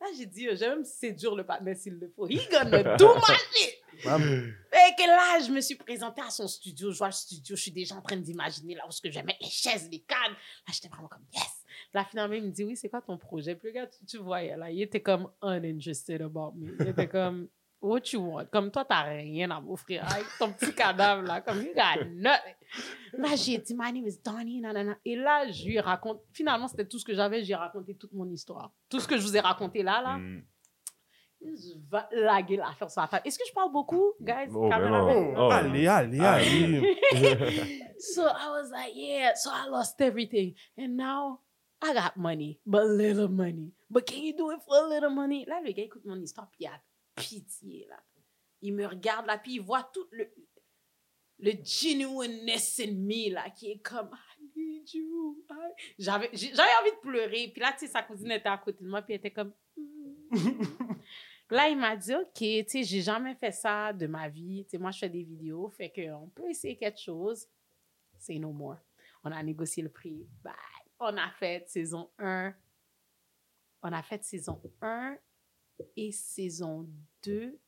[0.00, 2.26] Là, j'ai dit, oh, j'aime si c'est dur le partenaire s'il le faut.
[2.26, 3.74] Gonna do my shit.
[4.02, 6.92] Fait que là, je me suis présentée à son studio.
[6.92, 9.18] Je vois le studio, je suis déjà en train d'imaginer là où est-ce que je
[9.18, 10.36] vais mettre les chaises, les cadres.
[10.66, 11.64] Là, j'étais vraiment comme, yes.
[11.94, 13.54] Là, finalement, il me dit, oui, c'est quoi ton projet?
[13.56, 16.76] Puis le gars, tu, tu voyais, là, il était comme uninterested about me.
[16.78, 17.48] Il était comme,
[17.80, 18.46] what you want?
[18.52, 20.04] Comme toi, t'as rien à m'offrir.
[20.04, 22.54] Avec ton petit cadavre, là, comme, you got nothing.
[23.14, 24.96] Là, j'ai dit, my name is Donnie, nanana.
[25.04, 27.42] Et là, je lui raconte, finalement, c'était tout ce que j'avais.
[27.42, 28.72] J'ai raconté toute mon histoire.
[28.88, 30.18] Tout ce que je vous ai raconté là, là.
[30.18, 30.44] Mm.
[31.42, 33.22] Je vais laguer l'affaire sur la table.
[33.24, 34.50] Est-ce que je parle beaucoup, guys?
[34.54, 35.32] Oh, ben Caméraman?
[35.32, 35.46] non.
[35.46, 35.50] Oh.
[35.50, 37.80] Allez, allez, allez.
[37.98, 39.32] So I was like, yeah.
[39.34, 40.54] So I lost everything.
[40.76, 41.40] And now
[41.82, 43.72] I got money, but little money.
[43.88, 45.46] But can you do it for a little money?
[45.46, 46.72] Là, le gars écoute mon histoire, puis il a
[47.20, 48.02] pitié, là.
[48.62, 50.30] Il me regarde, là, puis il voit tout le,
[51.38, 55.44] le genuineness in me, là, qui est comme, I need you.
[55.98, 57.48] J'avais envie de pleurer.
[57.48, 59.52] Puis là, tu sais, sa cousine était à côté de moi, puis elle était comme...
[61.50, 64.64] Là, il m'a dit, OK, tu sais, j'ai jamais fait ça de ma vie.
[64.64, 67.48] Tu sais, moi, je fais des vidéos, fait qu'on peut essayer quelque chose.
[68.18, 68.78] C'est no more.
[69.24, 70.28] On a négocié le prix.
[70.44, 70.54] Bye.
[71.00, 72.54] On a fait saison 1.
[73.82, 75.18] On a fait saison 1
[75.96, 76.88] et saison
[77.22, 77.58] 2.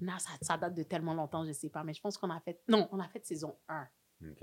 [0.00, 2.40] Non, ça, ça date de tellement longtemps, je sais pas, mais je pense qu'on a
[2.40, 2.60] fait...
[2.68, 3.88] Non, on a fait saison 1.
[4.30, 4.40] Ok.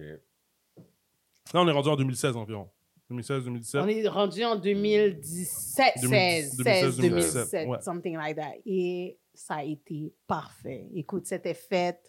[1.54, 2.70] Là, on est rendu en 2016 environ.
[3.10, 3.82] 2016, 2017.
[3.82, 7.82] On est rendu en 2017, 16, 16, 2016, 2017, ouais.
[7.82, 8.54] something like that.
[8.66, 10.88] Et ça a été parfait.
[10.94, 12.00] Écoute, c'était fait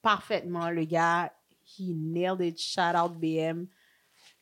[0.00, 0.68] parfaitement.
[0.70, 1.32] Le gars,
[1.64, 2.58] he nailed it.
[2.58, 3.68] Shout out BM.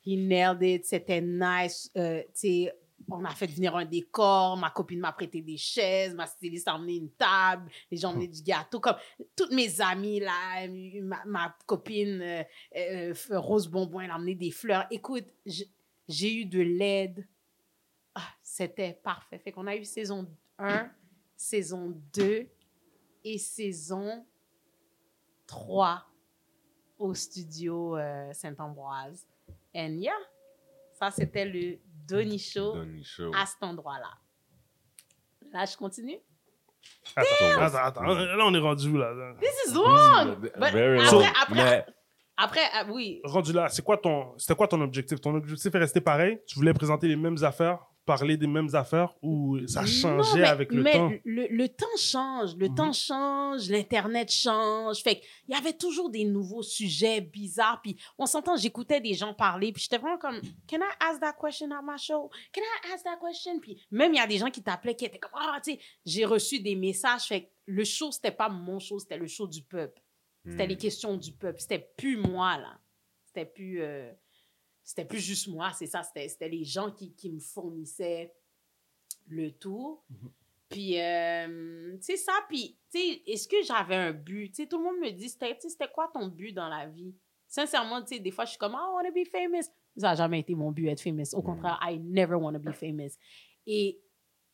[0.02, 0.86] He nailed it.
[0.86, 1.90] C'était nice.
[1.96, 2.72] Euh, tu sais,
[3.10, 4.56] on a fait venir un décor.
[4.56, 6.14] Ma copine m'a prêté des chaises.
[6.14, 7.70] Ma styliste a emmené une table.
[7.90, 8.80] Les gens ont emmené du gâteau.
[8.80, 8.96] Comme
[9.36, 10.66] toutes mes amies, là,
[11.02, 12.44] ma, ma copine euh,
[12.76, 14.86] euh, Rose Bonbon, elle a emmené des fleurs.
[14.90, 17.26] Écoute, j'ai eu de l'aide.
[18.14, 19.38] Ah, c'était parfait.
[19.38, 20.28] Fait qu'on a eu saison
[20.58, 20.90] 1,
[21.36, 22.48] saison 2
[23.24, 24.26] et saison
[25.46, 26.06] 3
[26.98, 29.26] au studio euh, Saint-Ambroise.
[29.74, 30.12] And yeah,
[30.92, 31.78] ça c'était le
[32.16, 32.76] Donny Show.
[33.34, 34.10] à cet endroit-là.
[35.52, 36.18] Là, je continue?
[37.16, 38.02] Attends, attends, attends.
[38.02, 39.12] Là, on est rendu où, là?
[39.40, 40.36] This is long!
[40.40, 41.22] But Very après, long.
[41.42, 41.86] après, Mais
[42.36, 43.20] après, ah, oui.
[43.24, 45.20] Rendu là, c'est quoi ton, c'était quoi ton objectif?
[45.20, 46.40] Ton objectif est resté pareil?
[46.46, 47.78] Tu voulais présenter les mêmes affaires,
[48.18, 51.12] parler des mêmes affaires ou ça Non, mais- avec le mais temps?
[51.24, 52.74] Le, le temps change, le Mhm.
[52.74, 55.02] temps change, l'Internet change.
[55.02, 57.80] Fait il y avait toujours des nouveaux sujets bizarres.
[57.82, 59.72] Puis on s'entend, j'écoutais des gens parler.
[59.72, 62.28] Puis j'étais vraiment comme, Can I ask that question at my show?
[62.52, 63.60] Can I ask that question?
[63.60, 65.80] Puis même il y a des gens qui t'appelaient qui étaient comme, ah, tu sais,
[66.04, 67.22] j'ai reçu des messages.
[67.28, 70.00] Fait que le show, c'était pas mon show, c'était le show du peuple.
[70.44, 70.68] C'était Hmm.
[70.70, 71.60] les questions du peuple.
[71.60, 72.78] C'était plus moi, là.
[73.26, 74.10] C'était plus, euh,
[74.90, 76.02] c'était plus juste moi, c'est ça.
[76.02, 78.34] C'était, c'était les gens qui, qui me fournissaient
[79.28, 80.00] le tout.
[80.68, 84.48] Puis, euh, tu sais, ça, puis, tu sais, est-ce que j'avais un but?
[84.50, 85.56] Tu sais, tout le monde me dit, c'était,
[85.94, 87.14] quoi ton but dans la vie?
[87.46, 89.70] Sincèrement, tu sais, des fois, je suis comme, I want to be famous.
[89.96, 91.34] Ça n'a jamais été mon but, être famous.
[91.34, 93.16] Au contraire, I never want to be famous.
[93.68, 94.00] Et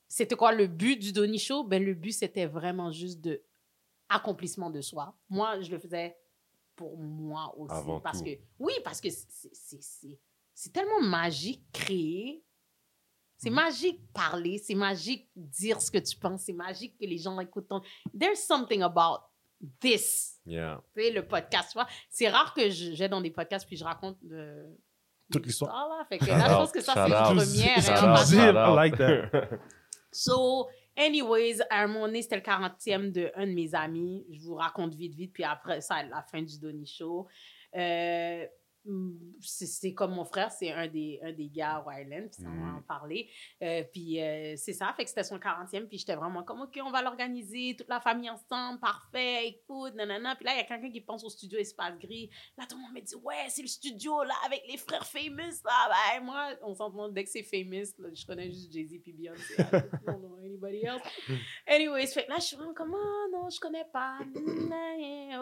[0.07, 1.65] c'était quoi le but du Donny Show?
[1.65, 3.43] Ben, le but, c'était vraiment juste de
[4.11, 5.17] accomplissement de soi.
[5.31, 6.15] Moi, je le faisais
[6.75, 7.75] pour moi aussi.
[7.75, 8.25] Avant parce tout.
[8.27, 10.19] que, oui, parce que c'est-
[10.57, 12.43] c'est- tellement magique créer.
[13.39, 17.39] C'est magique parler, c'est magique dire ce que tu penses, c'est magique que les gens
[17.39, 17.83] écoutent ton...
[18.19, 19.25] There's something about
[19.79, 20.81] this, Yeah.
[20.95, 21.87] tu sais, le podcast, tu vois.
[22.09, 24.65] C'est rare que j'ai dans des podcasts puis je raconte de...
[25.31, 25.71] Toute l'histoire.
[25.75, 27.37] Ah là, fait que là, je pense que ça, c'est out.
[27.37, 27.83] première.
[27.83, 28.17] Shout hein, out.
[28.17, 29.59] parce que- Shout Shout I like that.
[30.13, 34.25] So, anyways, à un moment donné, c'était le 40e de un de mes amis.
[34.31, 37.27] Je vous raconte vite, vite, puis après ça, la fin du Donny Show.
[37.77, 38.47] Euh,
[39.41, 42.61] c'est comme mon frère, c'est un des, un des gars à Island, puis ça, on
[42.61, 42.77] va Mm.
[42.79, 43.29] en parler.
[43.63, 46.79] Euh, puis euh, c'est ça, fait que c'était son 40e, puis j'étais vraiment comme, OK,
[46.85, 50.35] on va l'organiser, toute la famille ensemble, parfait, écoute, nanana.
[50.37, 52.31] Puis là, il y a quelqu'un qui pense au studio Espace Gris.
[52.57, 55.63] Là, tout le monde me dit, ouais, c'est le studio, là, avec les frères famous,
[55.65, 55.91] là.
[56.17, 59.55] Ben, moi, on s'entend, dès que c'est famous, là, je connais juste Jay-Z puis Beyoncé.
[59.59, 59.65] I
[60.07, 61.03] don't know anybody else.
[61.67, 64.19] Anyways, fait que là, je suis vraiment comme, ah non, je connais pas.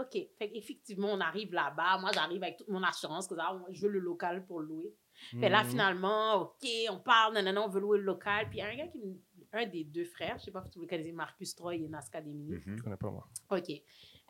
[0.00, 0.28] OK.
[0.38, 1.98] Fait qu'effectivement, on arrive là-bas.
[1.98, 4.94] Moi, j'arrive avec toute mon assurance, que ah, je veux le local pour louer.
[5.40, 5.70] Fait là, Mhm.
[5.70, 8.48] finalement, OK, on parle, nanana, on veut louer le local.
[8.48, 9.16] Puis il y a un gars qui me-
[9.52, 12.20] un des deux frères, je sais pas si vous le connaissez, Marcus Troy et Nasca
[12.20, 12.54] Demini.
[12.54, 12.76] Mhm.
[12.78, 13.28] Je connais pas, moi.
[13.50, 13.70] OK.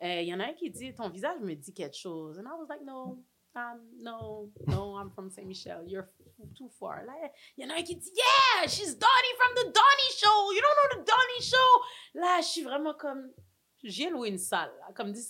[0.03, 2.37] Euh, Il y en a un qui dit, ton visage me dit quelque chose.
[2.37, 3.23] And I was like, no,
[3.55, 5.85] um, no, no, I'm from Saint-Michel.
[5.87, 7.03] You're f- too far.
[7.05, 7.13] Là,
[7.57, 10.51] il y en a un qui dit, yeah, she's Donnie from the Donnie Show.
[10.53, 12.19] You don't know the Donnie Show.
[12.19, 13.31] Là, je suis vraiment comme,
[13.83, 14.71] j'ai loué une salle.
[14.81, 15.25] Là, comme dit,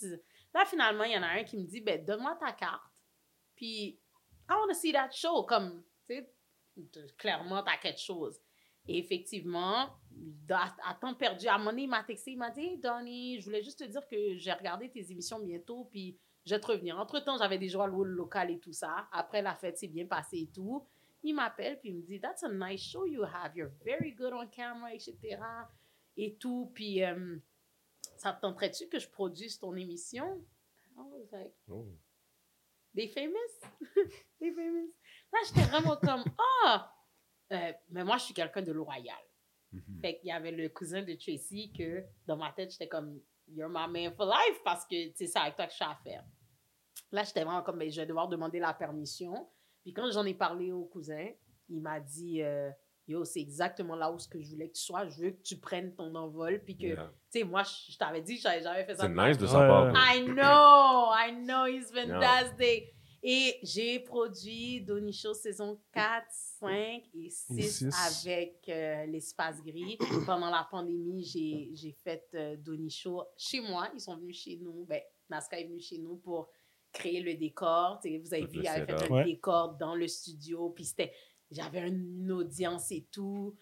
[0.54, 2.82] là, finalement, il y en a un qui me dit, ben, donne-moi ta carte.
[3.56, 4.00] Puis,
[4.50, 5.44] I want to see that show.
[5.44, 6.30] Comme, tu sais,
[7.18, 8.40] clairement, t'as quelque chose.
[8.88, 9.90] Et effectivement,
[10.50, 13.46] à, temps perdu, à un moment il m'a texté, il m'a dit, hey, Donnie, je
[13.46, 17.00] voulais juste te dire que j'ai regardé tes émissions bientôt, puis je vais te revenir.
[17.00, 19.08] Entre-temps, j'avais déjà loué le local et tout ça.
[19.12, 20.86] Après, la fête s'est bien passée et tout.
[21.24, 23.56] Il m'appelle, puis il me dit, That's a nice show you have.
[23.56, 25.40] You're very good on camera, etc.
[26.18, 26.72] Et tout.
[26.76, 27.38] Puis, euh,
[28.18, 30.46] ça te tenterait-tu que je produise ton émission?
[30.96, 31.88] I was like, Oh.
[32.96, 33.60] They famous?
[34.40, 34.94] They famous?
[35.34, 36.24] Là, j'étais vraiment comme,
[36.66, 36.92] ah!
[37.52, 39.16] Euh, mais moi, je suis quelqu'un de loyal.
[39.72, 40.00] Mhm.
[40.02, 43.70] Fait qu'il y avait le cousin de Tracy que, dans ma tête, j'étais comme, you're
[43.70, 45.96] my man for life parce que, tu sais, c'est avec toi que je suis à
[46.04, 46.24] faire.
[47.12, 49.50] Là, j'étais vraiment comme, ben, je vais devoir demander la permission.
[49.84, 51.28] Puis quand j'en ai parlé au cousin,
[51.70, 52.72] il m'a dit, euh,
[53.08, 55.08] yo, c'est exactement là où ce que je voulais que tu sois.
[55.10, 56.62] Je veux que tu prennes ton envol.
[56.64, 57.12] Puis que, Yeah.
[57.32, 59.04] tu sais, moi, je, je t'avais dit que j'avais jamais fait ça.
[59.04, 59.94] C'est nice de sa part.
[59.96, 62.92] I know, I know, he's fantastic.
[63.28, 67.90] Et j'ai produit Donny Show saison 4, 5 et 6, six.
[68.08, 69.98] avec euh, l'Espace Gris.
[70.28, 73.90] Pendant la pandémie, j'ai j'ai fait euh, Donny Show chez moi.
[73.96, 74.86] Ils sont venus chez nous.
[74.86, 76.50] Ben, Nazca est venu chez nous pour
[76.92, 78.00] créer le décor.
[78.00, 79.24] Tu sais, vous avez Tout vu, il avait fait un Ouais.
[79.24, 80.70] décor dans le studio.
[80.70, 81.12] Puis c'était,
[81.52, 83.56] j'avais une audience et tout.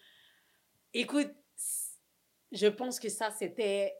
[0.92, 1.32] Écoute,
[2.52, 3.94] je pense que ça, c'était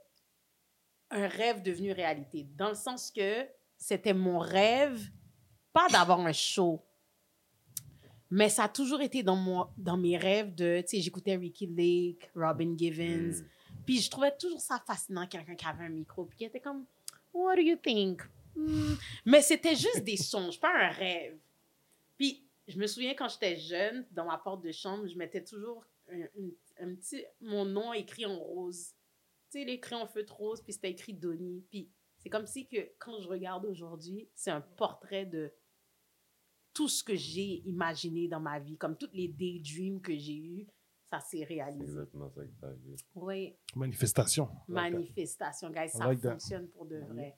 [1.10, 2.46] un rêve devenu réalité.
[2.56, 3.46] Dans le sens que
[3.76, 5.10] c'était mon rêve,
[5.72, 6.84] pas d'avoir un show,
[8.30, 11.66] mais ça a toujours été dans, mon, dans mes rêves de, tu sais, j'écoutais Ricky
[11.66, 13.42] Lake, Robin Givens,
[13.74, 13.84] Mm.
[13.84, 16.84] puis je trouvais toujours ça fascinant, quelqu'un qui avait un micro, puis qui était comme,
[17.32, 18.22] What do you think?
[18.54, 18.94] Hmm.
[19.24, 21.36] Mais c'était juste des songes, pas un rêve.
[22.16, 25.84] Puis je me souviens quand j'étais jeune, dans ma porte de chambre, je mettais toujours
[26.10, 26.50] un, un-
[26.80, 28.92] un petit, mon nom écrit en rose.
[29.50, 31.64] Tu sais, les crayons feutre rose, puis c'était écrit Donnie.
[31.70, 35.52] Puis c'est comme si que quand je regarde aujourd'hui, c'est un portrait de
[36.72, 40.66] tout ce que j'ai imaginé dans ma vie, comme toutes les daydreams que j'ai eues,
[41.08, 41.84] ça s'est réalisé.
[41.84, 42.96] exactement ça que t'as vu.
[43.14, 44.48] Oui, Manifestation.
[44.66, 46.30] manifestation, guys, ça like that.
[46.32, 47.36] fonctionne pour de vrai.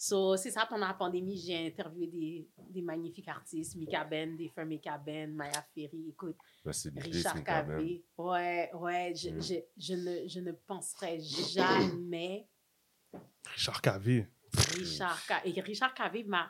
[0.00, 4.48] So, c'est ça, pendant la pandémie, j'ai interviewé des, des magnifiques artistes, Mika Ben, des
[4.48, 7.42] frères Mika Ben, Maya Ferry, écoute, Richard.
[7.42, 8.04] Cavé.
[8.16, 9.42] Ouais, ouais, je, Mm.
[9.42, 12.46] je, je, ne, je ne penserais jamais
[13.54, 14.28] Richard Cavé.
[14.76, 15.50] Richard Cavé.
[15.56, 16.48] Et Richard Cavé m'a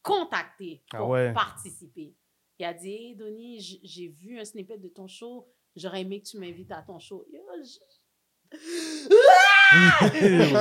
[0.00, 1.32] contacté Ah pour ouais.
[1.32, 2.14] participer.
[2.60, 6.28] Il a dit, hey, Donnie, j'ai vu un snippet de ton show, j'aurais aimé que
[6.28, 7.26] tu m'invites à ton show.
[7.32, 7.80] Yo, je-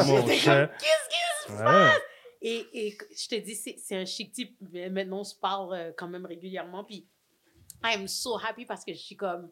[0.08, 0.68] Mon J'étais cher.
[0.70, 1.16] comme, qu'est-ce qui
[1.46, 1.64] se Ouais.
[1.64, 2.02] passe?
[2.46, 4.58] Et, et je te dis, c'est un chic type.
[4.72, 6.84] mais Maintenant, on se parle euh, quand même régulièrement.
[6.84, 7.08] Puis,
[7.84, 9.50] I'm so happy parce que je suis comme,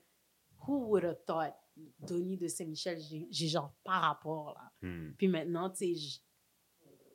[0.67, 1.53] who would have thought?
[1.99, 2.99] Donnie de Saint-Michel,
[3.31, 4.71] j'ai genre par rapport là.
[4.87, 5.13] Hmm.
[5.17, 6.19] Puis maintenant, tu sais, je,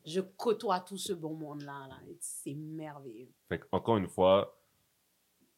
[0.07, 1.87] je côtoie tout ce bon monde-là.
[1.89, 2.01] Là.
[2.21, 3.31] C'est merveilleux.
[3.51, 4.59] Fait encore une fois,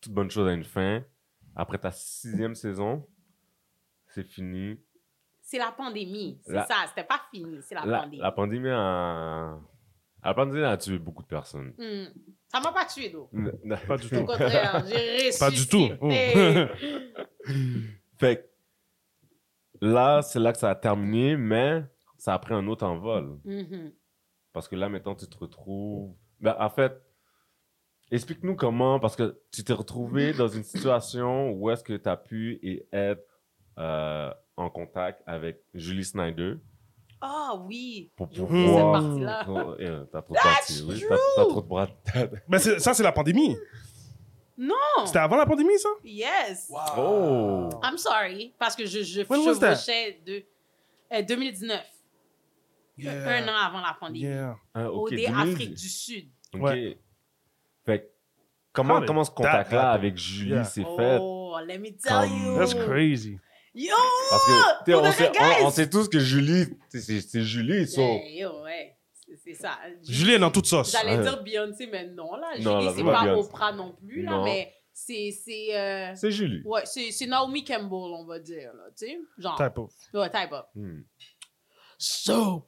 [0.00, 1.04] toute bonne chose a une fin.
[1.54, 3.08] Après ta sixième saison,
[4.08, 4.80] c'est fini.
[5.40, 6.40] C'est la pandémie.
[6.44, 6.86] C'est ça.
[6.88, 7.60] C'était pas fini.
[7.62, 8.22] C'est la, La, pandémie.
[8.22, 9.60] la pandémie a...
[10.24, 11.72] La pandémie a tué beaucoup de personnes.
[11.78, 12.06] Hmm.
[12.48, 13.30] Ça m'a pas tué, d'eau.
[13.86, 14.24] Pas du Au tout.
[14.24, 15.38] contraire, j'ai ressuscité.
[15.38, 15.88] Pas du tout.
[18.18, 18.46] Fait que
[19.86, 21.84] là, c'est là que ça a terminé, mais
[22.16, 23.38] ça a pris un autre envol.
[23.44, 23.92] Mhm.
[24.52, 26.14] Parce que là, maintenant, tu te retrouves.
[26.40, 27.00] Ben, en fait,
[28.10, 32.16] explique-nous comment, parce que tu t'es retrouvé dans une situation où est-ce que tu as
[32.16, 33.40] pu et être
[33.78, 36.54] euh, en contact avec Julie Snyder
[37.20, 38.10] Ah oui.
[38.16, 38.92] pour oublié cette pouvoir.
[39.02, 39.46] partie-là.
[39.48, 41.04] Oh, yeah, t'as trop de parties, oui.
[41.08, 41.88] T'as t'as trop de bras
[42.58, 43.56] c'est- ça, c'est la pandémie.
[44.56, 44.74] Non.
[45.06, 45.88] C'était avant la pandémie, ça?
[46.04, 46.70] Yes.
[46.96, 47.68] Oh!
[47.82, 48.54] I'm sorry.
[48.58, 49.76] Parce que je, je When was that?
[49.76, 50.42] chevauchais de
[51.12, 51.80] euh, 2019.
[53.06, 54.20] Un an avant la pandémie.
[54.24, 54.56] Yeah.
[54.74, 55.52] Ah, Au ok, dé 2000.
[55.52, 56.28] Afrique du Sud.
[56.54, 56.62] Ok.
[56.62, 56.98] Ouais.
[57.86, 58.06] Fait que
[58.72, 59.94] comment, How did comment ce that contact-là happen?
[60.00, 60.64] avec Julie Yeah.
[60.64, 61.18] s'est fait?
[61.20, 62.58] Oh, let me tell Comme- you.
[62.58, 63.38] That's crazy.
[63.80, 63.94] Yo!
[64.30, 64.44] Parce
[64.84, 65.30] que, on, sait,
[65.62, 68.00] on, on sait tous que Julie, c'est c'est Julie, so.
[68.00, 68.96] Yeah, yo, ouais.
[69.44, 69.78] C'est- ça.
[70.02, 70.90] Julie est dans toute sauce.
[70.90, 71.22] J'allais Ouais.
[71.22, 72.48] dire Beyoncé, mais non, là.
[72.54, 73.36] Julie, Non, là, c'est c'est pas pas.
[73.36, 74.44] Oprah non plus, là, Non.
[74.44, 75.30] mais c'est.
[75.30, 76.62] C'est euh, C'est Julie.
[76.64, 79.18] ouais, c'est c'est Naomi Campbell, on va dire, là, tu sais.
[79.38, 79.56] Genre.
[79.56, 79.92] Type of.
[80.14, 80.66] Ouais, type up.
[80.74, 81.02] Hmm.
[81.98, 82.66] So,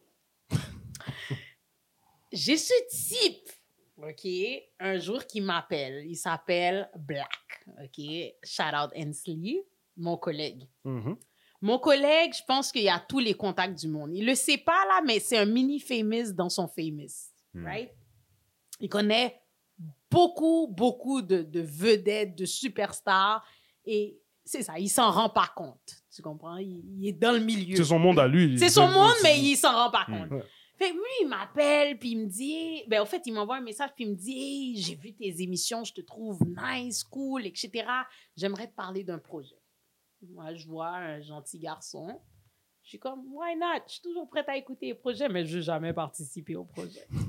[2.32, 3.48] j'ai ce type,
[3.98, 4.28] OK,
[4.78, 6.04] un jour qui m'appelle.
[6.06, 7.28] Il s'appelle Black,
[7.82, 8.04] OK?
[8.44, 9.64] Shout out Hensley,
[10.00, 10.66] mon collègue.
[10.84, 11.16] Mhm.
[11.62, 14.10] Mon collègue, je pense qu'il a tous les contacts du monde.
[14.14, 17.64] Il le sait pas, là, mais c'est un mini famous dans son famous, Hmm.
[17.66, 17.90] right?
[18.80, 19.40] Il connaît
[20.10, 23.44] beaucoup, beaucoup de, de vedettes, de superstars.
[23.84, 26.02] Et c'est ça, il s'en rend pas compte.
[26.14, 26.56] Tu comprends?
[26.56, 27.76] Il, il est dans le milieu.
[27.76, 28.58] C'est son monde à lui.
[28.58, 30.28] C'est son monde, mais il s'en rend pas Hmm.
[30.28, 30.42] compte.
[30.78, 33.60] Fait que lui, il m'appelle, puis il me dit, ben, au fait, il m'envoie un
[33.60, 37.44] message, puis il me dit, hey, j'ai vu tes émissions, je te trouve nice, cool,
[37.46, 37.84] etc.
[38.34, 39.59] J'aimerais te parler d'un projet.
[40.22, 42.20] Moi, je vois un gentil garçon.
[42.82, 43.84] Je suis comme, why not?
[43.86, 47.06] Je suis toujours prête à écouter les projets, mais je n'ai jamais participé au projet.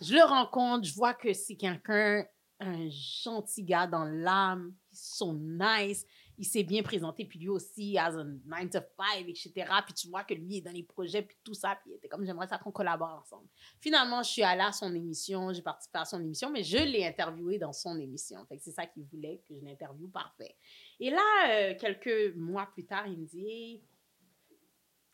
[0.00, 2.26] Je le rencontre, je vois que c'est quelqu'un,
[2.58, 6.04] un gentil gars dans l'âme, ils sont nice,
[6.38, 9.52] il s'est bien présenté, puis lui aussi, as un 9 to 5, etc.
[9.84, 12.08] Puis tu vois que lui est dans les projets, puis tout ça, puis il était
[12.08, 13.46] comme, j'aimerais ça qu'on collabore ensemble.
[13.80, 17.06] Finalement, je suis allée à son émission, j'ai participé à son émission, mais je l'ai
[17.06, 18.44] interviewé dans son émission.
[18.46, 20.56] Fait que c'est ça qu'il voulait, que je l'interviewe parfait.
[21.00, 23.82] Et là, euh, quelques mois plus tard, il me dit,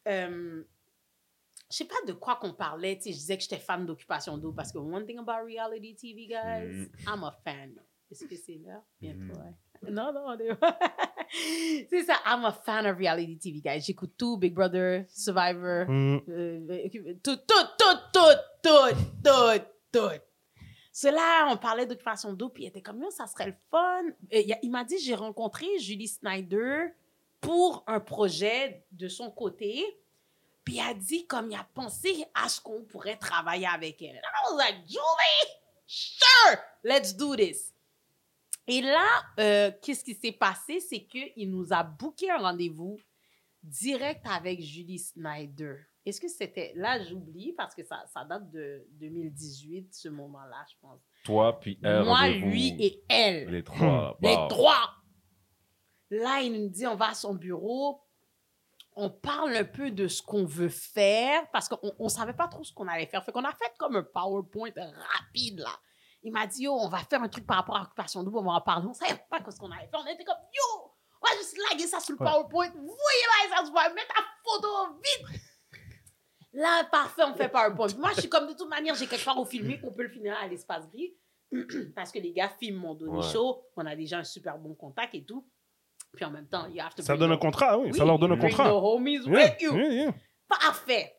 [0.06, 0.62] euh,
[1.70, 4.38] je sais pas de quoi qu'on parlait, tu sais, je disais que j'étais fan d'Occupation
[4.38, 6.88] d'eau parce que one thing about reality TV, guys, Mm.
[7.06, 7.74] I'm a fan.
[8.10, 8.82] Est-ce que c'est là?
[9.00, 9.42] Bientôt, Mm.
[9.42, 9.90] ouais.
[9.90, 10.48] Non, non, on est...
[11.90, 13.80] c'est ça, I'm a fan of reality TV, guys.
[13.80, 16.22] J'écoute tout, Big Brother, Survivor, Mhm.
[16.28, 16.88] euh,
[17.22, 20.22] tout, tout, tout, tout, tout, tout, tout.
[21.00, 24.02] Cela, on parlait d'occupation d'eau, puis il était comme, ça serait le fun.
[24.32, 26.86] Il, m'a dit, j'ai rencontré Julie Snyder
[27.40, 29.84] pour un projet de son côté.
[30.64, 34.16] Puis il a dit, comme il a pensé à ce qu'on pourrait travailler avec elle.
[34.16, 35.52] I was like, Julie,
[35.86, 37.72] sure, let's do this.
[38.66, 39.06] Et là,
[39.38, 40.80] euh, qu'est-ce qui s'est passé?
[40.80, 42.98] C'est qu'il nous a booké un rendez-vous
[43.62, 45.76] direct avec Julie Snyder.
[46.06, 46.72] Est-ce que c'était...
[46.74, 51.00] Là, j'oublie parce que ça, ça date de 2018, ce moment-là, je pense.
[51.24, 52.04] Toi, puis elle.
[52.04, 53.50] Moi, lui et elle.
[53.50, 54.16] Les trois.
[54.22, 54.48] Les Wow.
[54.48, 54.94] trois.
[56.10, 58.02] Là, il nous dit, on va à son bureau,
[58.96, 62.64] on parle un peu de ce qu'on veut faire, parce qu'on ne savait pas trop
[62.64, 63.22] ce qu'on allait faire.
[63.24, 65.70] Fait qu'on a fait comme un PowerPoint rapide, là.
[66.22, 68.44] Il m'a dit, yo, on va faire un truc par rapport à l'occupation double, on
[68.44, 68.86] va en parler.
[68.86, 70.00] On ne savait pas ce qu'on allait faire.
[70.02, 72.18] On était comme, yo, on va juste laguer ça sur le.
[72.18, 72.70] PowerPoint.
[72.70, 73.88] Voyez là, ça se voit.
[73.90, 75.40] Mets ta photo vite.
[76.52, 77.88] Là, parfait, on fait PowerPoint.
[77.98, 80.08] Moi, je suis comme, de toute manière, j'ai quelque part au filmé qu'on peut le
[80.08, 81.14] finir à l'espace gris.
[81.94, 83.22] parce que les gars filment mon donné Ouais.
[83.32, 83.62] chaud.
[83.76, 85.46] On a déjà un super bon contact et tout.
[86.14, 87.88] Puis en même temps, you have to Ça donne un contrat, oui.
[87.92, 88.68] Oui, Ça leur donne un bring contrat.
[88.70, 89.74] the homies Yeah, with you.
[89.76, 90.14] yeah, yeah.
[90.48, 91.14] Parfait.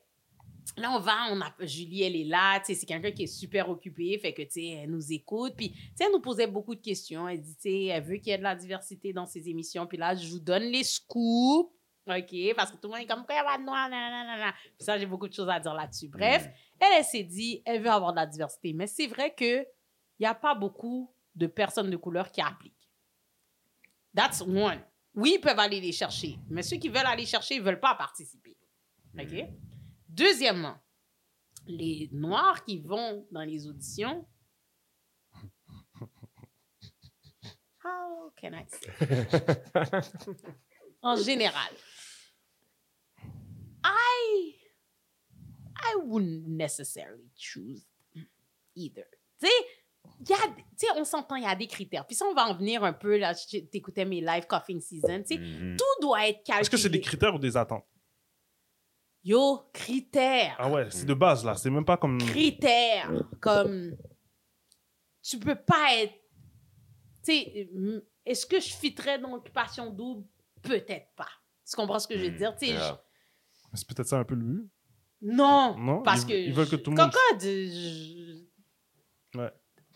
[0.78, 3.28] Là, on va, on a, Julie, elle est là, tu sais, c'est quelqu'un qui est
[3.28, 6.46] super occupé, fait que, tu sais, elle nous écoute, puis, tu sais, elle nous posait
[6.48, 9.12] beaucoup de questions, elle dit, tu sais, elle veut qu'il y ait de la diversité
[9.12, 11.74] dans ses émissions, puis là, je vous donne les scoops,
[12.10, 13.88] OK, parce que tout le monde est comme, quoi, il y a pas de noir,
[13.88, 14.52] nanana.
[14.52, 16.08] Puis ça, j'ai beaucoup de choses à dire là-dessus.
[16.08, 16.50] Bref,
[16.80, 20.24] elle, elle s'est dit, elle veut avoir de la diversité, mais c'est vrai que il
[20.24, 22.90] n'y a pas beaucoup de personnes de couleur qui appliquent.
[24.16, 24.82] That's one.
[25.14, 27.80] Oui, ils peuvent aller les chercher, mais ceux qui veulent aller chercher, ils ne veulent
[27.80, 28.58] pas participer.
[29.18, 29.46] OK?
[30.08, 30.78] Deuxièmement,
[31.68, 34.28] les Noirs qui vont dans les auditions.
[37.84, 38.90] How can I say?
[41.02, 41.72] en général,
[43.84, 44.56] I,
[45.78, 47.86] I wouldn't necessarily choose
[48.76, 49.06] either.
[49.40, 52.06] Tu sais, on s'entend, il y a des critères.
[52.06, 53.34] Puis ça, on va en venir un peu, là,
[53.72, 55.78] t'écoutais mes live coffee season, tu sais, Mhm.
[55.78, 56.62] tout doit être calculé.
[56.62, 57.86] Est-ce que c'est des critères ou des attentes?
[59.24, 60.56] Yo, critères.
[60.60, 61.56] Ah ouais, c'est de base, là.
[61.56, 62.18] C'est même pas comme...
[62.20, 63.12] critères
[63.42, 63.96] comme
[65.22, 66.14] tu peux pas être
[67.24, 67.70] tu sais
[68.26, 70.26] est-ce que je fitterais dans l'occupation double?
[70.62, 71.28] Peut-être pas
[71.70, 72.38] tu comprends ce que je veux Mhm.
[72.38, 72.56] dire?
[72.56, 73.04] Tu sais Yeah.
[73.74, 74.70] C'est peut-être ça un peu le but.
[75.22, 78.46] non Non, parce ils- que ils veulent que tout le monde- Cocotte, je-
[79.38, 79.52] Ouais.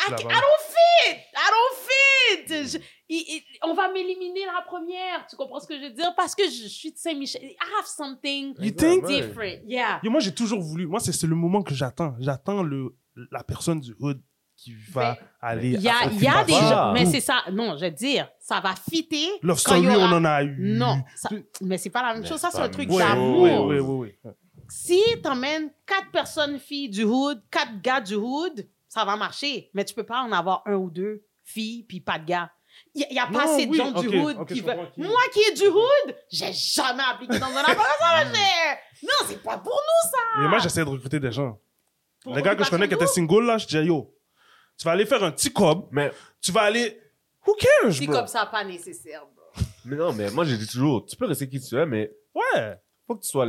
[0.06, 1.16] I, La I don't fit!
[1.34, 2.68] I don't fit!
[2.68, 2.78] Je-
[3.10, 6.14] il- il- on va m'éliminer la première tu comprends ce que je veux dire?
[6.16, 7.42] Parce que je, je suis de Saint-Michel.
[7.44, 9.06] I have something You think?
[9.06, 9.62] Different.
[9.66, 10.00] Yeah.
[10.04, 10.88] Yo, moi, j'ai toujours voulu...
[10.88, 12.16] Moi, c'est c'est le moment que j'attends.
[12.20, 12.96] J'attends le
[13.32, 14.20] la personne du hood
[14.64, 15.72] qui va Ben, aller...
[15.72, 18.60] il y a, y a des gens, mais c'est ça, non, je veux dire, ça
[18.60, 19.28] va fitter.
[19.42, 20.56] Love Story, on en a eu.
[20.60, 21.30] Non, ça-
[21.62, 22.40] mais c'est pas la même Mais chose.
[22.40, 23.42] Ça, c'est un truc d'amour.
[23.42, 24.32] oui, oui, oui, oui.
[24.70, 29.70] Si t'emmènes quatre personnes filles du hood, quatre gars du hood, ça va marcher.
[29.74, 32.50] Mais tu peux pas en avoir un ou deux filles puis pas de gars.
[32.96, 34.90] Il n'y a, pas Non, assez de oui, gens du hood qui veulent.
[34.96, 38.78] qui- Moi qui est du hood, j'ai jamais appliqué dans un appart ça, ma chère.
[39.04, 40.42] Non, c'est pas pour nous, ça.
[40.42, 41.60] Mais moi, j'essaie de recruter des gens.
[42.24, 44.16] Pour les gars que je connais qui étaient Occupation single, là, je disais, yo,
[44.78, 47.00] tu vas aller faire un petit cob, Mais, tu vas aller...
[47.46, 48.14] Who cares, bro?
[48.14, 49.64] comme ça, pas nécessaire, bro.
[49.86, 52.80] mais non, mais moi, j'ai dit toujours, tu peux rester qui tu es, mais Ouais.
[53.06, 53.48] faut que tu sois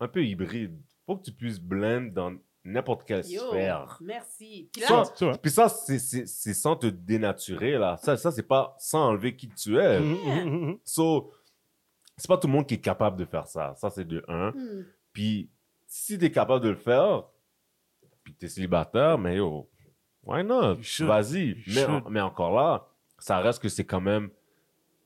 [0.00, 0.80] un peu hybride.
[1.06, 3.98] Faut que tu puisses blend dans n'importe quelle Yo, sphère.
[4.00, 4.68] merci.
[4.72, 5.38] Puis là, vois.
[5.38, 7.96] Puis ça, c'est- sans te dénaturer, là.
[8.02, 10.00] Ça, ça c'est pas sans enlever qui tu es.
[10.00, 10.78] Mhm, mhm, mhm.
[10.84, 11.32] So,
[12.16, 13.74] c'est pas tout le monde qui est capable de faire ça.
[13.76, 14.50] Ça, c'est de un.
[14.52, 15.50] hmm, Puis,
[15.86, 17.24] si t'es capable de le faire,
[18.24, 19.68] puis t'es célibataire, mais yo,
[20.24, 20.76] why not?
[21.00, 21.56] Vas-y.
[22.08, 22.86] Mais, encore là,
[23.18, 24.30] ça reste que c'est quand même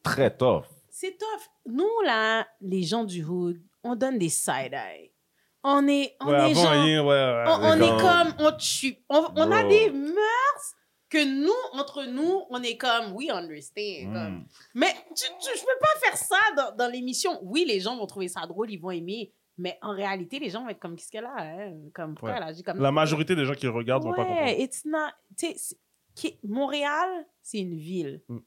[0.02, 0.64] très tough.
[0.90, 1.50] C'est tough.
[1.66, 5.10] Nous, là, les gens du hood, on donne des side-eye.
[5.62, 6.72] On est, on Ouais, est avant, genre...
[6.72, 7.44] rien, ouais, ouais.
[7.48, 8.34] on, est comme...
[8.46, 8.96] On, tue.
[9.08, 10.74] on, on a des mœurs
[11.08, 13.12] que nous, entre nous, on est comme...
[13.14, 14.12] We understand.
[14.12, 14.44] comme- Mm.
[14.74, 17.38] Mais tu, tu, je peux pas faire ça dans, dans l'émission.
[17.42, 19.32] Oui, les gens vont trouver ça drôle, ils vont aimer.
[19.56, 21.34] Mais en réalité, les gens vont être comme, qu'est-ce qu'elle a?
[21.38, 21.72] hein?
[21.94, 22.36] Comme, pourquoi Ouais.
[22.38, 24.42] elle agit comme La majorité des gens qui regardent vont pas comprendre.
[24.42, 25.10] Ouais, it's not...
[26.14, 28.22] qui- Montréal, c'est une ville.
[28.28, 28.38] Mm.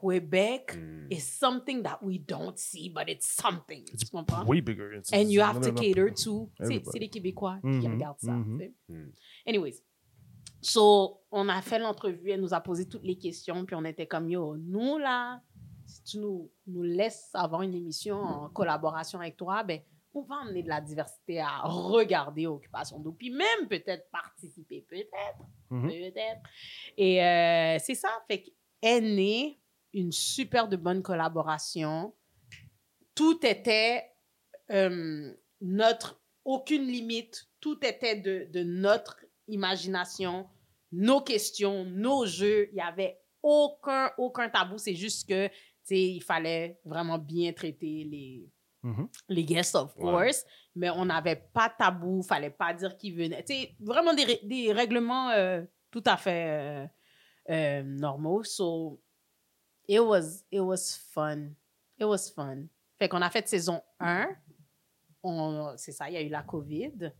[0.00, 1.08] Québec Mm.
[1.10, 3.84] is something that we don't see, but it's something.
[3.84, 4.44] Tu comprends?
[4.46, 4.96] Way bigger.
[4.96, 6.50] It's- And you it's- have to cater to...
[6.60, 8.32] C'est les Québécois qui Mhm, regardent ça.
[8.32, 8.58] mhm.
[8.58, 8.72] tu sais.
[8.88, 9.12] Mm.
[9.46, 9.82] Anyways.
[10.62, 14.06] So, on a fait l'entrevue, elle nous a posé toutes les questions, puis on était
[14.06, 15.42] comme, yo, nous, là,
[15.84, 19.80] si tu nous, nous laisses avoir une émission en collaboration avec toi, ben,
[20.14, 25.38] on va emmener de la diversité à regarder Occupation d'eau, puis même peut-être participer, peut-être,
[25.70, 25.88] Mhm.
[25.88, 26.40] peut-être.
[26.96, 29.60] Et euh, c'est ça, fait qu'est née
[29.92, 32.14] une super de bonne collaboration.
[33.14, 34.10] Tout était
[34.70, 40.48] euh, notre, aucune limite, tout était de, de notre imagination,
[40.92, 42.68] nos questions, nos jeux.
[42.72, 44.78] Il y avait aucun, aucun tabou.
[44.78, 45.54] C'est juste que, tu
[45.84, 48.48] sais, il fallait vraiment bien traiter les,
[48.84, 49.08] Mhm.
[49.28, 50.02] les guests, of Ouais.
[50.26, 50.44] course,
[50.76, 53.42] mais on n'avait pas de tabou, fallait pas dire qui venait.
[53.44, 56.86] Tu sais, vraiment des, ré- des règlements euh, tout à fait euh,
[57.50, 58.42] euh, normaux.
[58.44, 59.00] So,
[59.88, 61.48] it was, it was fun.
[61.98, 62.66] It was fun.
[62.98, 64.28] Fait qu'on a fait saison 1.
[65.22, 67.10] On- C'est ça, il y a eu la COVID.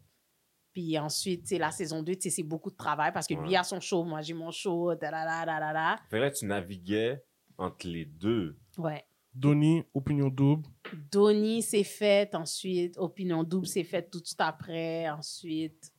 [0.72, 3.56] Puis ensuite, la saison 2, tu sais, c'est beaucoup de travail parce que lui Ouais.
[3.56, 5.96] a son show, moi j'ai mon show, da da da da da da.
[6.10, 7.24] Fait que là, tu naviguais
[7.56, 8.58] entre les deux.
[8.76, 9.04] Ouais.
[9.34, 10.66] Donnie, opinion double.
[11.10, 15.92] Donnie s'est faite, ensuite Opinion Double s'est faite tout de suite après, ensuite,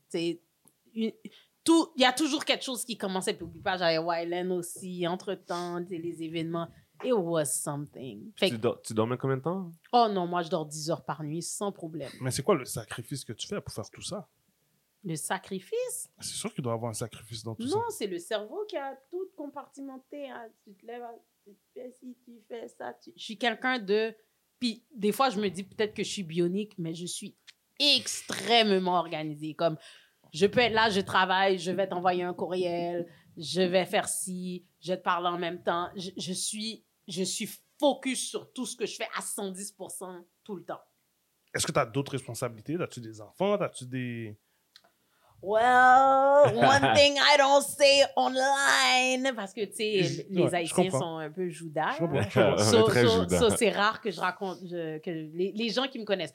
[1.64, 5.06] tout, il y a toujours quelque chose qui commençait, puis oublie pas, j'avais Wyland aussi,
[5.06, 6.68] entre-temps, les événements,
[7.04, 8.30] it was something.
[8.36, 9.70] Fait Tu, dors- tu dormais combien de temps?
[9.92, 12.10] oh non, moi je dors 10 heures par nuit, sans problème.
[12.20, 14.28] Mais c'est quoi le sacrifice que tu fais pour faire tout ça?
[15.04, 18.18] Le sacrifice, C'est sûr qu'il doit y avoir un sacrifice dans tout non, c'est le
[18.18, 20.28] cerveau qui a tout compartimenté.
[20.30, 20.48] hein.
[20.64, 21.14] Tu te lèves, ah,
[21.54, 22.92] tu fais ci, tu fais ça.
[22.94, 24.14] tu- Je suis quelqu'un de...
[24.58, 27.36] Puis des fois, je me dis peut-être que je suis bionique, mais je suis
[27.78, 29.54] extrêmement organisée.
[29.54, 29.76] Comme,
[30.32, 33.06] je peux être là, je travaille, je vais t'envoyer un courriel,
[33.36, 35.90] je vais faire ci, je vais te parler en même temps.
[35.96, 37.48] Je, je suis, je suis
[37.78, 40.80] focus sur tout ce que je fais à 110% tout le temps.
[41.54, 42.76] Est-ce que tu as d'autres responsabilités?
[42.80, 43.54] As-tu des enfants?
[43.54, 44.38] As-tu des.
[45.46, 51.18] Well, one thing I don't say online, parce que, tu sais, les ouais, Haïtiens sont
[51.18, 51.48] un peu.
[51.48, 52.90] Je So- so-
[53.22, 53.38] Judas.
[53.38, 56.32] so, c'est rare que je raconte, je- que les, les gens qui me connaissent.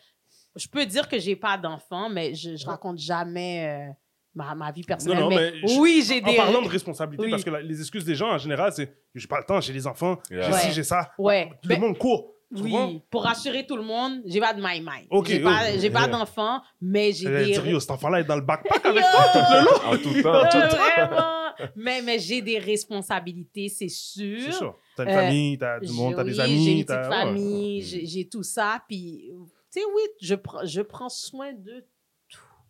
[0.55, 3.91] Je peux dire que j'ai pas d'enfants, mais je, je raconte jamais euh,
[4.35, 5.19] ma, ma vie personnelle.
[5.19, 6.35] non, mais, mais oui, j'ai En des.
[6.35, 7.31] parlant de responsabilité, Oui.
[7.31, 9.73] parce que la- les excuses des gens en général, c'est j'ai pas le temps, j'ai
[9.73, 10.43] des enfants, Yeah.
[10.51, 10.73] j'ai ci, Ouais.
[10.73, 11.11] j'ai ça.
[11.17, 11.49] Ouais.
[11.63, 12.33] Le ben, monde court.
[12.53, 15.07] Tu oui, pour rassurer tout le monde, j'ai pas de my mind.
[15.09, 16.07] Ok, j'ai pas, oh, j'ai pas yeah.
[16.09, 17.45] d'enfants, mais j'ai des.
[17.45, 19.91] dire, yo, cet enfant-là est dans le backpack avec toi tout le long.
[19.93, 20.49] En tout temps.
[20.49, 20.83] Tout temps.
[21.07, 21.27] vraiment.
[21.75, 24.41] Mais, mais j'ai des responsabilités, c'est sûr.
[24.45, 24.77] C'est sûr.
[24.97, 26.63] T'as une Euh, famille, t'as du monde, t'as des amis.
[26.65, 27.17] J'ai une t'as- petite ouais.
[27.25, 27.83] famille, Mm.
[27.85, 28.83] j'ai j'ai tout ça.
[28.87, 29.31] Puis,
[29.71, 31.85] tu sais, oui, je, prends- je prends soin de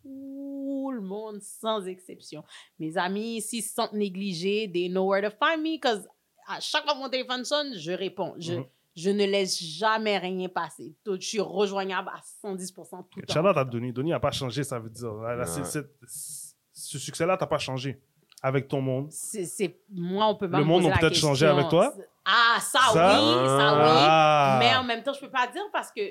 [0.04, 2.44] tout le monde sans exception.
[2.80, 5.80] Mes amis, s'ils se sentent négligés, they know where to find me.
[5.80, 6.06] Parce
[6.48, 8.34] à chaque fois que mon téléphone sonne, je réponds.
[8.40, 8.66] Je, Mhm.
[8.96, 10.94] Je ne laisse jamais rien passer.
[11.04, 13.34] Tout- Je suis rejoignable à 110% tout le temps.
[13.34, 13.92] Charlotte a donné.
[13.92, 15.14] Donnie n'a pas changé, ça veut dire.
[15.14, 18.02] Là, ce succès-là, t'as pas changé
[18.44, 19.08] avec ton monde?
[19.12, 21.94] C'est, moi, on peut pas Le monde a peut-être changé avec toi?
[22.26, 23.20] Ah, ça, Ça?
[23.20, 23.82] oui, ça oui.
[23.84, 24.58] Ah.
[24.60, 26.02] Mais en même temps, je peux pas dire parce que,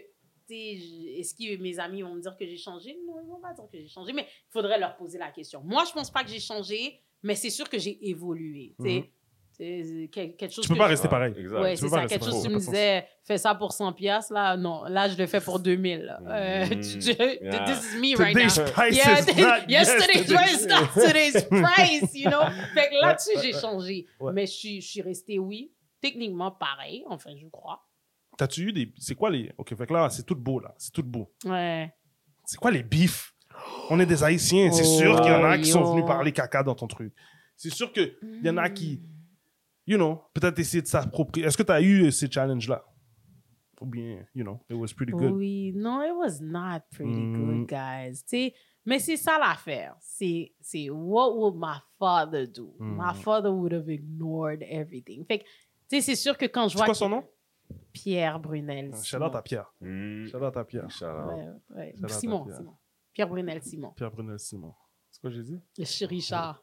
[0.48, 2.96] est-ce que mes amis vont me dire que j'ai changé?
[3.06, 5.62] Non, ils vont pas dire que j'ai changé, mais il faudrait leur poser la question.
[5.64, 8.74] Moi, je pense pas que j'ai changé, mais c'est sûr que j'ai évolué.
[8.80, 9.10] Sais,
[10.10, 11.34] Quelque chose Tu peux que pas je- rester pareil.
[11.36, 11.60] Exact.
[11.60, 12.06] Ouais, Tu c'est ça.
[12.06, 12.42] Quelque chose, pareil.
[12.48, 14.56] tu me disais, fais ça pour 100 piastres, là.
[14.56, 16.00] Non, là, je le fais pour 2000.
[16.02, 16.20] là.
[16.26, 16.80] Euh, Mhm.
[16.80, 17.10] tu- tu-
[17.42, 17.64] Yeah.
[17.66, 18.64] This is me right Today's now.
[18.72, 22.42] price Yeah, is not yesterday's price, not today's price, you know?
[22.74, 24.06] Fait que là-dessus, j'ai changé.
[24.20, 24.32] ouais.
[24.32, 27.80] Mais je suis, je suis restée, oui, techniquement pareil, enfin, je crois.
[28.38, 28.92] T'as-tu eu des.
[28.98, 29.52] C'est quoi les.
[29.58, 30.74] Ok, fait que là, c'est tout beau, là.
[30.78, 31.30] C'est tout beau.
[31.44, 31.92] Ouais.
[32.46, 33.34] C'est quoi les bifs
[33.90, 34.72] On est des Haïtiens.
[34.72, 37.12] C'est Oh, sûr qu'il y en a qui sont venus parler caca dans ton truc.
[37.56, 39.02] C'est sûr qu'il y en a qui,
[39.86, 41.46] you know, peut-être essayer de s'approprier.
[41.46, 42.84] Est-ce que tu as eu ces challenges-là?
[43.80, 45.32] Ou bien, you know, it was pretty good?
[45.32, 47.32] Oui, non, it was not pretty Mm.
[47.62, 48.22] good, guys.
[48.24, 48.54] Tu sais,
[48.84, 49.96] mais c'est ça l'affaire.
[50.00, 52.74] C'est, c'est what would my father do?
[52.78, 52.96] Mm.
[52.98, 55.24] My father would have ignored everything.
[55.24, 55.48] Fait que, tu
[55.96, 57.24] sais, c'est sûr que quand je C'est vois quoi que- son nom?
[57.92, 58.92] Pierre Brunel.
[59.02, 59.72] Shout out à Pierre.
[59.80, 60.26] Mm.
[60.26, 60.90] Shout out à Pierre.
[60.90, 61.06] Shout.
[61.70, 61.94] Ouais.
[61.98, 62.56] Shout Simon, Pierre.
[62.58, 62.74] Simon.
[63.14, 63.92] Pierre Brunel Simon.
[63.96, 64.74] Pierre Brunel Simon.
[65.10, 65.58] C'est quoi j'ai dit?
[65.78, 66.62] Je suis Richard.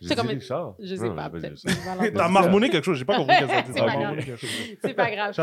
[0.00, 0.74] J'ai C'est dit comme- Richard?
[0.78, 1.62] Je sais Non, pas, peut-être.
[2.14, 3.72] T'as marmonné quelque chose, j'ai pas compris qu'est-ce que ça dit.
[3.72, 4.00] C'est pas grave.
[4.00, 4.50] marmonné quelque chose.
[4.82, 5.34] C'est pas grave.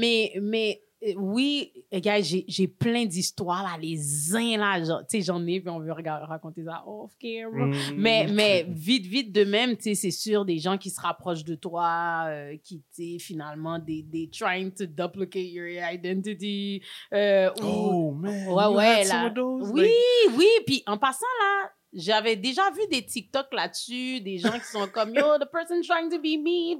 [0.00, 5.20] Mais, mais euh, oui, gars, j'ai j'ai plein d'histoires, là, les uns, là, tu sais,
[5.22, 7.66] j'en ai, puis on veut raconter ça off camera.
[7.66, 7.74] Mm.
[7.96, 11.44] Mais, mais vite, vite de même, tu sais, c'est sûr, des gens qui se rapprochent
[11.44, 16.82] de toi, euh, qui, tu sais, finalement, des, des trying to duplicate your identity.
[17.12, 18.48] euh, ou- Oh, man.
[18.48, 19.26] Ouais, you ouais, had some là.
[19.28, 20.46] of those, Oui, like- oui.
[20.66, 25.14] Puis en passant là, j'avais déjà vu des TikTok là-dessus, des gens qui sont comme
[25.14, 26.76] Yo, the person trying to be me.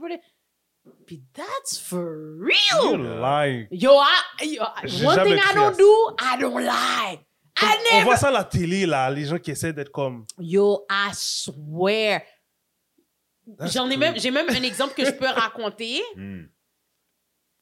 [1.07, 2.93] Puis that's for real.
[2.93, 3.69] You lie.
[3.71, 4.65] Yo, I, yo,
[5.07, 7.21] one thing I don't do, I don't lie.
[7.57, 8.05] I On never.
[8.05, 10.27] voit ça à la télé, là, les gens qui essaient d'être comme.
[10.39, 12.21] Yo, I swear.
[13.61, 16.03] J'en ai même, j'ai même un exemple que je peux raconter.
[16.17, 16.45] Hmm.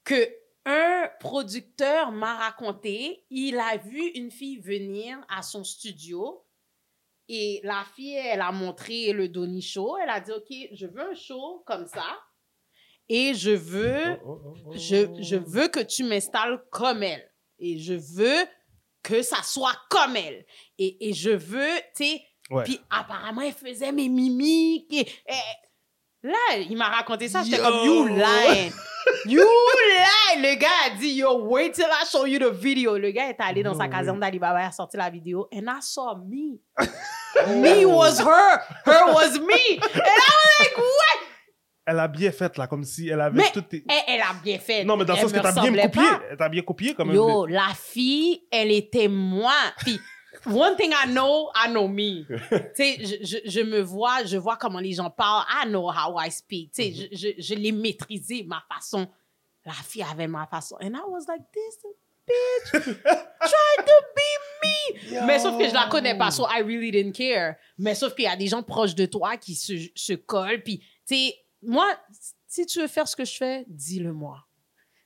[0.05, 0.29] que
[0.65, 6.45] un producteur m'a raconté, il a vu une fille venir à son studio
[7.35, 9.97] et la fille, elle a montré le Donny Show.
[9.97, 12.05] Elle a dit, OK, je veux un show comme ça
[13.09, 17.27] et je veux, Oh, oh, oh, je, je veux que tu m'installes comme elle
[17.59, 18.45] et je veux
[19.03, 20.45] que ça soit comme elle.
[20.79, 22.65] Et, et je veux, tu sais, Ouais.
[22.65, 24.93] puis apparemment, elle faisait mes mimiques.
[24.93, 27.43] Et, et- là, il m'a raconté ça.
[27.43, 28.73] J'étais comme, you lying.
[29.25, 30.43] You lying.
[30.43, 32.99] Le gars a dit, yo, wait till I show you the video.
[32.99, 35.49] Le gars est allé dans sa caserne d'Alibaba, il a sorti la vidéo.
[35.53, 36.61] And I saw me.
[37.49, 38.61] me was her.
[38.85, 39.79] Her was me.
[39.79, 41.29] And I was like, what?
[41.85, 43.63] Elle a bien fait, là, comme si elle avait Mais- tout.
[43.63, 44.85] tes- Elle, elle a bien fait.
[44.85, 46.03] Non, mais dans le sens que t'as bien copié.
[46.39, 47.17] T'as bien copié, quand même.
[47.17, 49.53] Yo, la fille, elle était moi.
[49.79, 49.99] Puis,
[50.47, 52.25] one thing I know, I know me.
[52.29, 55.45] tu sais, je, je, je me vois, je vois comment les gens parlent.
[55.51, 56.71] I know how I speak.
[56.73, 59.09] Tu sais, je, je, je l'ai maîtrisé, ma façon.
[59.65, 60.77] La fille avait ma façon.
[60.81, 61.79] And I was like, this
[62.27, 64.31] bitch tried to be
[64.63, 65.27] me.
[65.27, 67.57] Mais sauf que je la connais pas, so I really didn't care.
[67.79, 70.63] Mais sauf qu'il y a des gens proches de toi qui se, se collent.
[70.63, 71.97] Puis, tu sais, moi,
[72.47, 74.39] si tu veux faire ce que je fais, dis-le-moi.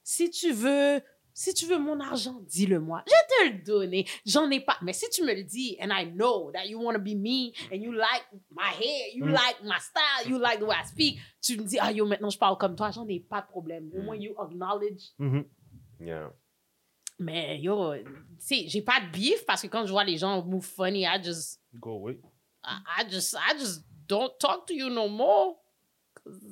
[0.02, 1.00] Si tu veux,
[1.34, 3.02] si tu veux mon argent, dis-le-moi.
[3.06, 4.06] Je te le donner.
[4.24, 4.76] J'en ai pas.
[4.82, 7.52] Mais si tu me le dis, and I know that you want to be me,
[7.72, 9.32] and you like my hair, you Mm.
[9.32, 12.30] like my style, you like the way I speak, tu me dis, ah yo, maintenant
[12.30, 13.90] je parle comme toi, j'en ai pas de problème.
[13.94, 14.04] Au Mm.
[14.04, 15.44] moins, you acknowledge Mhm.
[16.00, 16.30] Yeah.
[17.18, 18.04] Mais yo, tu
[18.38, 21.22] sais, j'ai pas de beef parce que quand je vois les gens move funny, I
[21.22, 22.20] just, Go away.
[22.64, 25.56] I, I just, I just don't talk to you no more.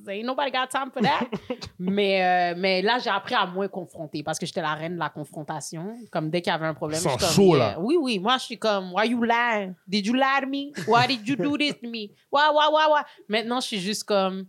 [0.09, 1.29] ain't nobody got time for that.
[1.79, 4.99] mais, euh, mais là, j'ai appris à moins confronter parce que j'étais la reine de
[4.99, 5.97] la confrontation.
[6.11, 7.79] Comme dès qu'il y avait un problème, Sans je suis comme, chaud, là.
[7.81, 9.73] Oui, oui, moi, je suis comme, why you lie?
[9.87, 10.73] Did you lie to me?
[10.87, 12.11] Why did you do this to me?
[12.31, 13.03] Why, why, why, why?
[13.29, 14.47] Maintenant, je suis juste comme,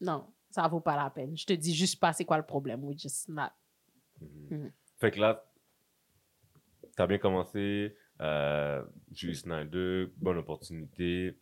[0.00, 1.36] non, ça vaut pas la peine.
[1.36, 2.84] Je te dis juste pas c'est quoi le problème.
[2.84, 3.50] We just not.
[4.50, 4.72] Mhm.
[5.02, 5.44] Fait que là,
[6.96, 7.96] t'as bien commencé.
[8.20, 11.36] Euh, Julie Snyder, bonne opportunité.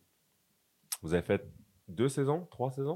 [1.03, 1.45] Vous avez fait
[1.87, 2.95] deux saisons, trois saisons?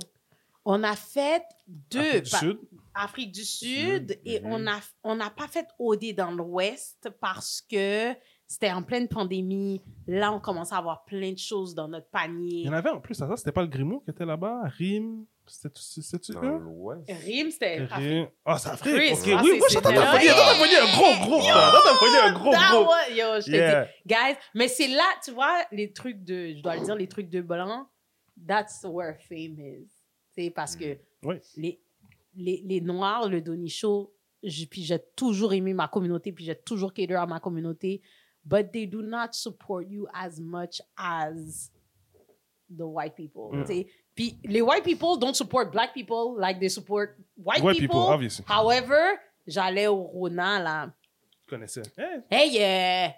[0.66, 2.00] On a fait deux.
[2.00, 2.60] Afrique du Sud?
[2.96, 4.52] Afrique du Sud Sud, et mhm.
[4.54, 8.16] on a on n'a pas fait OD dans l'Ouest parce que
[8.48, 9.84] c'était en pleine pandémie.
[10.08, 12.62] Là, on commençait à avoir plein de choses dans notre Il panier.
[12.64, 13.38] y en avait en plus à ça.
[13.38, 14.64] C'était pas le Grimaud qui était là-bas.
[14.80, 15.28] Rim.
[15.48, 16.58] C'était- C'était-tu Dans eux?
[16.60, 17.12] l'Ouest?
[17.24, 17.88] Rim, c'était.
[18.46, 18.94] Ah, c'est Afrique.
[18.96, 19.20] Chris, ok.
[19.38, 19.82] ah, oui, moi, là.
[19.82, 21.44] t'as pogné un gros groupe.
[21.48, 21.72] là.
[21.84, 22.96] T'as pogné un gros groupe.
[23.12, 23.52] yo, je te
[23.86, 27.08] dis, guys, mais c'est là, tu vois, les trucs de, je dois le dire, les
[27.08, 27.88] trucs de blanc,
[28.48, 29.88] that's where fame is.
[30.36, 31.36] C'est parce que Oui.
[31.58, 31.80] les,
[32.36, 34.12] les, les Noirs, le Donny Show,
[34.42, 38.02] puis j'ai toujours aimé ma communauté, puis j'ai toujours cater à ma communauté,
[38.44, 41.72] but they do not support you as much as
[42.70, 43.52] the white people.
[43.54, 43.66] Mm.
[44.16, 47.96] Puis les white people don't support black people like they support white, White people.
[48.00, 48.46] people, obviously.
[48.48, 50.90] However, j'allais au Rona, là,
[51.46, 51.82] Je connaissais.
[51.98, 53.10] Eh, Hey, euh,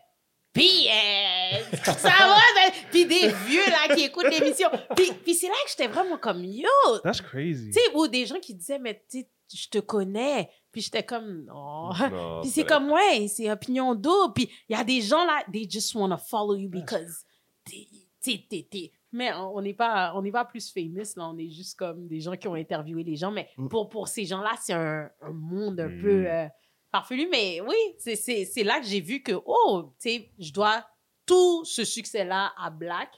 [0.52, 4.70] puis, euh, ça va, ben, puis des vieux, là, qui écoutent l'émission.
[4.96, 6.68] Puis, puis c'est là que j'étais vraiment comme, yo,
[7.04, 7.68] That's crazy.
[7.72, 10.50] tu sais, ou des gens qui disaient, mais tu sais, je te connais.
[10.72, 11.92] Puis j'étais comme, non.
[11.94, 12.70] Non, Puis c'est vrai.
[12.74, 14.30] comme, ouais, c'est opinion d'eau.
[14.30, 17.24] Puis il y a des gens là, they just want to follow you because
[17.64, 17.88] t'es,
[18.22, 18.92] t'es, t'es, t'es.
[19.18, 21.28] Mais on n'est pas, on n'est pas plus famous, là.
[21.30, 23.32] On est juste comme des gens qui ont interviewé les gens.
[23.32, 23.68] Mais Mm.
[23.68, 26.02] pour, pour ces gens-là, c'est un, un monde un Mm.
[26.02, 26.48] peu euh,
[26.92, 27.28] farfelu.
[27.32, 30.86] Mais oui, c'est, c'est, c'est là que j'ai vu que, oh, tu sais, je dois
[31.26, 33.10] tout ce succès-là à Black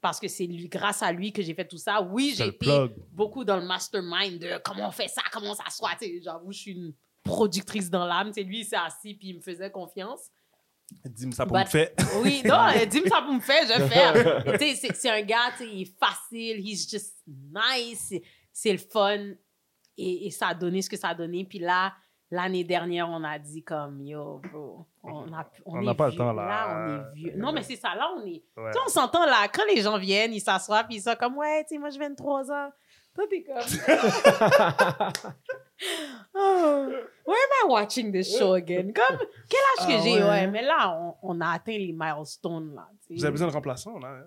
[0.00, 2.00] parce que c'est grâce à lui que j'ai fait tout ça.
[2.02, 2.92] Oui, j'ai été plug.
[3.12, 5.90] beaucoup dans le mastermind de comment on fait ça, comment ça soit.
[6.22, 6.92] J'avoue, je suis une
[7.24, 8.30] productrice dans l'âme.
[8.36, 10.30] Lui, il s'est assis puis il me faisait confiance.
[11.04, 11.88] Dis-moi ça pour me faire.
[12.22, 14.44] Oui, non, dis-moi ça pour me faire, je vais faire.
[14.44, 18.12] Tu sais, c'est- c'est un gars, tu sais, il est facile, he's just nice,
[18.52, 19.32] c'est- le fun.
[19.98, 21.44] Et, et ça a donné ce que ça a donné.
[21.44, 21.92] Puis là,
[22.28, 26.32] L'année dernière, on a dit comme, yo, bro, on a On n'a pas le temps,
[26.32, 26.74] là.
[26.76, 27.32] on est vieux.
[27.36, 28.42] Non, mais c'est ça, là, on est...
[28.56, 28.72] Ouais.
[28.72, 31.36] Tu sais, on s'entend, là, quand les gens viennent, ils s'assoient, puis ils sont comme,
[31.36, 32.70] ouais, tu sais, moi, j'ai 23 ans.
[33.14, 33.56] Toi, t'es comme...
[36.34, 36.86] oh,
[37.26, 38.92] why am I watching this show again?
[38.92, 40.14] Comme, quel âge que Ah j'ai?
[40.14, 40.22] ouais.
[40.28, 42.88] Ouais, mais là, on, on a atteint les milestones, là.
[43.10, 44.22] Vous avez besoin de remplaçants, là?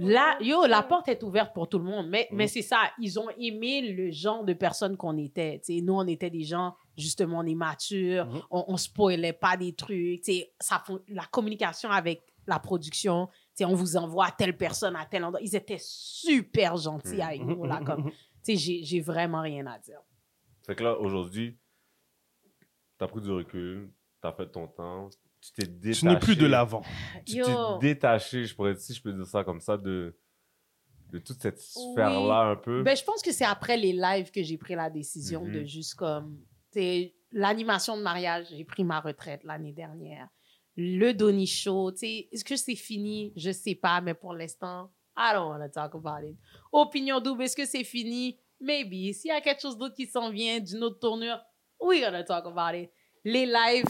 [0.00, 2.08] Là, yo, la porte est ouverte pour tout le monde.
[2.08, 2.48] Mais, mais Mhm.
[2.48, 5.58] c'est ça, ils ont aimé le genre de personnes qu'on était.
[5.64, 8.42] Tu sais, nous, on était des gens, justement, on est matures, Mhm.
[8.50, 10.22] on, on spoilait pas des trucs.
[10.60, 13.28] Ça, la communication avec la production,
[13.60, 15.40] on vous envoie telle personne à tel endroit.
[15.42, 17.64] Ils étaient super gentils avec nous.
[17.64, 18.10] Là, comme,
[18.46, 19.98] j'ai vraiment rien à dire.
[20.68, 21.58] Fait que là, aujourd'hui,
[22.98, 23.90] t'as pris du recul,
[24.20, 25.08] t'as fait ton temps,
[25.40, 26.00] tu t'es détaché.
[26.00, 26.82] Tu n'es plus de l'avant.
[27.24, 30.14] Tu t'es détaché, je pourrais, si je peux dire ça comme ça, de,
[31.10, 32.82] de toute cette sphère-là un peu.
[32.82, 35.94] Ben, je pense que c'est après les lives que j'ai pris la décision de juste
[35.94, 36.38] comme.
[37.32, 40.28] L'animation de mariage, j'ai pris ma retraite l'année dernière.
[40.76, 43.32] Le Donny Show, tu sais, est-ce que c'est fini?
[43.36, 46.36] Je sais pas, mais pour l'instant, I don't want to talk about it.
[46.72, 48.38] Opinion double, est-ce que c'est fini?
[48.60, 49.12] Maybe.
[49.12, 51.38] S'il y a quelque chose d'autre qui s'en vient, d'une autre tournure,
[51.80, 52.90] we gonna talk about it.
[53.24, 53.86] Les lives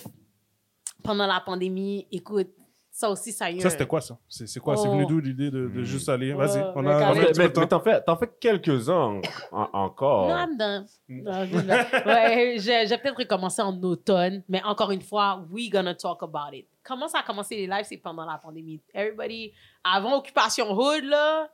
[1.02, 2.48] pendant la pandémie, écoute,
[2.90, 4.18] ça aussi, ça a eu Ça, c'était quoi, ça?
[4.28, 4.76] C'est c'est quoi?
[4.76, 4.92] C'est Oh.
[4.92, 5.84] venu d'où l'idée de, de Hmm.
[5.84, 6.32] juste aller?
[6.34, 9.20] Ouais, Vas-y, on a, on a mais, mais- t'en fais, t'en fais quelques-uns
[9.52, 10.28] en- encore.
[10.28, 10.86] Non, done.
[11.08, 15.94] Non, je- ouais, j'ai j'ai peut-être recommencé en automne, mais encore une fois, we gonna
[15.94, 16.66] talk about it.
[16.82, 17.84] Comment ça a commencé les lives?
[17.84, 18.80] C'est pendant la pandémie?
[18.92, 19.52] Everybody,
[19.84, 21.48] avant Occupation Hood, là,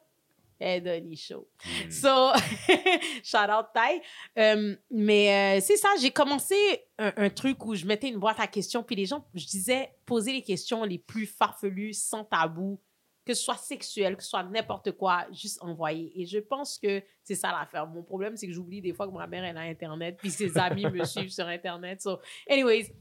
[0.80, 1.46] Denis Show.
[1.64, 1.90] Hmm.
[1.90, 2.32] So,
[3.22, 4.00] shout out Ty.
[4.38, 6.54] Euh, mais euh, c'est ça, j'ai commencé
[6.98, 9.90] un, un truc où je mettais une boîte à questions, puis les gens, je disais,
[10.06, 12.80] poser les questions les plus farfelues, sans tabou,
[13.24, 16.12] que ce soit sexuel, que ce soit n'importe quoi, juste envoyer.
[16.20, 17.86] Et je pense que c'est ça l'affaire.
[17.86, 20.56] Mon problème, c'est que j'oublie des fois que ma mère, elle a Internet, puis ses
[20.58, 22.02] amis me suivent sur Internet.
[22.02, 22.92] So, anyways,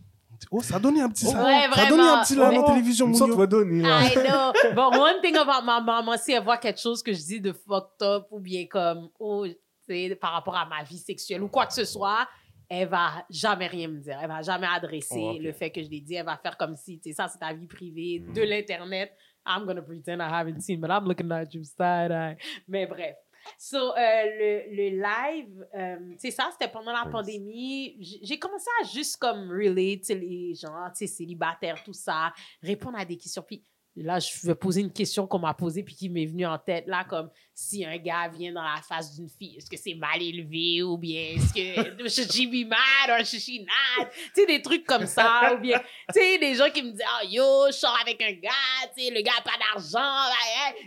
[0.52, 1.26] Oh, ça a donné un petit...
[1.26, 1.42] Ouais, ça,
[1.76, 2.18] ça a donné vraiment.
[2.20, 2.56] un petit là, Ouais.
[2.58, 3.36] la télévision, Mounio.
[3.38, 4.02] de donner, là.
[4.04, 4.52] I know.
[4.76, 7.52] But one thing about ma maman, si elle voit quelque chose que je dis de
[7.54, 9.56] fucked up ou bien comme, oh, tu
[9.88, 12.28] sais, par rapport à ma vie sexuelle ou quoi que ce soit,
[12.70, 14.18] elle va jamais rien me dire.
[14.22, 15.42] Elle va jamais adresser Oh, ok.
[15.42, 16.16] le fait que je l'ai dit.
[16.16, 18.34] Elle va faire comme si, tu sais, ça, c'est ta vie privée Mm.
[18.34, 19.12] de l'Internet.
[19.46, 22.38] I'm gonna pretend I haven't seen, but I'm looking at you side eye.
[22.68, 23.16] Mais bref.
[23.58, 27.98] So, euh, le, le live, euh, c'est ça, c'était pendant la pandémie.
[28.22, 33.06] J'ai commencé à juste comme relate les gens, tu sais, célibataires, tout ça, répondre à
[33.06, 33.44] des questions.
[33.46, 33.64] Puis
[33.96, 36.88] là, je vais poser une question qu'on m'a posée puis qui m'est venue en tête,
[36.88, 40.22] là, comme si un gars vient dans la face d'une fille, est-ce que c'est mal
[40.22, 44.08] élevé ou bien est-ce que should she be mad or should she not?
[44.34, 45.54] Tu sais, des trucs comme ça.
[45.56, 45.80] ou bien,
[46.14, 48.50] tu sais, des gens qui me disent, oh yo, je sors avec un gars,
[48.96, 50.34] tu sais, le gars a pas d'argent.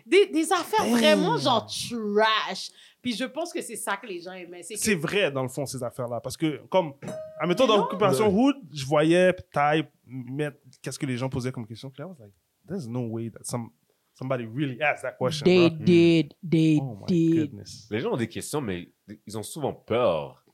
[0.04, 0.98] Des, des affaires Damn.
[0.98, 2.70] vraiment genre trash.
[3.00, 4.64] Puis je pense que c'est ça que les gens aimaient.
[4.64, 6.20] C'est que C'est vrai, dans le fond, ces affaires-là.
[6.20, 6.94] Parce que, comme,
[7.38, 7.84] admettons, dans non.
[7.84, 11.92] Occupation Hood, je voyais Ty mettre qu'est-ce que les gens posaient comme question.
[11.96, 12.32] Like,
[12.66, 13.70] there's no way that some,
[14.14, 15.44] somebody really asked that question.
[15.44, 15.84] They bro.
[15.84, 17.34] did, they Oh my did.
[17.50, 17.88] goodness.
[17.90, 18.90] Les gens ont des questions, mais
[19.26, 20.44] ils ont souvent peur.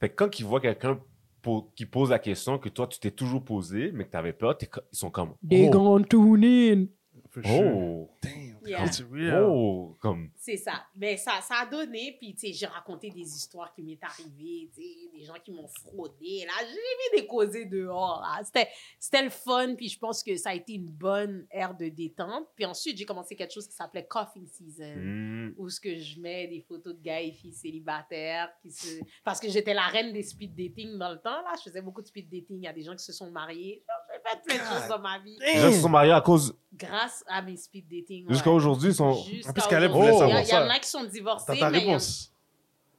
[0.00, 0.98] Fait que quand ils voient quelqu'un
[1.42, 4.32] po- qui pose la question que toi, tu t'es toujours posé, mais que tu avais
[4.32, 6.86] peur, ils sont comme They oh, gonna tune in.
[7.30, 7.52] For sure.
[7.54, 8.58] oh, Damn.
[8.66, 8.84] Yeah.
[8.84, 9.44] It's real.
[9.46, 10.84] oh, comme C'est ça.
[10.94, 12.16] Mais ça, ça a donné.
[12.18, 15.50] Puis, tu sais, j'ai raconté des histoires qui m'est arrivées, tu sais, des gens qui
[15.52, 16.44] m'ont fraudé.
[16.44, 16.74] Là, j'ai
[17.16, 18.20] mis des causés dehors.
[18.20, 18.42] Là.
[18.44, 19.74] C'était, c'était le fun.
[19.76, 22.48] Puis, je pense que ça a été une bonne ère de détente.
[22.54, 24.94] Puis ensuite, j'ai commencé quelque chose qui s'appelait Coughing Season.
[24.96, 28.50] hmm, Où ce que je mets des photos de gars et filles célibataires.
[28.60, 29.00] Qui se...
[29.24, 31.42] Parce que j'étais la reine des speed dating dans le temps.
[31.42, 31.52] Là.
[31.56, 32.58] Je faisais beaucoup de speed dating.
[32.58, 33.82] Il y a des gens qui se sont mariés.
[33.88, 35.38] Genre, fait plein de choses dans ma vie.
[35.40, 38.26] les gens se sont mariés à cause Grâce à mes speed dating.
[38.30, 40.12] jusqu'à aujourd'hui ils sont Jusqu'à Parce qu'Aleb aujourd'hui.
[40.12, 40.74] voulait Il y a- savoir Il y en ça.
[40.74, 41.44] a qui sont divorcés.
[41.48, 42.32] T'as ta mais il y en- réponse.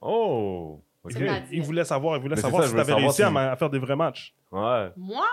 [0.02, 3.10] oh ok C'est-à-dire- Il voulait savoir, il voulait c'est savoir ça, si voulais t'avais savoir
[3.10, 4.36] réussi à, si- ma- à faire des vrais matchs.
[4.52, 5.26] ouais Moi?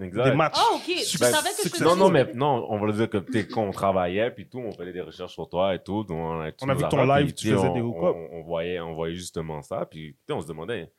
[0.00, 0.56] exact Des matchs.
[0.58, 0.82] Oh, ok.
[0.86, 3.18] Tu Success- savais que je faisais non non mais non on va le dire que
[3.18, 6.16] t'es quand on travaillait puis tout on faisait des recherches sur toi et tout donc
[6.18, 8.14] on a, On a vu ton live, tu faisais des hook-up.
[8.16, 10.90] on, on voyait on voyait justement ça puis tu sais, on se demandait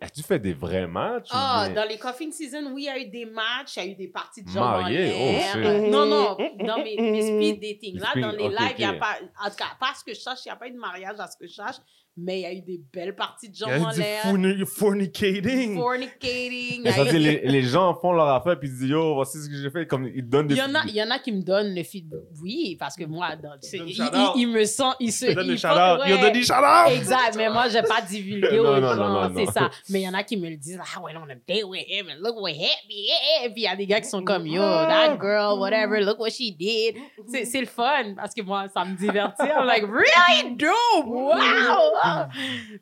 [0.00, 2.88] as-tu fait des vrais matchs ou Ah, bien- dans les Coughing Season, oui, il y
[2.88, 5.12] a eu des matchs, il y a eu des parties de gens Mariés,
[5.54, 5.80] en l'air.
[5.84, 5.88] oh.
[5.90, 6.36] Non, non,
[6.66, 7.98] dans mes, mes speed dating.
[8.00, 10.14] Là, speed- dans les lives, il n'y a pas, en tout cas, pas ce que
[10.14, 11.76] je sache, il n'y a pas eu de mariage à ce que je sache,
[12.16, 14.22] mais il y a eu des belles parties de gens en l'air.
[14.24, 15.76] forni- fornicating.
[15.76, 16.20] Fornicating.
[16.22, 18.88] il y Mais a ça eu- les, les gens font leur affaire puis ils disent
[18.90, 20.94] yo voici ce que j'ai fait comme ils donnent des Il y, en a, il
[20.94, 22.20] y en a qui me donnent le feedback.
[22.42, 24.32] Oui, parce que moi, dans, tu sais, donne il, shout-out.
[24.36, 24.82] il- il me sent.
[25.00, 25.26] Il se.
[25.26, 26.02] Il donne il shout-outs.
[26.06, 26.90] Il donné des shout-outs.
[26.94, 29.70] Exact, mais moi, j'ai pas divulgué aux non, gens, non, non, c'est ça.
[29.90, 31.84] Mais il y en a qui me le disent, ah, ouais, on a date with
[31.88, 32.54] him, and look what me,
[32.90, 33.44] yeah.
[33.44, 36.18] Et puis il y a des gars qui sont comme, yo, that girl, whatever, look
[36.18, 36.96] what she did.
[37.28, 39.42] C'est c'est le fun, parce que moi, ça me divertit.
[39.42, 41.34] I'm like, really dope, wow,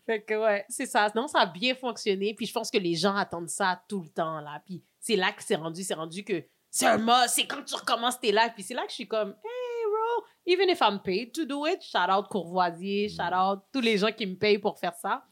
[0.06, 1.10] fait que ouais, c'est ça.
[1.14, 2.34] Non, ça a bien fonctionné.
[2.34, 4.62] Puis je pense que les gens attendent ça tout le temps, là.
[4.64, 5.82] Puis c'est là que c'est rendu.
[5.82, 7.34] C'est rendu que c'est un must.
[7.34, 8.52] C'est quand tu recommences tes lives.
[8.54, 11.66] Puis c'est là que je suis comme, hey, bro, even if I'm paid to do
[11.66, 15.24] it, shout out Courvoisier, shout out tous les gens qui me payent pour faire ça.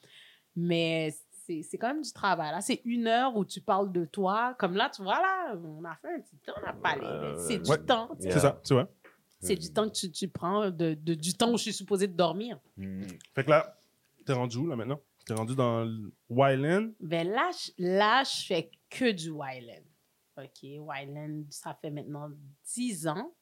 [0.55, 1.15] Mais
[1.47, 2.53] c'est c'est quand même du travail.
[2.53, 4.55] Là, c'est une heure où tu parles de toi.
[4.59, 7.35] Comme là, tu vois, là, on a fait un petit temps, on a parlé.
[7.47, 7.79] C'est du ouais.
[7.79, 8.11] temps.
[8.21, 8.33] Yeah.
[8.33, 8.89] C'est ça, tu vois.
[9.41, 12.07] C'est du temps que tu, tu prends, de, de- du temps où je suis supposée
[12.07, 12.61] de dormir.
[12.77, 13.03] Mm.
[13.35, 13.77] Fait que là,
[14.25, 15.01] t'es rendu où, là, maintenant?
[15.27, 16.91] T'es rendu dans le Wyland?
[17.01, 19.85] Ben là, je- là, je fais que du Wyland.
[20.37, 22.31] OK, Wyland, ça fait maintenant
[22.75, 23.35] 10 ans.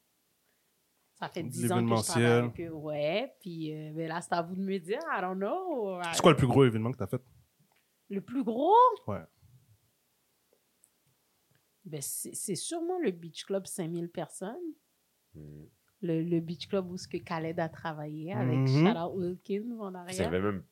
[1.15, 2.73] Ça fait 10 ans que je travaille eux.
[2.75, 4.99] Ouais, puis euh, ben là, c'est à vous de me dire.
[5.17, 6.01] I don't know.
[6.13, 7.23] C'est quoi le plus gros événement que t'as fait?
[8.09, 8.75] Le plus gros?
[9.07, 9.23] Ouais.
[11.85, 14.57] Ben, c'est c'est sûrement le Beach Club 5000 personnes.
[15.35, 15.65] Mm.
[16.03, 18.67] Le, le Beach Club où ce que Khaled a travaillé avec.
[18.69, 20.29] Shout Out Wilkins en Ça arrière.
[20.29, 20.65] avait même.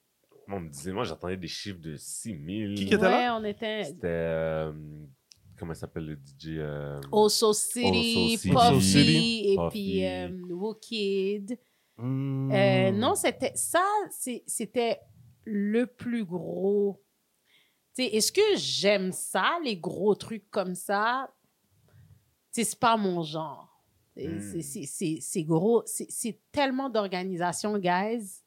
[0.51, 2.75] On me disait, moi j'entendais des chiffres de 6000.
[2.75, 3.39] Qui qui était ouais, là?
[3.39, 4.07] on était C'était.
[4.07, 4.73] euh,
[5.59, 8.49] comment s'appelle le DJ euh, Oso City, City.
[8.51, 9.45] Puffy, Oso City.
[9.53, 11.59] et puis euh, Wookid.
[11.99, 12.51] Hmm.
[12.53, 13.85] Euh, non, c'était ça,
[14.47, 15.01] c'était
[15.45, 17.03] le plus gros.
[17.95, 21.29] Tu sais, Est-ce que j'aime ça, les gros trucs comme ça?
[22.55, 23.67] Tu sais, C'est pas mon genre.
[24.17, 24.41] C'est- Mm.
[24.41, 25.83] c'est- c'est- C'est c'est gros.
[25.87, 28.43] C'est c'est tellement d'organisation, guys,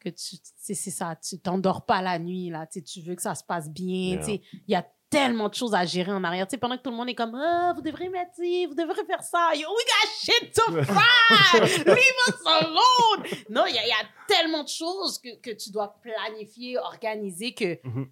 [0.00, 1.16] que tu c'est ça.
[1.16, 2.66] Tu t'endors pas la nuit, là.
[2.66, 4.20] Tu veux que ça se passe bien.
[4.20, 4.26] Yeah.
[4.66, 6.46] Il y a tellement de choses à gérer en arrière.
[6.46, 8.74] Tu sais, pendant que tout le monde est comme, ah, vous devrez mettre ci, vous
[8.74, 9.50] devrez faire ça.
[9.54, 11.86] Yo, we got shit to find!
[11.86, 13.26] Leave us alone!
[13.48, 17.78] Non, il y, y a tellement de choses que, que tu dois planifier, organiser que.
[17.86, 18.08] Mhm.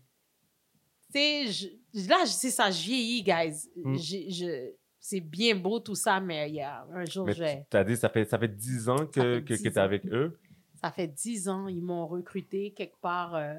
[1.15, 1.21] Tu
[1.53, 1.71] sais,
[2.09, 3.69] là, c'est ça, je vieillis, guys.
[3.95, 4.71] J'ai- je-
[5.01, 7.85] c'est bien beau tout ça, mais il y a un jour, Mais je tu as
[7.85, 10.39] dit, ça fait, ça fait 10 ans que, que, 10 que tu es avec eux.
[10.81, 13.35] Ça fait dix ans, ils m'ont recruté quelque part.
[13.35, 13.55] euh,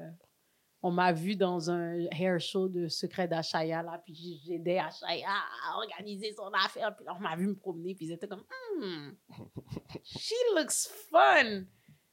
[0.82, 5.28] on m'a vu dans un hair show de Secret d'Achaya, là, puis j'ai- j'aidais Achaya
[5.68, 6.96] à organiser son affaire.
[6.96, 8.44] Puis là, on m'a vu me promener, puis ils étaient comme,
[8.80, 9.10] hmm,
[10.04, 11.64] she looks fun.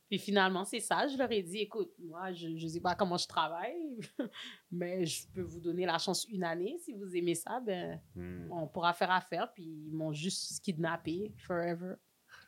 [0.09, 1.07] Puis finalement, c'est ça.
[1.07, 3.99] Je leur ai dit, écoute, moi, je ne sais pas comment je travaille,
[4.71, 6.77] mais je peux vous donner la chance une année.
[6.83, 8.51] Si vous aimez ça, ben, Mm.
[8.51, 9.51] on pourra faire affaire.
[9.53, 11.95] Puis ils m'ont juste kidnappé forever.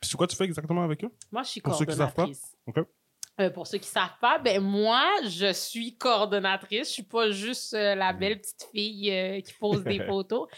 [0.00, 1.10] Puis c'est quoi tu fais exactement avec eux?
[1.30, 2.22] Moi, je suis Pour ceux qui savent pas?
[2.24, 2.56] coordonnatrice.
[3.38, 6.88] Euh, pour ceux qui savent pas, ben moi, je suis coordonnatrice.
[6.88, 10.48] Je suis pas juste euh, la belle petite fille euh, qui pose des photos.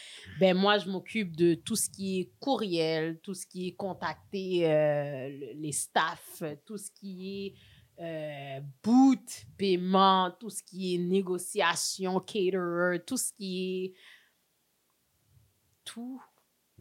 [0.40, 4.60] Ben moi, je m'occupe de tout ce qui est courriel, tout ce qui est contacter
[4.62, 7.54] le- les staffs, tout ce qui est
[8.00, 13.94] euh, boot, paiement, tout ce qui est négociation, caterer, tout ce qui est
[15.84, 16.20] tout,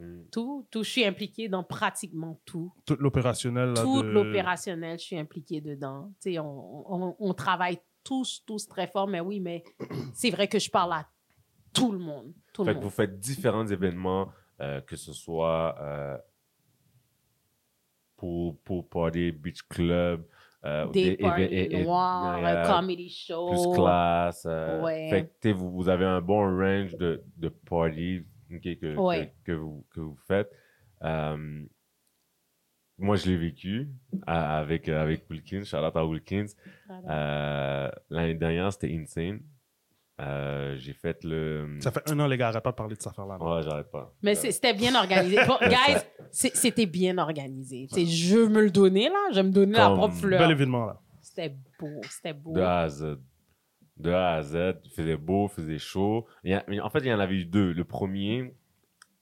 [0.02, 0.24] Mm.
[0.32, 0.84] tout, tout.
[0.84, 3.70] Je suis impliquée dans pratiquement tout Tout l'opérationnel.
[3.74, 6.12] là, tout de- l'opérationnel, je suis impliquée dedans.
[6.22, 9.64] Tu sais, on, on, on travaille tous, tous très fort, mais oui, mais
[10.14, 11.08] c'est vrai que je parle à
[11.74, 12.34] tout le monde.
[12.54, 12.90] Tout Fait le que monde.
[12.90, 14.30] vous faites différents événements,
[14.60, 16.18] euh, que ce soit euh,
[18.18, 20.26] pour, pour Party Beach Club,
[20.64, 23.50] euh, Des é- noirs, euh, comedy show.
[23.50, 24.46] plus classe.
[24.48, 25.10] euh, Ouais.
[25.10, 28.24] Fait que vous, vous avez un bon range de, de parties
[28.56, 29.34] ok, que, Ouais.
[29.44, 30.52] que, que vous, que vous faites.
[31.04, 31.64] Euh,
[32.98, 33.90] moi, je l'ai vécu
[34.28, 36.46] à- avec, euh, avec Wilkins, shout out à Wilkins.
[37.10, 39.40] Euh, L'année dernière, c'était insane.
[40.20, 41.78] Euh, J'ai fait le.
[41.80, 43.38] Ça fait un an, les gars, arrête pas de parler de cette affaire-là.
[43.40, 43.56] là.
[43.56, 44.14] Ouais, j'arrête pas.
[44.22, 45.38] Mais c'était bien organisé.
[45.48, 45.98] Bon, guys,
[46.32, 47.88] c'était bien organisé.
[47.92, 49.30] Tu sais, je veux me le donner, là.
[49.32, 50.52] Je vais me donner la propre Bel fleur.
[50.52, 51.02] événement, là.
[51.22, 52.54] C'était beau, c'était beau.
[52.54, 53.18] De A à Z.
[54.02, 54.76] De A à Z.
[54.86, 56.26] Il faisait beau, il faisait chaud.
[56.44, 57.72] Il y a- en fait, il y en avait eu deux.
[57.74, 58.54] Le premier,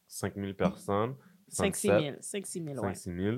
[0.08, 1.16] 5000 personnes.
[1.50, 2.16] 5-6 000.
[2.22, 2.94] 5-6 000, ouais.
[2.94, 3.38] 5 000.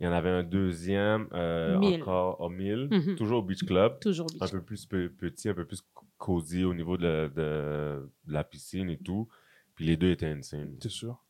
[0.00, 2.02] Il y en avait un deuxième, euh, 1000.
[2.02, 2.88] encore au 1000.
[2.90, 3.16] Mhm.
[3.16, 3.98] Toujours au Beach Club.
[4.00, 4.52] Toujours Un beach.
[4.52, 5.82] peu plus pe- petit, un peu plus
[6.18, 9.28] cosy au niveau de, la- de- de la piscine et tout.
[9.74, 10.76] Puis les deux étaient insane.
[10.80, 11.24] C'est sûr.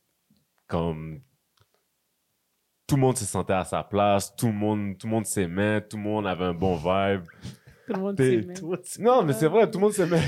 [0.67, 1.21] Comme
[2.87, 5.81] tout le monde se sentait à sa place, tout le monde, tout le monde s'aimait,
[5.87, 7.23] tout le monde avait un bon vibe.
[7.89, 8.79] Tout le monde.
[8.99, 10.19] Non, mais c'est vrai, tout le monde s'aimait.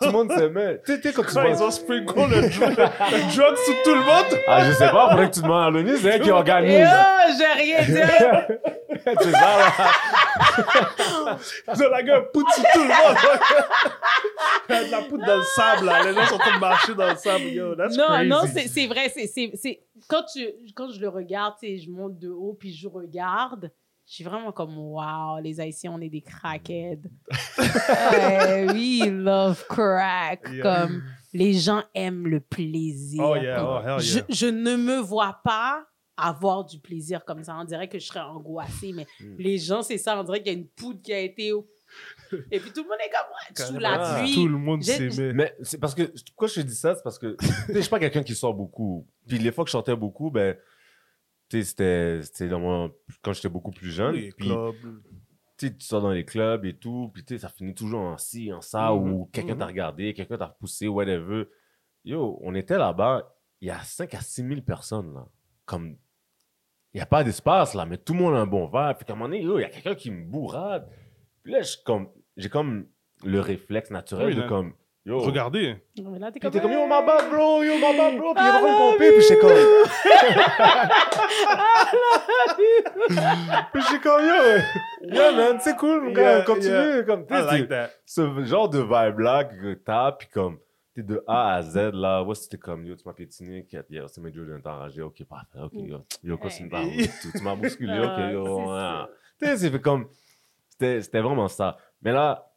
[0.00, 0.80] tout le monde s'aimait.
[0.84, 1.66] Tu sais, tu sais, quand tu Quand ils vois...
[1.66, 2.90] ont sprinkle le drug,
[3.30, 4.40] sur tout le monde.
[4.48, 6.88] Ah, je sais pas, faudrait que tu demandes à Lonis, c'est elle qui organise.
[6.90, 7.92] oh, j'ai rien dit.
[9.04, 9.72] c'est ça, là.
[11.74, 13.16] Ils ont la gueule poudre sur tout le monde.
[14.90, 16.02] La poudre dans le sable, là.
[16.04, 17.44] Les gens sont en train de marcher dans le sable.
[17.44, 18.28] Yo, that's non, crazy.
[18.28, 19.08] non, c'est c'est vrai.
[19.14, 22.56] c'est c'est c'est- Quand, tu, quand je le regarde, tu sais, je monte de haut
[22.58, 23.70] puis je regarde,
[24.12, 27.08] je suis vraiment comme, wow, les Haïtiens, on est des crackheads.
[27.58, 30.46] Euh, we love crack.
[30.52, 30.62] Yeah.
[30.62, 31.02] Comme
[31.32, 33.24] les gens aiment le plaisir.
[33.24, 33.64] Oh, yeah.
[33.66, 34.26] Oh, hell je, yeah.
[34.28, 37.56] je ne me vois pas avoir du plaisir comme ça.
[37.58, 39.36] On dirait que je serais angoissée, mais Mm.
[39.38, 40.20] les gens, c'est ça.
[40.20, 41.50] On dirait qu'il y a une poudre qui a été.
[42.50, 44.34] Et puis tout le monde est comme ouais, sous la pluie.
[44.34, 45.32] Tout le monde s'aimait.
[45.32, 47.34] Mais c'est parce que, pourquoi je te dis ça, c'est parce que,
[47.70, 49.06] je suis pas quelqu'un qui sort beaucoup.
[49.26, 50.54] Puis les fois que je sortais beaucoup, ben,
[51.52, 54.14] tu sais, c'était, c'était dans mon, quand j'étais beaucoup plus jeune.
[54.14, 55.02] Les puis, clubs.
[55.58, 58.52] tu sors dans les clubs et tout, puis tu sais, ça finit toujours en ci,
[58.52, 59.12] en ça, Mhm.
[59.12, 59.58] ou quelqu'un Mhm.
[59.58, 61.44] t'a regardé, quelqu'un t'a repoussé, whatever.
[62.04, 65.26] Yo, on était là-bas, il y a 5 à 6 000 personnes, là.
[65.64, 65.96] Comme,
[66.94, 68.96] il n'y a pas d'espace, là, mais tout le monde a un bon verre.
[68.96, 70.88] Puis qu'à un moment donné, yo, il y a quelqu'un qui me bourrade.
[71.42, 72.86] Puis là, suis comme, j'ai comme
[73.24, 74.48] le réflexe naturel Oui, de là.
[74.48, 74.74] comme,
[75.04, 75.18] yo.
[75.20, 75.76] Regardez.
[76.02, 78.34] Mais là, t'es comme, yo, ma bad, bro, yo, ma bad, bro.
[78.34, 79.52] Puis il I va pomper, puis j'étais comme,
[83.72, 84.34] puis j'étais comme, yo,
[85.14, 86.74] yeah, man, c'est cool, mon gars, Yeah, continue.
[86.74, 87.02] yeah.
[87.04, 87.90] Comme, I like c'est- that.
[88.06, 90.58] ce genre de vibe-là que t'as, puis comme,
[90.94, 94.20] t'es de A à Z, là, ouais, c'était comme, yo, tu m'as piétiné, yo, c'est
[94.20, 96.50] mes t'as enragé, ok, parfait, ok, yo, yo, par
[96.82, 97.08] Hey.
[97.20, 99.08] tu, tu m'as bousculé, ok, Ah, yo, c'est ça.
[99.40, 100.06] Tu sais, c'est fait comme,
[100.68, 101.76] c'était vraiment ça.
[102.02, 102.50] Mais là,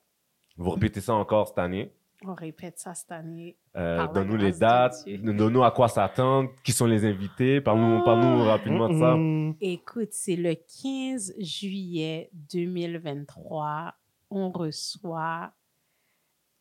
[0.57, 1.91] vous répétez ça encore cette année.
[2.27, 3.57] On répète ça cette année.
[3.75, 8.89] Euh, donne-nous les dates, donne-nous à quoi s'attendre, qui sont les invités, parle-nous parle rapidement
[8.89, 9.13] de ça.
[9.13, 9.55] Mm-mm.
[9.61, 13.93] Écoute, c'est le 15 juillet 2023.
[14.31, 15.51] On reçoit.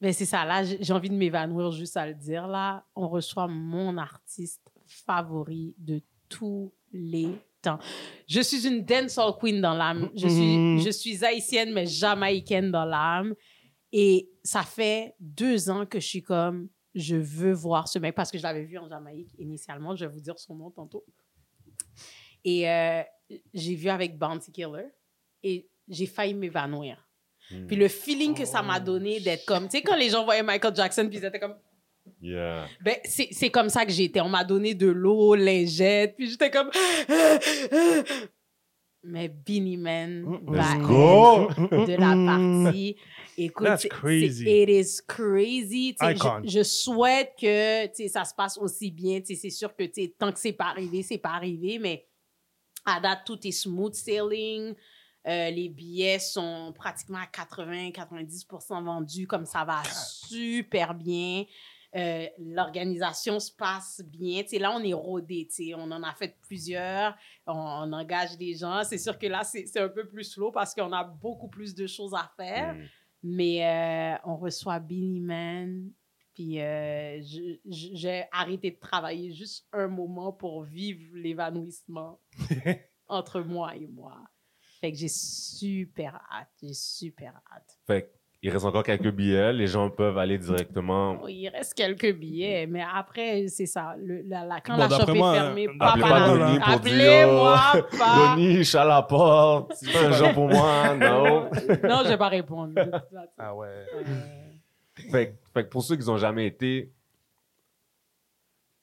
[0.01, 2.85] Ben, c'est ça, là, j'ai envie de m'évanouir juste à le dire, là.
[2.95, 7.29] On reçoit mon artiste favori de tous les
[7.63, 7.79] temps.
[8.29, 10.11] Je suis une dancehall queen dans l'âme.
[10.15, 13.35] Je suis, je suis haïtienne, mais jamaïcaine dans l'âme.
[13.97, 18.33] Et ça fait deux ans que je suis comme, je veux voir ce mec parce
[18.33, 19.95] que je l'avais vu en Jamaïque initialement.
[19.95, 21.05] Je vais vous dire son nom tantôt.
[22.45, 23.03] Et euh,
[23.55, 24.89] j'ai vu avec Bounty Killer
[25.45, 27.09] et j'ai failli m'évanouir.
[27.53, 27.69] Hmm.
[27.69, 30.25] Puis le feeling que ça m'a Oh, donné d'être comme, tu sais, quand les gens
[30.25, 31.55] voyaient Michael Jackson, puis ils étaient comme,
[32.21, 32.67] Yeah.
[32.83, 34.21] ben, c'est comme ça que j'étais.
[34.21, 36.71] On m'a donné de l'eau, lingette, puis j'étais comme.
[39.07, 42.97] Mais Beanie Man va être de la partie.
[43.37, 44.45] Écoute, That's c'est- crazy.
[44.63, 45.97] it is crazy.
[46.01, 49.21] Je, je souhaite que ça se passe aussi bien.
[49.25, 49.85] C'est sûr que
[50.19, 52.07] tant que c'est pas arrivé, c'est pas arrivé, mais
[52.87, 54.75] à date, tout est smooth sailing.
[55.27, 61.45] Euh, les billets sont pratiquement à 80-90% vendus, comme ça va super bien.
[61.97, 64.43] Euh, L'organisation se passe bien.
[64.43, 65.49] Tu sais, là, on est rodé.
[65.77, 67.17] On en a fait plusieurs.
[67.47, 68.83] On, on engage des gens.
[68.85, 71.87] C'est sûr que là, c'est un peu plus slow parce qu'on a beaucoup plus de
[71.87, 72.75] choses à faire.
[72.75, 72.85] Hmm.
[73.27, 75.91] Mais euh, on reçoit Billy Man.
[76.35, 77.23] Puis euh,
[77.65, 82.21] j'ai arrêté de travailler juste un moment pour vivre l'évanouissement
[83.09, 84.21] entre moi et moi.
[84.81, 86.51] Fait que j'ai super hâte.
[86.61, 87.79] J'ai super hâte.
[87.87, 88.13] Fait
[88.45, 91.27] il reste encore quelques billets, les gens peuvent aller directement.
[91.27, 93.95] Il reste quelques billets, mais après, c'est ça.
[93.99, 96.29] Le, la, la- quand Bon, la shop est fermée, euh, pas appelez par pas la-
[96.29, 97.59] Denis pour dire, Appelez-moi
[97.99, 98.35] pas.
[98.37, 101.49] Denis, je suis à la porte, c'est pas un jour pour moi, non.
[101.83, 102.75] non, je vais pas répondre.
[103.39, 103.67] Ah ouais.
[103.69, 104.03] Euh,
[105.11, 106.93] Fait, que- fait pour ceux qui n'ont jamais été,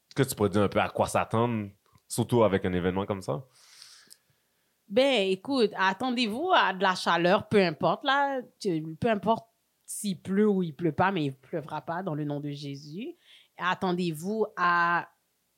[0.09, 1.69] est-ce que tu pourrais dire un peu à quoi s'attendre,
[2.07, 3.43] surtout avec un événement comme ça?
[4.89, 8.41] Ben, écoute, attendez-vous à de la chaleur, peu importe, là.
[8.99, 9.47] Peu importe
[9.99, 13.15] s'il pleut ou il pleut pas, mais il pleuvra pas dans le nom de Jésus.
[13.57, 15.07] Attendez-vous à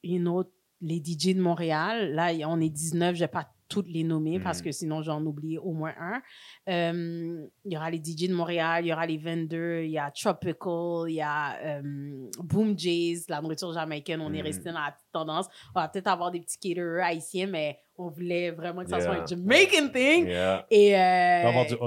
[0.04, 0.52] une autre,
[0.82, 2.14] les DJ de Montréal.
[2.14, 4.66] Là, on est 19, je vais pas toutes les nommer parce Mhm.
[4.66, 6.22] que sinon j'en oublie au moins un.
[6.70, 9.98] Euh, il y aura les DJ de Montréal, il y aura les vendors, il y
[9.98, 14.22] a Tropical, il y a euh, Boom Jays, la nourriture jamaïcaine.
[14.22, 14.44] On est Mhm.
[14.44, 15.48] resté dans la petite tendance.
[15.74, 19.14] On va peut-être avoir des petits caterers haïtiens, mais on voulait vraiment que ça soit
[19.14, 19.24] Yeah.
[19.24, 20.28] un Jamaican thing.
[20.28, 20.68] Yeah.
[20.70, 21.78] Et, euh, Il va avoir du et-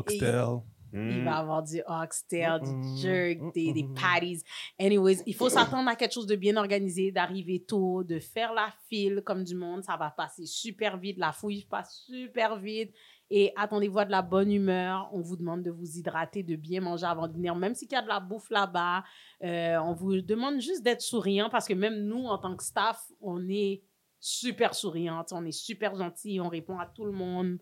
[0.97, 3.94] Il va avoir du oxtail, du jerk, des, des Mm-mm.
[3.94, 4.43] patties.
[4.81, 8.73] Anyways, il faut s'attendre à quelque chose de bien organisé, d'arriver tôt, de faire la
[8.89, 9.82] file comme du monde.
[9.85, 11.18] Ça va passer super vite.
[11.18, 12.94] La fouille passe super vite.
[13.28, 15.09] Et attendez-vous à de la bonne humeur.
[15.12, 17.55] On vous demande de vous hydrater, de bien manger avant de venir.
[17.56, 19.02] Même s'il y a de la bouffe là-bas,
[19.43, 23.10] euh, on vous demande juste d'être souriant parce que même nous, en tant que staff,
[23.20, 23.82] on est
[24.20, 27.59] super souriante, on est super gentil, on répond à tout le monde.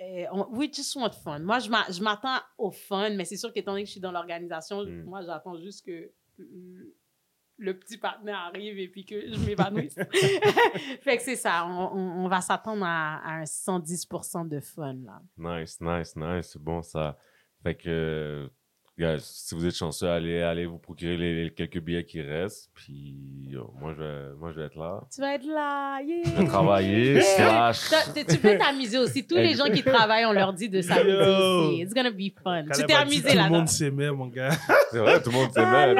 [0.00, 1.40] Euh, on- we just want fun.
[1.40, 4.00] Moi, je m'a- je m'attends au fun, mais c'est sûr qu'étant donné que je suis
[4.00, 5.02] dans l'organisation, Mm.
[5.04, 6.94] moi, j'attends juste que le-
[7.60, 9.96] le petit partenaire arrive et puis que je m'évanouisse.
[11.02, 14.94] fait que c'est ça, on, on- on va s'attendre à, à un 110% de fun,
[15.04, 15.20] là.
[15.36, 16.50] Nice, nice, nice.
[16.52, 17.18] C'est bon, ça.
[17.64, 18.48] Fait que,
[18.98, 22.70] guys, si vous êtes chanceux, allez, allez vous procurer les, les quelques billets qui restent.
[22.74, 23.14] Puis,
[23.48, 25.00] yo, moi, je vais, moi, je vais être là.
[25.14, 26.22] Tu vas être là, yeah!
[26.24, 27.72] Je vais travailler, Yeah.
[27.72, 27.90] slash.
[28.28, 29.26] Tu peux t'amuser aussi?
[29.26, 31.80] Tous les gens qui travaillent, on leur dit de s'amuser.
[31.82, 32.64] It's gonna be fun.
[32.74, 34.50] Tu t'es amusé Tout le monde s'aimait, mon gars.
[34.90, 35.94] C'est vrai, tout le monde s'aimait.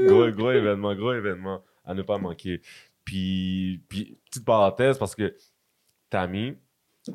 [0.06, 2.60] Gros, gros événement, gros événement à ne pas manquer.
[3.04, 5.34] Puis, puis, petite parenthèse, parce que
[6.08, 6.54] Tammy,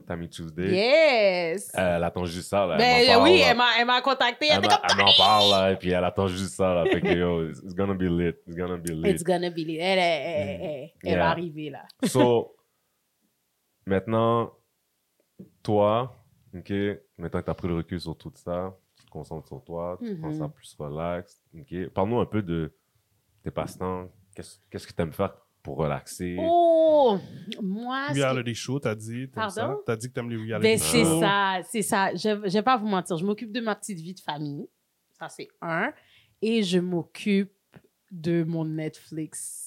[0.05, 1.72] Tammy Tuesday, Yes!
[1.73, 2.65] elle attend juste ça.
[2.65, 2.77] Là.
[2.77, 3.73] ben elle parle, oui, là.
[3.80, 4.47] elle m'a, contacté.
[4.51, 6.73] Elle Elle m'en parle, là, et puis elle attend juste ça.
[6.73, 6.85] Là.
[6.85, 8.35] Fait que, yo, it's gonna be lit.
[8.47, 9.09] It's gonna be lit.
[9.09, 9.77] It's gonna be lit.
[9.77, 11.07] Elle, elle, elle, Mm.
[11.07, 11.17] Yeah.
[11.19, 11.85] va arriver là.
[12.03, 12.55] So,
[13.85, 14.51] maintenant,
[15.63, 16.23] toi,
[16.55, 16.72] OK,
[17.17, 19.97] maintenant que tu as pris le recul sur tout ça, tu te concentres sur toi,
[20.01, 20.39] tu prends Mhm.
[20.39, 21.89] ça plus relax, OK.
[21.93, 22.73] Parle-nous un peu de
[23.43, 24.09] tes passe-temps.
[24.35, 25.34] Qu'est-ce qu'est-ce que tu aimes faire
[25.66, 26.38] pour relaxer?
[26.40, 27.18] Oh!
[27.62, 29.26] Moi, Reality show, t'as dit.
[29.28, 29.80] Pardon?
[29.84, 30.86] T'as dit que t'aimes les reality Ben, shows.
[30.92, 32.16] c'est ça, c'est ça.
[32.16, 33.18] Je ne vais pas vous mentir.
[33.18, 34.68] Je m'occupe de ma petite vie de famille.
[35.20, 35.92] Ça, c'est un.
[36.42, 37.52] Et je m'occupe
[38.12, 39.65] de mon Netflix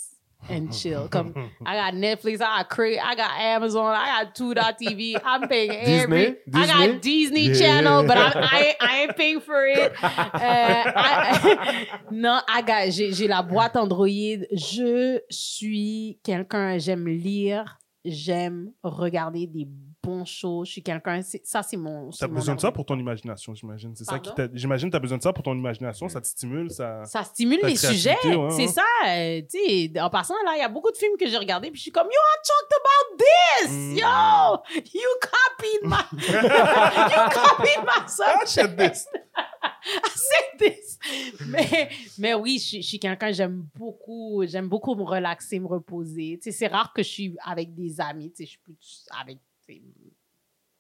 [0.48, 1.09] and chill.
[1.09, 5.20] Come, I got Netflix, I got Crave, I got Amazon, I got Tuda.tv.
[5.24, 6.27] I'm paying every...
[6.27, 6.36] Disney?
[6.55, 7.55] I got Disney Yeah.
[7.55, 9.93] Channel, but I'm, I, ain't- I ain't paying for it.
[9.93, 14.44] Euh, I- non, I got- j'ai la boîte Android.
[14.52, 19.66] Je suis quelqu'un, j'aime lire, j'aime regarder des
[20.03, 20.65] bons shows.
[20.65, 22.11] Je suis quelqu'un, ça c'est mon.
[22.11, 23.95] T'as besoin de ça pour ton imagination, j'imagine.
[23.95, 26.09] C'est ça qui J'imagine que t'as besoin de ça pour ton imagination.
[26.09, 27.05] Ça te stimule, ça.
[27.05, 28.16] Ça stimule les sujets.
[28.25, 28.69] ouais, c'est ouais.
[28.69, 28.83] ça.
[29.09, 29.59] euh, tu
[29.93, 31.83] sais, en passant, là, il y a beaucoup de films que j'ai regardés, puis je
[31.83, 33.70] suis comme, Yo, I talked about this!
[33.70, 33.97] Mm.
[33.99, 34.83] Yo!
[34.95, 36.05] You copied my.
[37.12, 38.07] you copied my Ah,
[38.47, 38.49] subject!
[38.49, 38.77] shit,
[40.59, 40.99] this.
[41.47, 41.89] Mais,
[42.19, 46.39] mais oui, je, suis- je suis quelqu'un, j'aime beaucoup, j'aime beaucoup me relaxer, me reposer.
[46.43, 48.31] Tu sais, c'est rare que je suis avec des amis.
[48.31, 49.39] Tu sais, je suis plus avec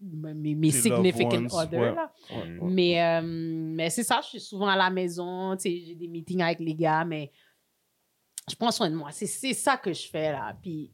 [0.00, 1.80] mes, mes significant others.
[1.80, 1.94] ouais.
[1.94, 2.12] là.
[2.62, 5.56] Mais, euh, mais c'est ça, je suis souvent à la maison.
[5.56, 7.32] Tu sais, j'ai des meetings avec les gars, mais
[8.48, 9.10] je prends soin de moi.
[9.10, 10.56] C'est c'est ça que je fais là.
[10.62, 10.92] Puis,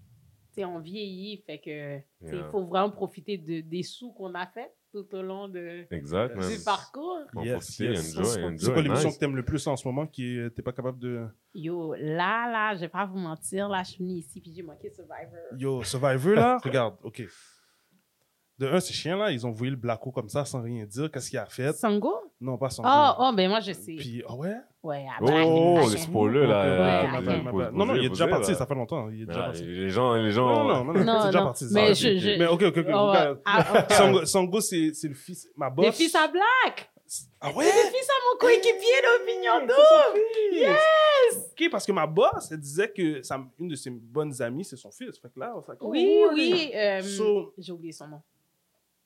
[0.54, 2.48] tu sais, on vieillit, fait que, il Yeah.
[2.50, 6.64] faut vraiment profiter de, des sous qu'on a fait tout au long de, Exact, du
[6.64, 7.18] parcours.
[7.42, 8.14] Yes, yes.
[8.56, 9.14] C'est quoi l'émission nice.
[9.16, 11.26] que t'aimes le plus en ce moment qui est- t'es pas capable de.
[11.52, 14.62] Yo, là, là, je vais pas vous mentir, là, je suis venue ici puis j'ai
[14.62, 15.58] manqué Survivor.
[15.58, 17.24] Yo, Survivor, là, regarde, OK.
[18.56, 19.32] De un, c'est chiant, là.
[19.32, 21.10] Ils ont voué le Blacko comme ça sans rien dire.
[21.10, 21.72] Qu'est-ce qu'il a fait?
[21.72, 22.12] Sango?
[22.40, 23.94] Non, pas sans Oh, oh, ben moi, je sais.
[23.96, 24.54] Puis, ah ouais?
[24.82, 25.90] Ouais, Oh, après, oh, après.
[25.90, 26.62] les spoilers, là.
[26.64, 27.70] Euh.
[27.72, 29.08] Non, non, il est déjà parti, ça fait longtemps.
[29.10, 29.64] Il est déjà parti.
[29.64, 30.46] Les gens, les gens.
[30.64, 31.66] Non, non, non, c'est déjà parti.
[31.72, 32.38] mais je...
[32.38, 32.86] Mais ok, ok, ok.
[32.90, 35.48] Oh, ah, ah, Sango, Sango, c'est c'est le fils.
[35.56, 35.86] Ma boss.
[35.86, 36.90] Des fils à black!
[37.40, 37.64] Ah C'est ouais?
[37.64, 40.20] des fils à mon coéquipier d'opinion double!
[40.52, 41.50] Yes!
[41.50, 43.20] Ok, parce que ma boss, elle disait que
[43.58, 45.18] une de ses bonnes amies, c'est son fils.
[45.18, 46.70] Fait que là, oh, Oui, oui.
[46.74, 47.00] euh,
[47.58, 48.20] J'ai oublié son nom.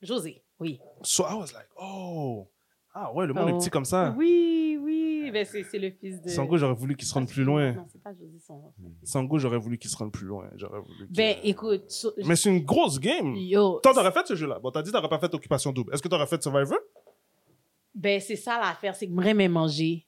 [0.01, 0.79] José, oui.
[1.03, 2.47] So I was like, oh.
[2.93, 3.55] Ah ouais, le monde Oh.
[3.55, 4.13] est petit comme ça.
[4.17, 5.29] Oui, oui.
[5.31, 6.29] Ben, c'est le fils de...
[6.29, 7.73] Sango, j'aurais voulu qu'il se rende plus loin.
[7.73, 8.73] Non, c'est pas José son nom.
[9.03, 10.49] Sango, j'aurais voulu qu'il se rende plus loin.
[10.55, 11.91] J'aurais voulu Ben, écoute...
[11.91, 13.35] so- Mais c'est une grosse game.
[13.35, 14.57] Yo, Toi, t'aurais fait ce jeu-là.
[14.57, 15.93] Bon, t'as dit t'aurais pas fait Occupation Double.
[15.93, 16.79] Est-ce que t'aurais fait Survivor?
[17.93, 20.07] ben, c'est ça l'affaire, c'est que moi, j'aimais manger.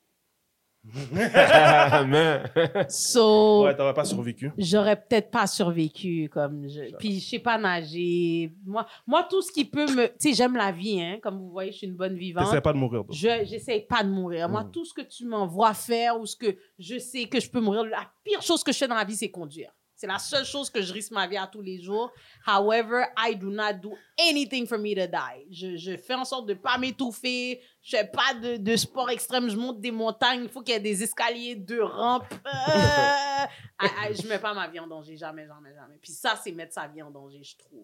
[1.13, 2.43] Mais.
[2.89, 3.63] So...
[3.65, 4.51] Ouais, t'aurais pas survécu.
[4.57, 9.51] j'aurais peut-être pas survécu comme je puis je sais pas nager moi moi tout ce
[9.51, 11.95] qui peut me tu sais j'aime la vie hein comme vous voyez je suis une
[11.95, 13.03] bonne vivante T'essaies pas de mourir.
[13.03, 13.13] donc.
[13.15, 14.71] je j'essaye pas de mourir moi Mm.
[14.71, 17.83] tout ce que tu m'envoies faire ou ce que je sais que je peux mourir
[17.85, 20.71] la pire chose que je fais dans la vie c'est conduire c'est la seule chose
[20.71, 22.11] que je risque ma vie à tous les jours.
[22.47, 23.91] However, I do not do
[24.31, 25.45] anything for me to die.
[25.51, 27.61] Je, je fais en sorte de pas m'étouffer.
[27.83, 29.49] Je fais pas de, de sport extrême.
[29.49, 30.43] Je monte des montagnes.
[30.43, 32.31] Il faut qu'il y ait des escaliers, deux rampes.
[32.45, 33.45] Euh,
[33.81, 35.17] I- I- je mets pas ma vie en danger.
[35.17, 35.97] Jamais, jamais, jamais.
[35.99, 37.83] Puis ça, c'est mettre sa vie en danger, je trouve.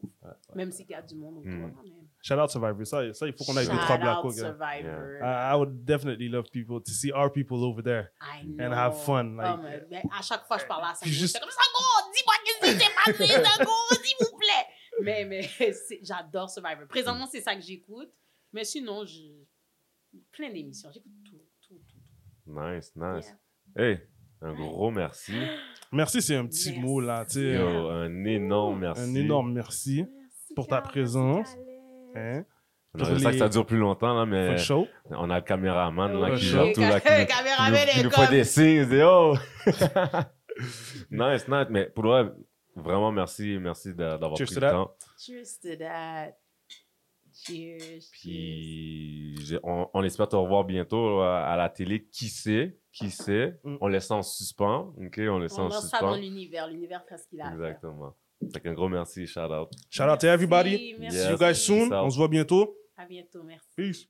[0.54, 1.52] Même s'il y a du monde autour.
[1.52, 1.74] Mm.
[1.84, 1.92] mais-
[2.22, 2.86] Shout out Survivor.
[2.86, 4.36] Ça, ça il faut qu'on aille Shout trois out Blacko, gars.
[4.36, 5.20] Survivor.
[5.24, 8.10] I, I would definitely love people to see our people over there.
[8.22, 8.64] I know.
[8.66, 10.94] and have fun, like- Oh, mais- mais à chaque fois, je parle à.
[11.02, 12.94] Puis juste- comme Sango, dis-moi qu'est-ce qui s'est
[13.34, 13.72] passé, Sango,
[14.04, 14.68] s'il vous plaît.
[15.02, 15.42] Mais, mais
[16.04, 16.88] j'adore Survivor.
[16.88, 18.12] Présentement, c'est ça que j'écoute.
[18.54, 19.22] Mais sinon, je...
[20.32, 20.90] plein d'émissions.
[20.94, 21.98] J'écoute tout, tout, tout.
[22.46, 22.52] tout.
[22.60, 23.36] Nice, nice.
[23.76, 23.84] Yeah.
[23.92, 24.00] Hey,
[24.42, 25.34] un gros merci.
[25.94, 26.82] Merci, c'est un petit Merci.
[26.86, 27.24] mot, là.
[27.26, 27.54] tu sais.
[27.54, 29.02] Yo, un énorme merci.
[29.04, 30.04] Un énorme merci.
[30.04, 31.56] Merci, Pour ta présence.
[32.14, 32.44] Hein?
[32.94, 34.88] On aurait ça que ça dure plus longtemps, là, For mais show.
[35.12, 37.08] on a le caméraman là, qui gère tout, là, qui,
[37.98, 38.82] nous- nous, fait des signes.
[38.82, 39.36] il dit, oh!
[41.12, 41.68] nice, nice.
[41.70, 42.32] Mais pour le vrai,
[42.76, 44.96] vraiment merci, merci d'a- d'avoir pris le temps.
[45.20, 46.32] Cheers to that.
[47.46, 48.04] Cheers.
[48.12, 52.06] Puis on, on espère te revoir bientôt à, à la télé.
[52.12, 52.80] Qui sait?
[52.92, 53.60] Qui sait?
[53.64, 53.78] Mm.
[53.82, 54.94] On laisse ça en suspens.
[54.98, 55.20] OK?
[55.20, 56.22] On laisse ça On en lance ça dans suspens.
[56.22, 56.68] l'univers.
[56.68, 57.52] L'univers fait ce qu'il a.
[57.54, 58.16] Exactement.
[58.54, 59.70] Fait qu'un gros merci, shout out.
[59.90, 60.96] Shout out to everybody.
[61.00, 61.26] Merci, Yes.
[61.26, 61.92] See you guys soon.
[61.94, 62.76] On se voit bientôt.
[62.96, 63.44] À bientôt.
[63.44, 63.68] Merci.
[63.76, 64.08] Peace.